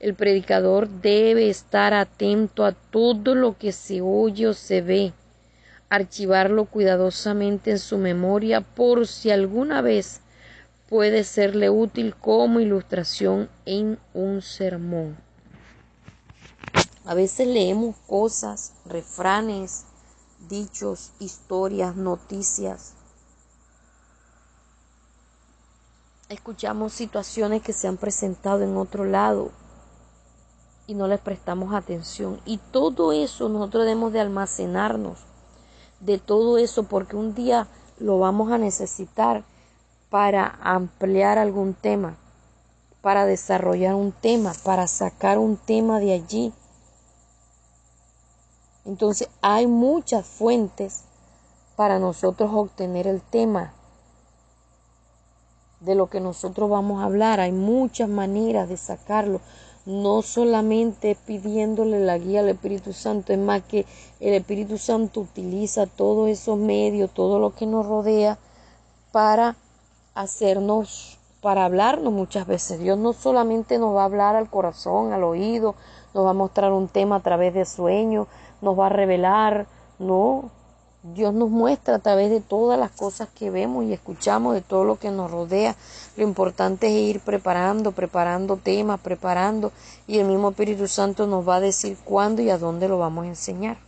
El 0.01 0.15
predicador 0.15 0.89
debe 0.89 1.49
estar 1.49 1.95
atento 1.95 2.65
a 2.65 2.73
todo 2.73 3.37
lo 3.37 3.57
que 3.57 3.71
se 3.71 4.01
oye 4.01 4.49
o 4.49 4.55
se 4.55 4.81
ve, 4.81 5.13
archivarlo 5.89 6.65
cuidadosamente 6.65 7.71
en 7.71 7.79
su 7.79 7.99
memoria 7.99 8.63
por 8.63 9.07
si 9.07 9.31
alguna 9.31 9.81
vez 9.81 10.23
puede 10.89 11.23
serle 11.23 11.71
útil 11.71 12.17
como 12.17 12.59
ilustración 12.59 13.49
en 13.65 14.01
un 14.13 14.43
sermón. 14.43 15.28
A 17.09 17.15
veces 17.15 17.49
leemos 17.49 17.97
cosas, 18.07 18.75
refranes, 18.85 19.85
dichos, 20.49 21.11
historias, 21.19 21.97
noticias 21.97 22.93
escuchamos 26.29 26.93
situaciones 26.93 27.63
que 27.63 27.73
se 27.73 27.89
han 27.89 27.97
presentado 27.97 28.63
en 28.63 28.77
otro 28.77 29.05
lado 29.05 29.51
y 30.87 30.95
no 30.95 31.07
les 31.07 31.21
prestamos 31.21 31.75
atención. 31.75 32.41
Y 32.45 32.59
todo 32.59 33.13
eso 33.13 33.49
nosotros 33.49 33.85
debemos 33.85 34.13
de 34.13 34.21
almacenarnos 34.21 35.19
de 36.01 36.19
todo 36.19 36.59
eso 36.59 36.85
porque 36.85 37.17
un 37.17 37.35
día 37.35 37.67
lo 37.99 38.19
vamos 38.19 38.53
a 38.53 38.59
necesitar 38.59 39.45
para 40.11 40.59
ampliar 40.63 41.39
algún 41.39 41.75
tema, 41.75 42.17
para 43.01 43.27
desarrollar 43.27 43.95
un 43.95 44.13
tema, 44.13 44.53
para 44.65 44.87
sacar 44.87 45.39
un 45.39 45.57
tema 45.57 45.99
de 45.99 46.13
allí. 46.13 46.53
Entonces 48.89 49.29
hay 49.43 49.67
muchas 49.67 50.27
fuentes 50.27 51.05
para 51.77 51.99
nosotros 51.99 52.51
obtener 52.55 53.07
el 53.07 53.21
tema 53.21 53.75
de 55.81 55.95
lo 55.95 56.09
que 56.09 56.21
nosotros 56.21 56.71
vamos 56.71 57.03
a 57.03 57.05
hablar. 57.05 57.39
Hay 57.39 57.53
muchas 57.53 58.09
maneras 58.09 58.71
de 58.71 58.79
sacarlo. 58.79 59.43
No 59.85 60.23
solamente 60.23 61.19
pidiéndole 61.27 62.01
la 62.01 62.17
guía 62.17 62.41
al 62.41 62.49
Espíritu 62.49 62.95
Santo, 62.95 63.35
es 63.35 63.39
más 63.39 63.63
que 63.63 63.85
el 64.21 64.33
Espíritu 64.33 64.79
Santo 64.79 65.21
utiliza 65.21 65.87
todos 65.87 66.31
esos 66.31 66.59
medios, 66.59 67.11
todo 67.13 67.39
lo 67.39 67.55
que 67.55 67.67
nos 67.67 67.85
rodea 67.85 68.39
para 69.13 69.57
hacernos, 70.15 71.19
para 71.43 71.67
hablarnos 71.67 72.13
muchas 72.13 72.47
veces. 72.47 72.81
Dios 72.81 72.99
no 72.99 73.13
solamente 73.13 73.79
nos 73.79 73.95
va 73.95 74.03
a 74.03 74.07
hablar 74.07 74.35
al 74.35 74.49
corazón, 74.49 75.13
al 75.13 75.25
oído, 75.25 75.75
nos 76.15 76.25
va 76.25 76.31
a 76.31 76.35
mostrar 76.35 76.73
un 76.73 76.89
tema 76.89 77.17
a 77.17 77.21
través 77.21 77.55
de 77.55 77.65
sueños, 77.65 78.27
nos 78.61 78.79
va 78.79 78.87
a 78.87 78.91
revelar, 78.91 79.67
no, 79.99 80.51
Dios 81.03 81.33
nos 81.33 81.49
muestra 81.49 81.97
a 81.97 81.99
través 82.01 82.31
de 82.31 82.41
todas 82.41 82.79
las 82.79 82.91
cosas 82.91 83.29
que 83.29 83.51
vemos 83.51 83.85
y 83.85 83.93
escuchamos, 83.93 84.55
de 84.55 84.63
todo 84.63 84.85
lo 84.85 84.99
que 84.99 85.11
nos 85.11 85.31
rodea. 85.31 85.77
Lo 86.17 86.25
importante 86.25 86.89
es 86.89 86.93
ir 86.93 87.21
preparando, 87.21 87.93
preparando 87.93 88.57
temas, 88.57 89.01
preparando, 89.01 89.73
y 90.07 90.19
el 90.19 90.27
mismo 90.27 90.51
Espíritu 90.51 90.89
Santo 90.89 91.27
nos 91.27 91.49
va 91.49 91.57
a 91.57 91.61
decir 91.61 91.97
cuándo 92.05 92.43
y 92.43 92.51
a 92.51 92.59
dónde 92.59 92.89
lo 92.89 92.99
vamos 92.99 93.25
a 93.25 93.29
enseñar. 93.29 93.79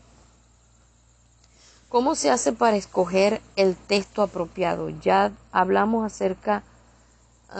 ¿Cómo 1.89 2.15
se 2.15 2.31
hace 2.31 2.53
para 2.53 2.77
escoger 2.77 3.43
el 3.57 3.75
texto 3.75 4.23
apropiado? 4.23 4.91
Ya 4.91 5.33
hablamos 5.51 6.07
acerca 6.07 6.63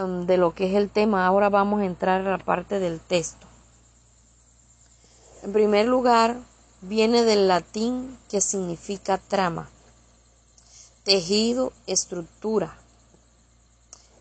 um, 0.01 0.25
de 0.25 0.37
lo 0.37 0.55
que 0.55 0.69
es 0.69 0.75
el 0.75 0.89
tema, 0.89 1.27
ahora 1.27 1.49
vamos 1.49 1.81
a 1.81 1.85
entrar 1.85 2.21
a 2.21 2.31
la 2.31 2.37
parte 2.37 2.79
del 2.79 3.01
texto. 3.01 3.45
En 5.43 5.51
primer 5.51 5.87
lugar, 5.87 6.37
viene 6.81 7.23
del 7.23 7.47
latín 7.47 8.17
que 8.27 8.41
significa 8.41 9.19
trama, 9.19 9.69
tejido, 11.03 11.73
estructura. 11.85 12.75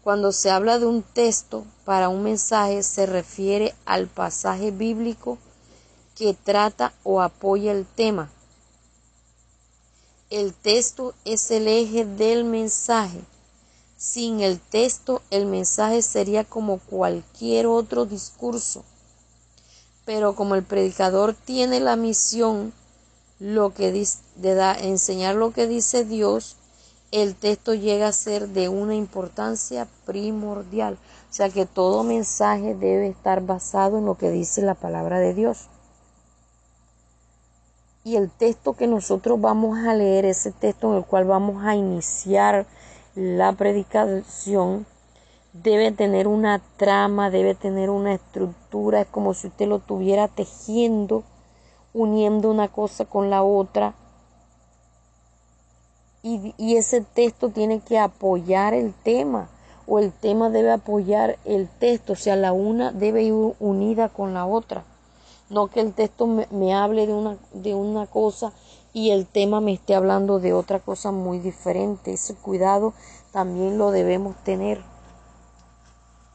Cuando 0.03 0.33
se 0.33 0.51
habla 0.51 0.79
de 0.79 0.85
un 0.85 1.03
texto 1.03 1.65
para 1.87 2.11
un 2.11 2.23
mensaje 2.23 2.83
se 2.83 3.07
refiere 3.07 3.75
al 3.87 4.09
pasaje 4.09 4.71
bíblico 4.71 5.39
que 6.15 6.35
trata 6.35 6.93
o 7.03 7.23
apoya 7.23 7.73
el 7.73 7.87
tema. 7.87 8.31
El 10.29 10.53
texto 10.53 11.15
es 11.25 11.51
el 11.51 11.67
eje 11.67 12.05
del 12.05 12.45
mensaje. 12.45 13.21
Sin 13.97 14.41
el 14.41 14.61
texto 14.61 15.23
el 15.31 15.47
mensaje 15.47 16.03
sería 16.03 16.45
como 16.45 16.79
cualquier 16.79 17.67
otro 17.67 18.05
discurso 18.05 18.85
pero 20.11 20.35
como 20.35 20.57
el 20.57 20.65
predicador 20.65 21.35
tiene 21.35 21.79
la 21.79 21.95
misión 21.95 22.73
lo 23.39 23.73
que 23.73 23.93
de 23.93 24.73
enseñar 24.81 25.37
lo 25.37 25.53
que 25.53 25.69
dice 25.69 26.05
Dios, 26.05 26.57
el 27.13 27.37
texto 27.37 27.75
llega 27.75 28.09
a 28.09 28.13
ser 28.13 28.49
de 28.49 28.69
una 28.69 28.97
importancia 28.97 29.87
primordial. 30.07 30.95
O 30.95 31.33
sea 31.33 31.49
que 31.49 31.65
todo 31.65 32.03
mensaje 32.03 32.75
debe 32.75 33.07
estar 33.07 33.41
basado 33.43 33.99
en 33.99 34.07
lo 34.07 34.17
que 34.17 34.33
dice 34.33 34.63
la 34.63 34.75
palabra 34.75 35.21
de 35.21 35.33
Dios. 35.33 35.69
Y 38.03 38.17
el 38.17 38.33
texto 38.33 38.73
que 38.73 38.89
nosotros 38.89 39.41
vamos 39.41 39.79
a 39.79 39.95
leer, 39.95 40.25
ese 40.25 40.51
texto 40.51 40.91
en 40.91 40.97
el 40.97 41.05
cual 41.05 41.25
vamos 41.25 41.65
a 41.65 41.77
iniciar 41.77 42.67
la 43.15 43.53
predicación, 43.53 44.87
debe 45.53 45.91
tener 45.93 46.29
una 46.29 46.61
trama, 46.77 47.31
debe 47.31 47.55
tener 47.55 47.91
una 47.91 48.15
estructura, 48.15 49.03
es 49.03 49.09
como 49.09 49.35
si 49.35 49.49
usted 49.49 49.67
lo 49.67 49.79
tuviera 49.81 50.29
tejiendo, 50.29 51.25
uniendo 51.93 52.51
una 52.51 52.69
cosa 52.69 53.05
con 53.05 53.31
la 53.31 53.43
otra. 53.43 53.95
Y, 56.23 56.55
y, 56.59 56.77
ese 56.77 57.01
texto 57.01 57.49
tiene 57.49 57.81
que 57.81 57.99
apoyar 57.99 58.75
el 58.75 58.93
tema 58.93 59.49
o 59.87 59.99
el 59.99 60.13
tema 60.13 60.51
debe 60.51 60.71
apoyar 60.71 61.39
el 61.47 61.67
texto, 61.67 62.13
o 62.13 62.17
sea, 62.17 62.37
la 62.37 62.53
una 62.53 62.93
debe 62.93 63.23
ir 63.23 63.33
unida 63.59 64.11
con 64.11 64.35
la 64.35 64.45
otra. 64.47 64.85
No 65.49 65.69
que 65.69 65.81
el 65.81 65.95
texto 65.95 66.27
me, 66.27 66.47
me 66.51 66.75
hable 66.75 67.07
de 67.07 67.15
una, 67.15 67.39
de 67.55 67.75
una 67.75 68.07
cosa 68.07 68.53
y 68.93 69.11
el 69.11 69.27
tema 69.27 69.61
me 69.61 69.73
esté 69.73 69.95
hablando 69.95 70.39
de 70.39 70.53
otra 70.53 70.79
cosa 70.79 71.11
muy 71.11 71.39
diferente. 71.39 72.13
Ese 72.13 72.35
cuidado 72.35 72.93
también 73.33 73.79
lo 73.79 73.91
debemos 73.91 74.37
tener 74.45 74.81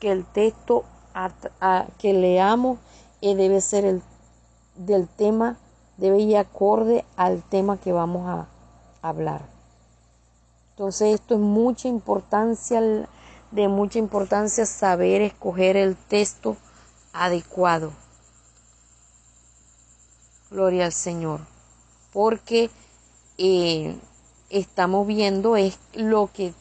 que 0.06 0.12
el 0.12 0.24
texto 0.24 0.86
que 1.98 2.14
leamos 2.14 2.78
eh, 3.22 3.34
debe 3.34 3.60
ser 3.60 3.86
el 3.86 4.04
del 4.76 5.08
tema, 5.08 5.58
debe 5.98 6.20
ir 6.20 6.38
acorde 6.38 7.04
al 7.16 7.42
tema 7.42 7.78
que 7.78 7.92
vamos 7.92 8.28
a 8.28 8.48
hablar. 9.02 9.42
Entonces 10.74 11.16
esto 11.16 11.34
es 11.34 11.40
mucha 11.40 11.88
importancia, 11.88 12.80
de 13.50 13.68
mucha 13.68 13.98
importancia 13.98 14.68
saber 14.68 15.24
escoger 15.24 15.76
el 15.76 15.96
texto 15.96 16.56
adecuado. 17.12 17.92
Gloria 20.52 20.86
al 20.86 20.94
Señor. 20.94 21.40
Porque 22.14 22.70
eh, 23.40 23.98
estamos 24.52 25.08
viendo 25.08 25.56
es 25.56 25.80
lo 25.96 26.30
que 26.32 26.54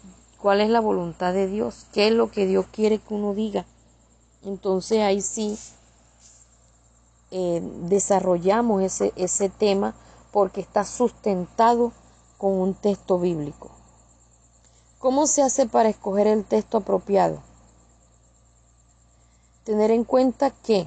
cuál 0.45 0.61
es 0.61 0.69
la 0.69 0.81
voluntad 0.81 1.33
de 1.33 1.47
Dios, 1.47 1.87
qué 1.91 2.09
es 2.09 2.13
lo 2.13 2.31
que 2.31 2.45
Dios 2.47 2.67
quiere 2.71 2.99
que 2.99 3.15
uno 3.15 3.33
diga. 3.33 3.65
Entonces 4.45 5.01
ahí 5.01 5.23
sí 5.23 5.59
eh, 7.31 7.63
desarrollamos 7.89 8.83
ese, 8.83 9.15
ese 9.17 9.49
tema 9.49 9.95
porque 10.33 10.61
está 10.61 10.85
sustentado 10.85 11.93
con 12.37 12.53
un 12.61 12.75
texto 12.75 13.19
bíblico. 13.19 13.71
¿Cómo 14.99 15.27
se 15.27 15.41
hace 15.41 15.65
para 15.65 15.89
escoger 15.89 16.27
el 16.27 16.45
texto 16.45 16.77
apropiado? 16.77 17.41
Tener 19.65 19.91
en 19.91 20.05
cuenta 20.05 20.51
que, 20.51 20.87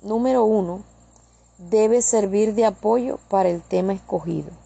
número 0.00 0.44
uno, 0.44 0.84
debe 1.58 2.02
servir 2.02 2.54
de 2.54 2.66
apoyo 2.66 3.18
para 3.28 3.48
el 3.48 3.62
tema 3.62 3.94
escogido. 3.94 4.59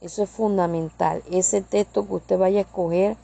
Eso 0.00 0.22
es 0.22 0.30
fundamental. 0.30 1.22
Ese 1.30 1.60
texto 1.60 2.06
que 2.06 2.14
usted 2.14 2.38
vaya 2.38 2.60
a 2.60 2.62
escoger 2.62 3.16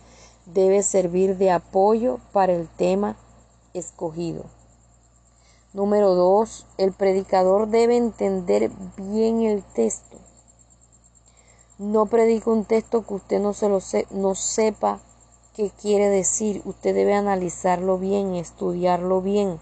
debe 0.44 0.82
servir 0.82 1.36
de 1.38 1.50
apoyo 1.50 2.20
para 2.32 2.52
el 2.52 2.68
tema 2.68 3.16
escogido. 3.74 4.44
Número 5.72 6.14
dos, 6.14 6.66
el 6.78 6.92
predicador 6.92 7.68
debe 7.68 7.96
entender 7.96 8.70
bien 8.96 9.42
el 9.42 9.62
texto. 9.62 10.16
No 11.78 12.06
predica 12.06 12.50
un 12.50 12.64
texto 12.64 13.06
que 13.06 13.14
usted 13.14 13.40
no, 13.40 13.52
se 13.52 13.68
lo 13.68 13.80
no 14.10 14.34
sepa 14.34 15.00
qué 15.54 15.70
quiere 15.70 16.08
decir. 16.08 16.62
Usted 16.64 16.94
debe 16.94 17.14
analizarlo 17.14 17.98
bien, 17.98 18.34
estudiarlo 18.34 19.20
bien. 19.20 19.60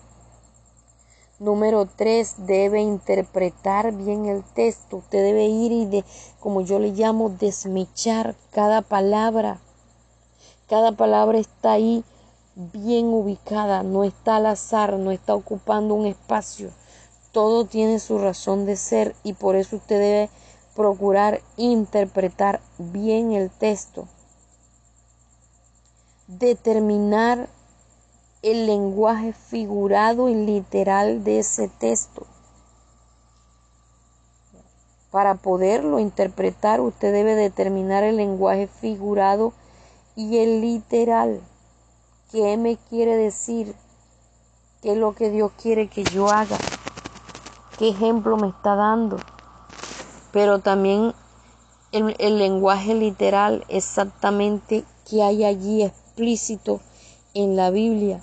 Número 1.41 1.87
tres, 1.87 2.35
debe 2.39 2.80
interpretar 2.80 3.93
bien 3.93 4.26
el 4.26 4.45
texto. 4.45 4.99
Usted 4.99 5.22
debe 5.22 5.47
ir 5.47 5.72
y, 5.72 5.87
de, 5.87 6.05
como 6.39 6.61
yo 6.61 6.78
le 6.78 6.93
llamo, 6.93 7.28
desmechar 7.28 8.37
cada 8.53 8.82
palabra. 8.82 9.59
Cada 10.68 10.93
palabra 10.93 11.39
está 11.39 11.72
ahí 11.72 12.05
bien 12.55 13.07
ubicada, 13.07 13.82
no 13.82 14.05
está 14.05 14.37
al 14.37 14.47
azar, 14.47 14.93
no 14.95 15.11
está 15.11 15.35
ocupando 15.35 15.95
un 15.95 16.07
espacio. 16.07 16.70
Todo 17.32 17.64
tiene 17.64 17.99
su 17.99 18.18
razón 18.18 18.64
de 18.64 18.76
ser 18.76 19.16
y 19.24 19.32
por 19.32 19.57
eso 19.57 19.76
usted 19.76 19.99
debe 19.99 20.30
procurar 20.76 21.43
interpretar 21.57 22.61
bien 22.78 23.32
el 23.32 23.51
texto. 23.51 24.07
Determinar 26.28 27.49
el 28.45 28.66
lenguaje 28.66 29.32
figurado 29.32 30.28
y 30.28 30.34
literal 30.34 31.24
de 31.24 31.38
ese 31.38 31.68
texto. 31.68 32.26
Para 35.11 35.36
poderlo 35.36 35.99
interpretar, 35.99 36.82
usted 36.82 37.11
debe 37.11 37.36
determinar 37.36 38.05
el 38.05 38.16
lenguaje 38.16 38.66
figurado 38.66 39.55
y 40.14 40.36
el 40.36 40.61
literal. 40.61 41.40
¿Qué 42.32 42.59
me 42.59 42.76
quiere 42.76 43.16
decir? 43.16 43.74
¿Qué 44.82 44.92
es 44.92 44.99
lo 44.99 45.14
que 45.14 45.30
Dios 45.30 45.51
quiere 45.62 45.88
que 45.88 46.05
yo 46.05 46.28
haga? 46.28 46.59
¿Qué 47.78 47.88
ejemplo 47.88 48.36
me 48.36 48.49
está 48.49 48.74
dando? 48.74 49.16
Pero 50.32 50.59
también 50.59 51.14
el, 51.92 52.14
el 52.18 52.36
lenguaje 52.36 52.92
literal, 52.92 53.64
exactamente 53.68 54.84
qué 55.09 55.22
hay 55.22 55.47
allí 55.47 55.82
explícito 55.82 56.82
en 57.32 57.57
la 57.57 57.70
Biblia 57.70 58.22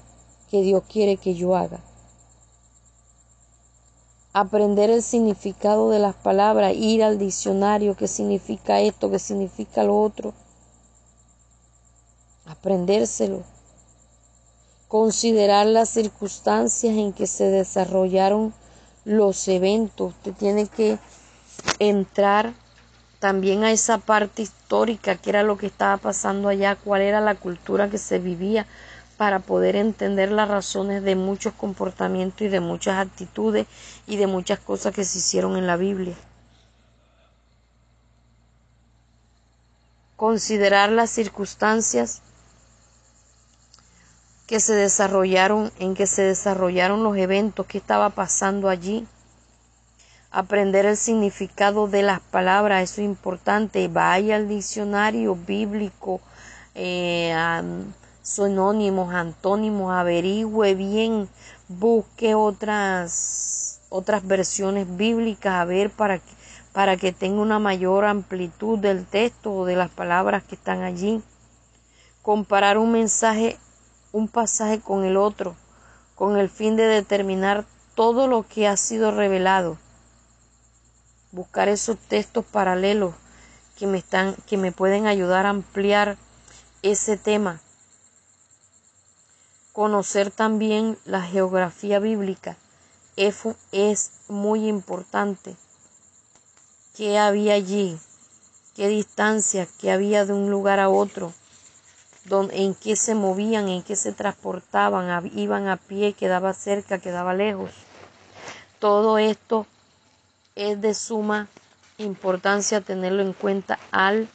que 0.51 0.61
Dios 0.61 0.83
quiere 0.87 1.15
que 1.17 1.33
yo 1.33 1.55
haga. 1.55 1.79
Aprender 4.33 4.89
el 4.89 5.01
significado 5.01 5.89
de 5.89 5.99
las 5.99 6.15
palabras, 6.15 6.73
ir 6.75 7.03
al 7.03 7.17
diccionario, 7.17 7.95
qué 7.95 8.07
significa 8.07 8.81
esto, 8.81 9.09
qué 9.09 9.19
significa 9.19 9.83
lo 9.83 9.99
otro. 9.99 10.33
aprendérselo, 12.45 13.43
considerar 14.89 15.67
las 15.67 15.89
circunstancias 15.89 16.97
en 16.97 17.13
que 17.13 17.27
se 17.27 17.45
desarrollaron 17.45 18.53
los 19.05 19.47
eventos. 19.47 20.13
Usted 20.13 20.33
tiene 20.33 20.67
que 20.67 20.99
entrar 21.79 22.53
también 23.19 23.63
a 23.63 23.71
esa 23.71 23.99
parte 23.99 24.41
histórica, 24.41 25.15
que 25.15 25.29
era 25.29 25.43
lo 25.43 25.57
que 25.57 25.67
estaba 25.67 25.97
pasando 25.97 26.49
allá, 26.49 26.75
cuál 26.75 27.01
era 27.01 27.21
la 27.21 27.35
cultura 27.35 27.89
que 27.89 27.97
se 27.97 28.19
vivía, 28.19 28.65
para 29.21 29.37
poder 29.37 29.75
entender 29.75 30.31
las 30.31 30.47
razones 30.49 31.03
de 31.03 31.15
muchos 31.15 31.53
comportamientos 31.53 32.41
y 32.41 32.47
de 32.47 32.59
muchas 32.59 32.97
actitudes 32.97 33.67
y 34.07 34.17
de 34.17 34.25
muchas 34.25 34.57
cosas 34.57 34.95
que 34.95 35.05
se 35.05 35.19
hicieron 35.19 35.57
en 35.57 35.67
la 35.67 35.77
Biblia. 35.77 36.15
Considerar 40.15 40.91
las 40.91 41.11
circunstancias 41.11 42.23
que 44.47 44.59
se 44.59 44.73
desarrollaron, 44.73 45.71
en 45.77 45.93
que 45.93 46.07
se 46.07 46.23
desarrollaron 46.23 47.03
los 47.03 47.15
eventos, 47.15 47.67
que 47.67 47.77
estaba 47.77 48.09
pasando 48.09 48.69
allí. 48.69 49.05
Aprender 50.31 50.87
el 50.87 50.97
significado 50.97 51.87
de 51.87 52.01
las 52.01 52.21
palabras, 52.21 52.89
eso 52.89 53.01
es 53.01 53.05
importante. 53.05 53.87
Vaya 53.87 54.37
al 54.37 54.49
diccionario 54.49 55.35
bíblico, 55.35 56.21
eh, 56.73 57.35
sinónimos, 58.21 59.13
antónimos, 59.13 59.91
averigüe 59.91 60.75
bien, 60.75 61.29
busque 61.67 62.35
otras, 62.35 63.79
otras 63.89 64.25
versiones 64.25 64.95
bíblicas 64.95 65.53
a 65.55 65.65
ver 65.65 65.89
para 65.89 66.19
que, 66.19 66.31
para 66.71 66.97
que 66.97 67.11
tenga 67.11 67.41
una 67.41 67.59
mayor 67.59 68.05
amplitud 68.05 68.79
del 68.79 69.05
texto 69.05 69.53
o 69.53 69.65
de 69.65 69.75
las 69.75 69.89
palabras 69.89 70.43
que 70.43 70.55
están 70.55 70.83
allí. 70.83 71.21
Comparar 72.21 72.77
un 72.77 72.91
mensaje, 72.91 73.57
un 74.11 74.27
pasaje 74.27 74.79
con 74.79 75.03
el 75.03 75.17
otro, 75.17 75.55
con 76.15 76.37
el 76.37 76.49
fin 76.49 76.75
de 76.75 76.83
determinar 76.83 77.65
todo 77.95 78.27
lo 78.27 78.43
que 78.47 78.67
ha 78.67 78.77
sido 78.77 79.11
revelado. 79.11 79.77
Buscar 81.31 81.69
esos 81.69 81.97
textos 81.97 82.45
paralelos 82.45 83.15
que 83.75 83.87
me 83.87 83.97
están, 83.97 84.35
que 84.45 84.57
me 84.57 84.71
pueden 84.71 85.07
ayudar 85.07 85.47
a 85.47 85.49
ampliar 85.49 86.17
ese 86.83 87.17
tema 87.17 87.59
Conocer 89.73 90.31
también 90.31 90.97
la 91.05 91.21
geografía 91.21 91.99
bíblica 91.99 92.57
es 93.15 94.11
muy 94.27 94.67
importante. 94.67 95.55
¿Qué 96.95 97.17
había 97.17 97.53
allí? 97.53 97.97
¿Qué 98.75 98.89
distancia? 98.89 99.67
¿Qué 99.79 99.91
había 99.91 100.25
de 100.25 100.33
un 100.33 100.49
lugar 100.49 100.79
a 100.79 100.89
otro? 100.89 101.33
¿En 102.29 102.75
qué 102.75 102.95
se 102.95 103.15
movían? 103.15 103.69
¿En 103.69 103.81
qué 103.81 103.95
se 103.95 104.11
transportaban? 104.11 105.31
¿Iban 105.37 105.67
a 105.67 105.77
pie? 105.77 106.13
¿Quedaba 106.13 106.53
cerca? 106.53 106.99
¿Quedaba 106.99 107.33
lejos? 107.33 107.71
Todo 108.79 109.17
esto 109.17 109.65
es 110.55 110.81
de 110.81 110.93
suma 110.93 111.47
importancia 111.97 112.81
tenerlo 112.81 113.21
en 113.21 113.33
cuenta 113.33 113.79
al 113.91 114.27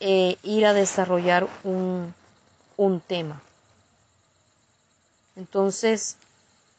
eh, 0.00 0.36
ir 0.42 0.66
a 0.66 0.72
desarrollar 0.72 1.48
un, 1.64 2.14
un 2.76 3.00
tema. 3.00 3.40
Entonces, 5.40 6.18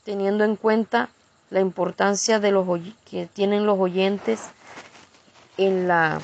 teniendo 0.04 0.44
en 0.44 0.56
cuenta 0.56 1.10
la 1.50 1.62
importancia 1.62 2.40
de 2.40 2.52
los 2.52 2.68
que 3.10 3.26
tienen 3.26 3.66
los 3.66 3.80
oyentes 3.80 4.40
en 5.58 5.88
la 5.88 6.22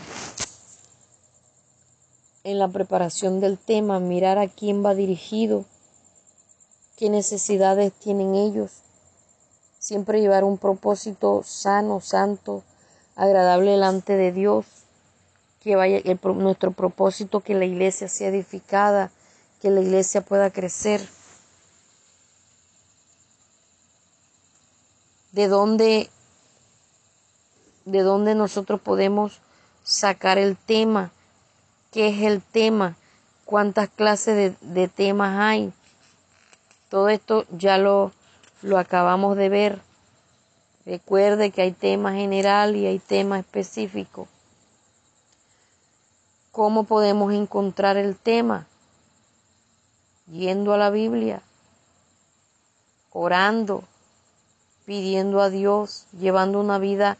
en 2.44 2.60
la 2.60 2.68
preparación 2.68 3.40
del 3.40 3.58
tema, 3.58 4.00
mirar 4.00 4.38
a 4.38 4.48
quién 4.48 4.86
va 4.86 4.94
dirigido, 4.94 5.66
qué 6.96 7.10
necesidades 7.10 7.92
tienen 7.92 8.36
ellos, 8.36 8.84
siempre 9.80 10.22
llevar 10.22 10.44
un 10.44 10.60
propósito 10.60 11.42
sano, 11.44 12.02
santo, 12.02 12.64
agradable 13.16 13.72
delante 13.72 14.16
de 14.16 14.32
Dios, 14.32 14.68
que 15.60 15.76
vaya 15.76 16.02
nuestro 16.36 16.72
propósito 16.72 17.40
que 17.40 17.56
la 17.56 17.66
iglesia 17.66 18.08
sea 18.08 18.30
edificada, 18.30 19.12
que 19.60 19.72
la 19.72 19.82
iglesia 19.82 20.22
pueda 20.22 20.52
crecer. 20.52 21.16
De 25.38 25.48
dónde, 25.48 26.10
de 27.86 28.02
dónde 28.02 28.34
nosotros 28.34 28.82
podemos 28.82 29.40
sacar 29.84 30.40
el 30.40 30.58
tema, 30.58 31.12
qué 31.92 32.08
es 32.08 32.24
el 32.24 32.42
tema, 32.42 32.96
cuántas 33.46 33.88
clases 33.88 34.36
de, 34.36 34.68
de 34.74 34.88
temas 34.88 35.40
hay. 35.40 35.72
Todo 36.90 37.10
esto 37.10 37.46
ya 37.52 37.78
lo, 37.78 38.14
lo 38.64 38.80
acabamos 38.80 39.38
de 39.38 39.50
ver. 39.50 39.82
Recuerde 40.88 41.52
que 41.52 41.62
hay 41.62 41.72
tema 41.72 42.14
general 42.14 42.76
y 42.76 42.88
hay 42.88 42.98
tema 42.98 43.38
específico. 43.38 44.28
¿Cómo 46.52 46.86
podemos 46.86 47.32
encontrar 47.32 47.96
el 47.98 48.16
tema? 48.16 48.66
Yendo 50.32 50.74
a 50.74 50.78
la 50.80 50.90
Biblia, 50.90 51.44
orando, 53.12 53.84
pidiendo 54.88 55.42
a 55.42 55.50
Dios, 55.50 56.06
llevando 56.18 56.62
una 56.62 56.80
vida 56.80 57.18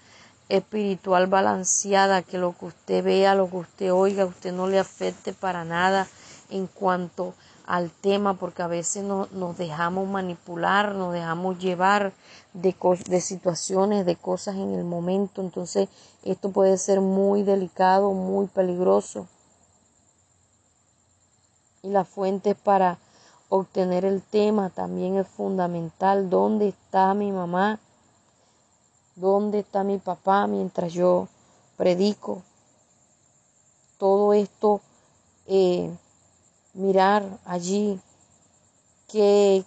espiritual 0.48 1.28
balanceada, 1.28 2.22
que 2.22 2.38
lo 2.38 2.58
que 2.58 2.68
usted 2.68 3.04
vea, 3.04 3.36
lo 3.36 3.50
que 3.50 3.58
usted 3.58 3.94
oiga, 3.94 4.26
usted 4.26 4.54
no 4.54 4.68
le 4.68 4.80
afecte 4.80 5.34
para 5.34 5.66
nada 5.66 6.08
en 6.50 6.68
cuanto 6.68 7.34
al 7.66 7.92
tema, 7.92 8.36
porque 8.36 8.62
a 8.62 8.68
veces 8.68 9.04
no, 9.04 9.28
nos 9.34 9.58
dejamos 9.58 10.08
manipular, 10.08 10.96
nos 10.96 11.12
dejamos 11.12 11.60
llevar 11.60 12.14
de, 12.54 12.74
de 13.10 13.20
situaciones, 13.20 14.06
de 14.06 14.16
cosas 14.16 14.56
en 14.56 14.74
el 14.74 14.86
momento, 14.86 15.42
entonces 15.42 15.90
esto 16.24 16.52
puede 16.52 16.78
ser 16.78 17.02
muy 17.02 17.44
delicado, 17.44 18.14
muy 18.14 18.48
peligroso. 18.48 19.28
Y 21.84 21.90
la 21.90 22.06
fuente 22.06 22.56
para 22.56 22.98
obtener 23.50 24.06
el 24.06 24.22
tema 24.22 24.70
también 24.70 25.18
es 25.18 25.28
fundamental. 25.28 26.30
¿Dónde 26.30 26.70
está 26.70 27.14
mi 27.14 27.32
mamá? 27.32 27.80
¿Dónde 29.16 29.60
está 29.60 29.84
mi 29.84 29.98
papá 29.98 30.48
mientras 30.48 30.94
yo 30.94 31.28
predico? 31.76 32.44
Todo 33.98 34.34
esto, 34.34 34.82
eh, 35.48 35.90
mirar 36.74 37.26
allí 37.46 38.00
qué 39.08 39.64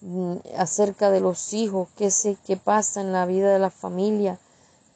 mm, 0.00 0.36
acerca 0.56 1.10
de 1.10 1.20
los 1.20 1.52
hijos, 1.54 1.88
qué, 1.96 2.10
se, 2.10 2.36
qué 2.46 2.56
pasa 2.56 3.00
en 3.00 3.12
la 3.12 3.26
vida 3.26 3.52
de 3.52 3.58
la 3.58 3.70
familia. 3.70 4.38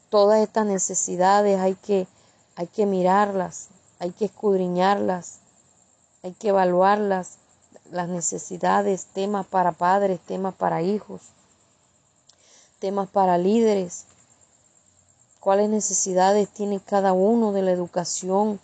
Todas 0.09 0.39
estas 0.39 0.65
necesidades 0.65 1.59
hay 1.59 1.75
que, 1.75 2.07
hay 2.55 2.67
que 2.67 2.85
mirarlas, 2.85 3.67
hay 3.99 4.11
que 4.11 4.25
escudriñarlas, 4.25 5.39
hay 6.23 6.31
que 6.33 6.49
evaluarlas 6.49 7.39
las 7.91 8.09
necesidades, 8.09 9.05
temas 9.13 9.45
para 9.45 9.71
padres, 9.71 10.19
temas 10.19 10.53
para 10.55 10.81
hijos, 10.81 11.21
temas 12.79 13.09
para 13.09 13.37
líderes, 13.37 14.05
cuáles 15.39 15.69
necesidades 15.69 16.49
tiene 16.49 16.79
cada 16.79 17.13
uno 17.13 17.51
de 17.51 17.61
la 17.61 17.71
educación, 17.71 18.59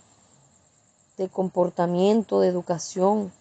de 1.17 1.30
comportamiento, 1.30 2.39
de 2.39 2.47
educación, 2.47 3.32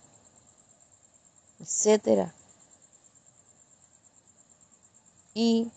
etcétera. 1.61 2.35
Y 5.35 5.71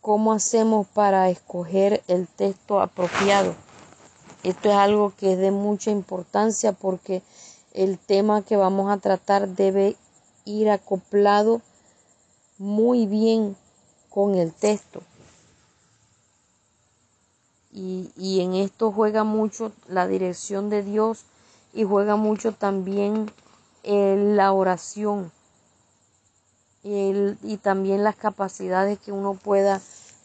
cómo 0.00 0.32
hacemos 0.32 0.86
para 0.86 1.28
escoger 1.30 2.02
el 2.08 2.28
texto 2.28 2.80
apropiado. 2.80 3.54
Esto 4.42 4.70
es 4.70 4.76
algo 4.76 5.12
que 5.16 5.32
es 5.32 5.38
de 5.38 5.50
mucha 5.50 5.90
importancia 5.90 6.72
porque 6.72 7.22
el 7.78 7.96
tema 7.96 8.42
que 8.42 8.56
vamos 8.56 8.90
a 8.90 8.96
tratar 8.96 9.50
debe 9.50 9.94
ir 10.44 10.68
acoplado 10.68 11.62
muy 12.58 13.06
bien 13.06 13.56
con 14.10 14.34
el 14.34 14.52
texto. 14.52 15.00
Y, 17.70 18.40
en 18.40 18.54
esto 18.54 18.90
juega 18.90 19.22
mucho 19.22 19.70
la 19.86 20.08
dirección 20.08 20.70
de 20.70 20.82
Dios 20.82 21.24
y 21.72 21.84
juega 21.84 22.16
mucho 22.16 22.50
también 22.50 23.30
la 23.84 24.52
oración 24.52 25.30
y 26.82 27.58
también 27.58 28.02
las 28.02 28.16
capacidades 28.16 28.98
que 28.98 29.12
uno 29.12 29.34
pueda 29.34 29.80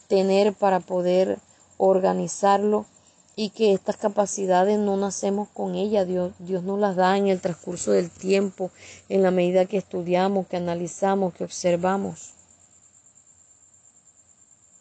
tener 0.07 0.53
para 0.53 0.79
poder 0.79 1.37
organizarlo 1.77 2.87
y 3.35 3.49
que 3.49 3.73
estas 3.73 3.97
capacidades 3.97 4.77
no 4.77 4.95
nacemos 4.97 5.49
con 5.49 5.75
ellas, 5.75 6.07
Dios, 6.07 6.33
Dios 6.39 6.63
nos 6.63 6.79
las 6.79 6.95
da 6.95 7.17
en 7.17 7.27
el 7.27 7.41
transcurso 7.41 7.91
del 7.91 8.11
tiempo, 8.11 8.69
en 9.09 9.23
la 9.23 9.31
medida 9.31 9.65
que 9.65 9.77
estudiamos, 9.77 10.47
que 10.47 10.57
analizamos, 10.57 11.33
que 11.33 11.43
observamos. 11.43 12.33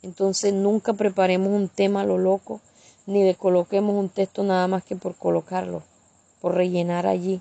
Entonces 0.03 0.53
nunca 0.53 0.93
preparemos 0.93 1.49
un 1.49 1.69
tema 1.69 2.03
a 2.03 2.07
lo 2.07 2.19
loco, 2.19 2.61
ni 3.07 3.25
le 3.25 3.35
coloquemos 3.35 3.95
un 3.95 4.09
texto 4.09 4.43
nada 4.43 4.69
más 4.69 4.85
que 4.85 4.97
por 4.97 5.17
colocarlo. 5.17 5.83
por 6.41 6.57
rellenar 6.57 7.07
allí, 7.07 7.41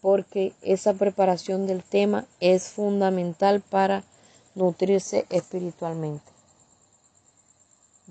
porque 0.00 0.52
esa 0.62 0.94
preparación 0.94 1.68
del 1.68 1.84
tema 1.84 2.26
es 2.40 2.64
fundamental 2.70 3.60
para 3.60 4.02
nutrirse 4.56 5.24
espiritualmente. 5.30 6.31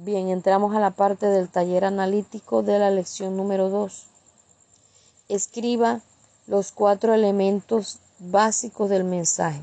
Bien, 0.03 0.29
entramos 0.29 0.75
a 0.75 0.79
la 0.79 0.89
parte 0.89 1.27
del 1.27 1.47
taller 1.47 1.85
analítico 1.85 2.63
de 2.63 2.79
la 2.79 2.89
lección 2.89 3.37
número 3.37 3.69
2. 3.69 4.07
Escriba 5.29 6.01
los 6.47 6.71
cuatro 6.71 7.13
elementos 7.13 7.99
básicos 8.17 8.89
del 8.89 9.03
mensaje. 9.03 9.61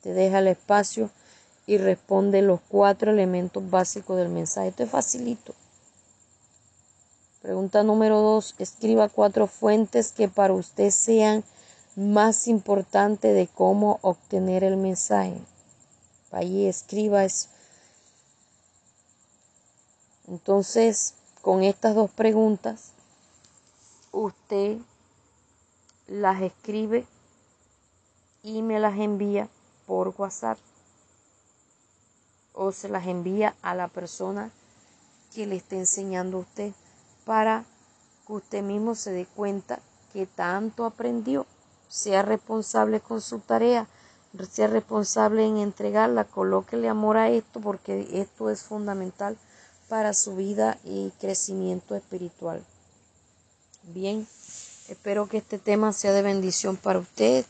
Te 0.00 0.14
deja 0.14 0.38
el 0.38 0.48
espacio 0.48 1.10
y 1.66 1.76
responde 1.76 2.40
los 2.40 2.60
cuatro 2.70 3.10
elementos 3.10 3.68
básicos 3.68 4.16
del 4.16 4.30
mensaje. 4.30 4.68
Esto 4.68 4.84
es 4.84 4.90
facilito. 4.90 5.52
Pregunta 7.42 7.82
número 7.82 8.22
dos. 8.22 8.54
Escriba 8.58 9.10
cuatro 9.10 9.46
fuentes 9.46 10.12
que 10.12 10.28
para 10.28 10.54
usted 10.54 10.88
sean 10.88 11.44
más 11.96 12.48
importantes 12.48 13.34
de 13.34 13.46
cómo 13.46 13.98
obtener 14.00 14.64
el 14.64 14.78
mensaje. 14.78 15.36
Allí 16.30 16.64
escriba 16.64 17.26
eso. 17.26 17.51
Entonces, 20.32 21.12
con 21.42 21.62
estas 21.62 21.94
dos 21.94 22.10
preguntas, 22.10 22.92
usted 24.12 24.78
las 26.06 26.40
escribe 26.40 27.06
y 28.42 28.62
me 28.62 28.80
las 28.80 28.98
envía 28.98 29.50
por 29.86 30.14
WhatsApp 30.16 30.56
o 32.54 32.72
se 32.72 32.88
las 32.88 33.08
envía 33.08 33.54
a 33.60 33.74
la 33.74 33.88
persona 33.88 34.50
que 35.34 35.46
le 35.46 35.56
esté 35.56 35.76
enseñando 35.76 36.38
a 36.38 36.40
usted 36.40 36.72
para 37.26 37.66
que 38.26 38.32
usted 38.32 38.62
mismo 38.62 38.94
se 38.94 39.12
dé 39.12 39.26
cuenta 39.26 39.80
que 40.14 40.24
tanto 40.24 40.86
aprendió, 40.86 41.44
sea 41.88 42.22
responsable 42.22 43.00
con 43.00 43.20
su 43.20 43.40
tarea, 43.40 43.86
sea 44.50 44.68
responsable 44.68 45.46
en 45.46 45.58
entregarla, 45.58 46.24
colóquele 46.24 46.88
amor 46.88 47.18
a 47.18 47.28
esto 47.28 47.60
porque 47.60 48.08
esto 48.12 48.48
es 48.48 48.62
fundamental 48.62 49.36
para 49.92 50.14
su 50.14 50.34
vida 50.36 50.78
y 50.84 51.10
crecimiento 51.20 51.94
espiritual. 51.94 52.64
Bien, 53.82 54.26
espero 54.88 55.28
que 55.28 55.36
este 55.36 55.58
tema 55.58 55.92
sea 55.92 56.12
de 56.12 56.22
bendición 56.22 56.78
para 56.78 56.98
usted. 56.98 57.44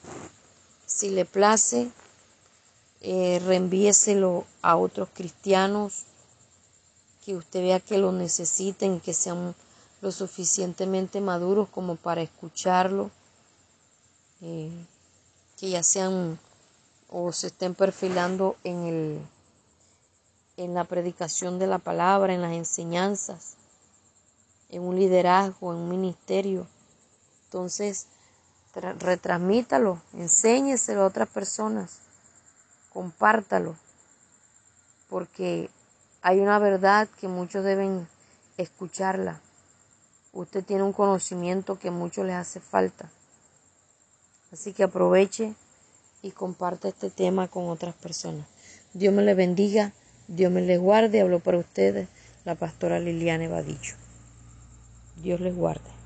Si 0.85 1.11
le 1.11 1.25
place, 1.25 1.89
eh, 3.01 3.41
reenvíeselo 3.47 4.45
a 4.61 4.77
otros 4.77 5.09
cristianos 5.15 6.03
que 7.25 7.37
usted 7.37 7.61
vea 7.61 7.79
que 7.79 7.99
lo 7.99 8.11
necesiten, 8.11 8.99
que 8.99 9.15
sean 9.15 9.55
lo 10.01 10.11
suficientemente 10.11 11.21
maduros 11.21 11.69
como 11.69 11.95
para 11.95 12.23
escucharlo, 12.23 13.13
eh, 14.41 14.69
que 15.61 15.71
ya 15.71 15.85
sean 15.85 16.41
o 17.09 17.31
se 17.31 17.47
estén 17.47 17.77
perfilando 17.77 18.57
en 18.65 18.87
el 18.87 19.21
en 20.57 20.75
la 20.75 20.85
predicación 20.85 21.59
de 21.59 21.67
la 21.67 21.79
palabra, 21.79 22.35
en 22.35 22.43
las 22.43 22.53
enseñanzas, 22.53 23.57
en 24.69 24.83
un 24.83 24.99
liderazgo, 24.99 25.73
en 25.73 25.79
un 25.79 25.89
ministerio. 25.89 26.67
Entonces, 27.45 28.07
retransmítalo, 28.75 30.01
enséñeselo 30.15 31.03
a 31.03 31.07
otras 31.07 31.29
personas, 31.29 31.99
compártalo, 32.93 33.77
porque 35.09 35.71
hay 36.23 36.41
una 36.41 36.59
verdad 36.59 37.09
que 37.21 37.29
muchos 37.29 37.65
deben 37.65 38.09
escucharla. 38.57 39.41
Usted 40.33 40.65
tiene 40.65 40.83
un 40.83 40.93
conocimiento 40.93 41.79
que 41.79 41.89
a 41.89 41.93
muchos 41.93 42.25
les 42.25 42.37
hace 42.37 42.61
falta. 42.61 43.11
Así 44.53 44.73
que 44.73 44.85
aproveche 44.85 45.55
y 46.23 46.31
comparte 46.31 46.89
este 46.89 47.11
tema 47.11 47.49
con 47.49 47.69
otras 47.69 47.95
personas. 47.95 48.47
Dios 48.95 49.13
me 49.13 49.23
le 49.23 49.35
bendiga 49.35 49.93
Dios 50.35 50.51
me 50.51 50.63
les 50.63 50.81
guarde. 50.81 51.21
Hablo 51.21 51.41
para 51.41 51.59
ustedes 51.59 52.09
la 52.47 52.55
pastora 52.55 52.99
Liliana 52.99 53.45
Evadicho. 53.45 53.97
Dios 55.23 55.41
les 55.41 55.55
guarde. 55.55 56.02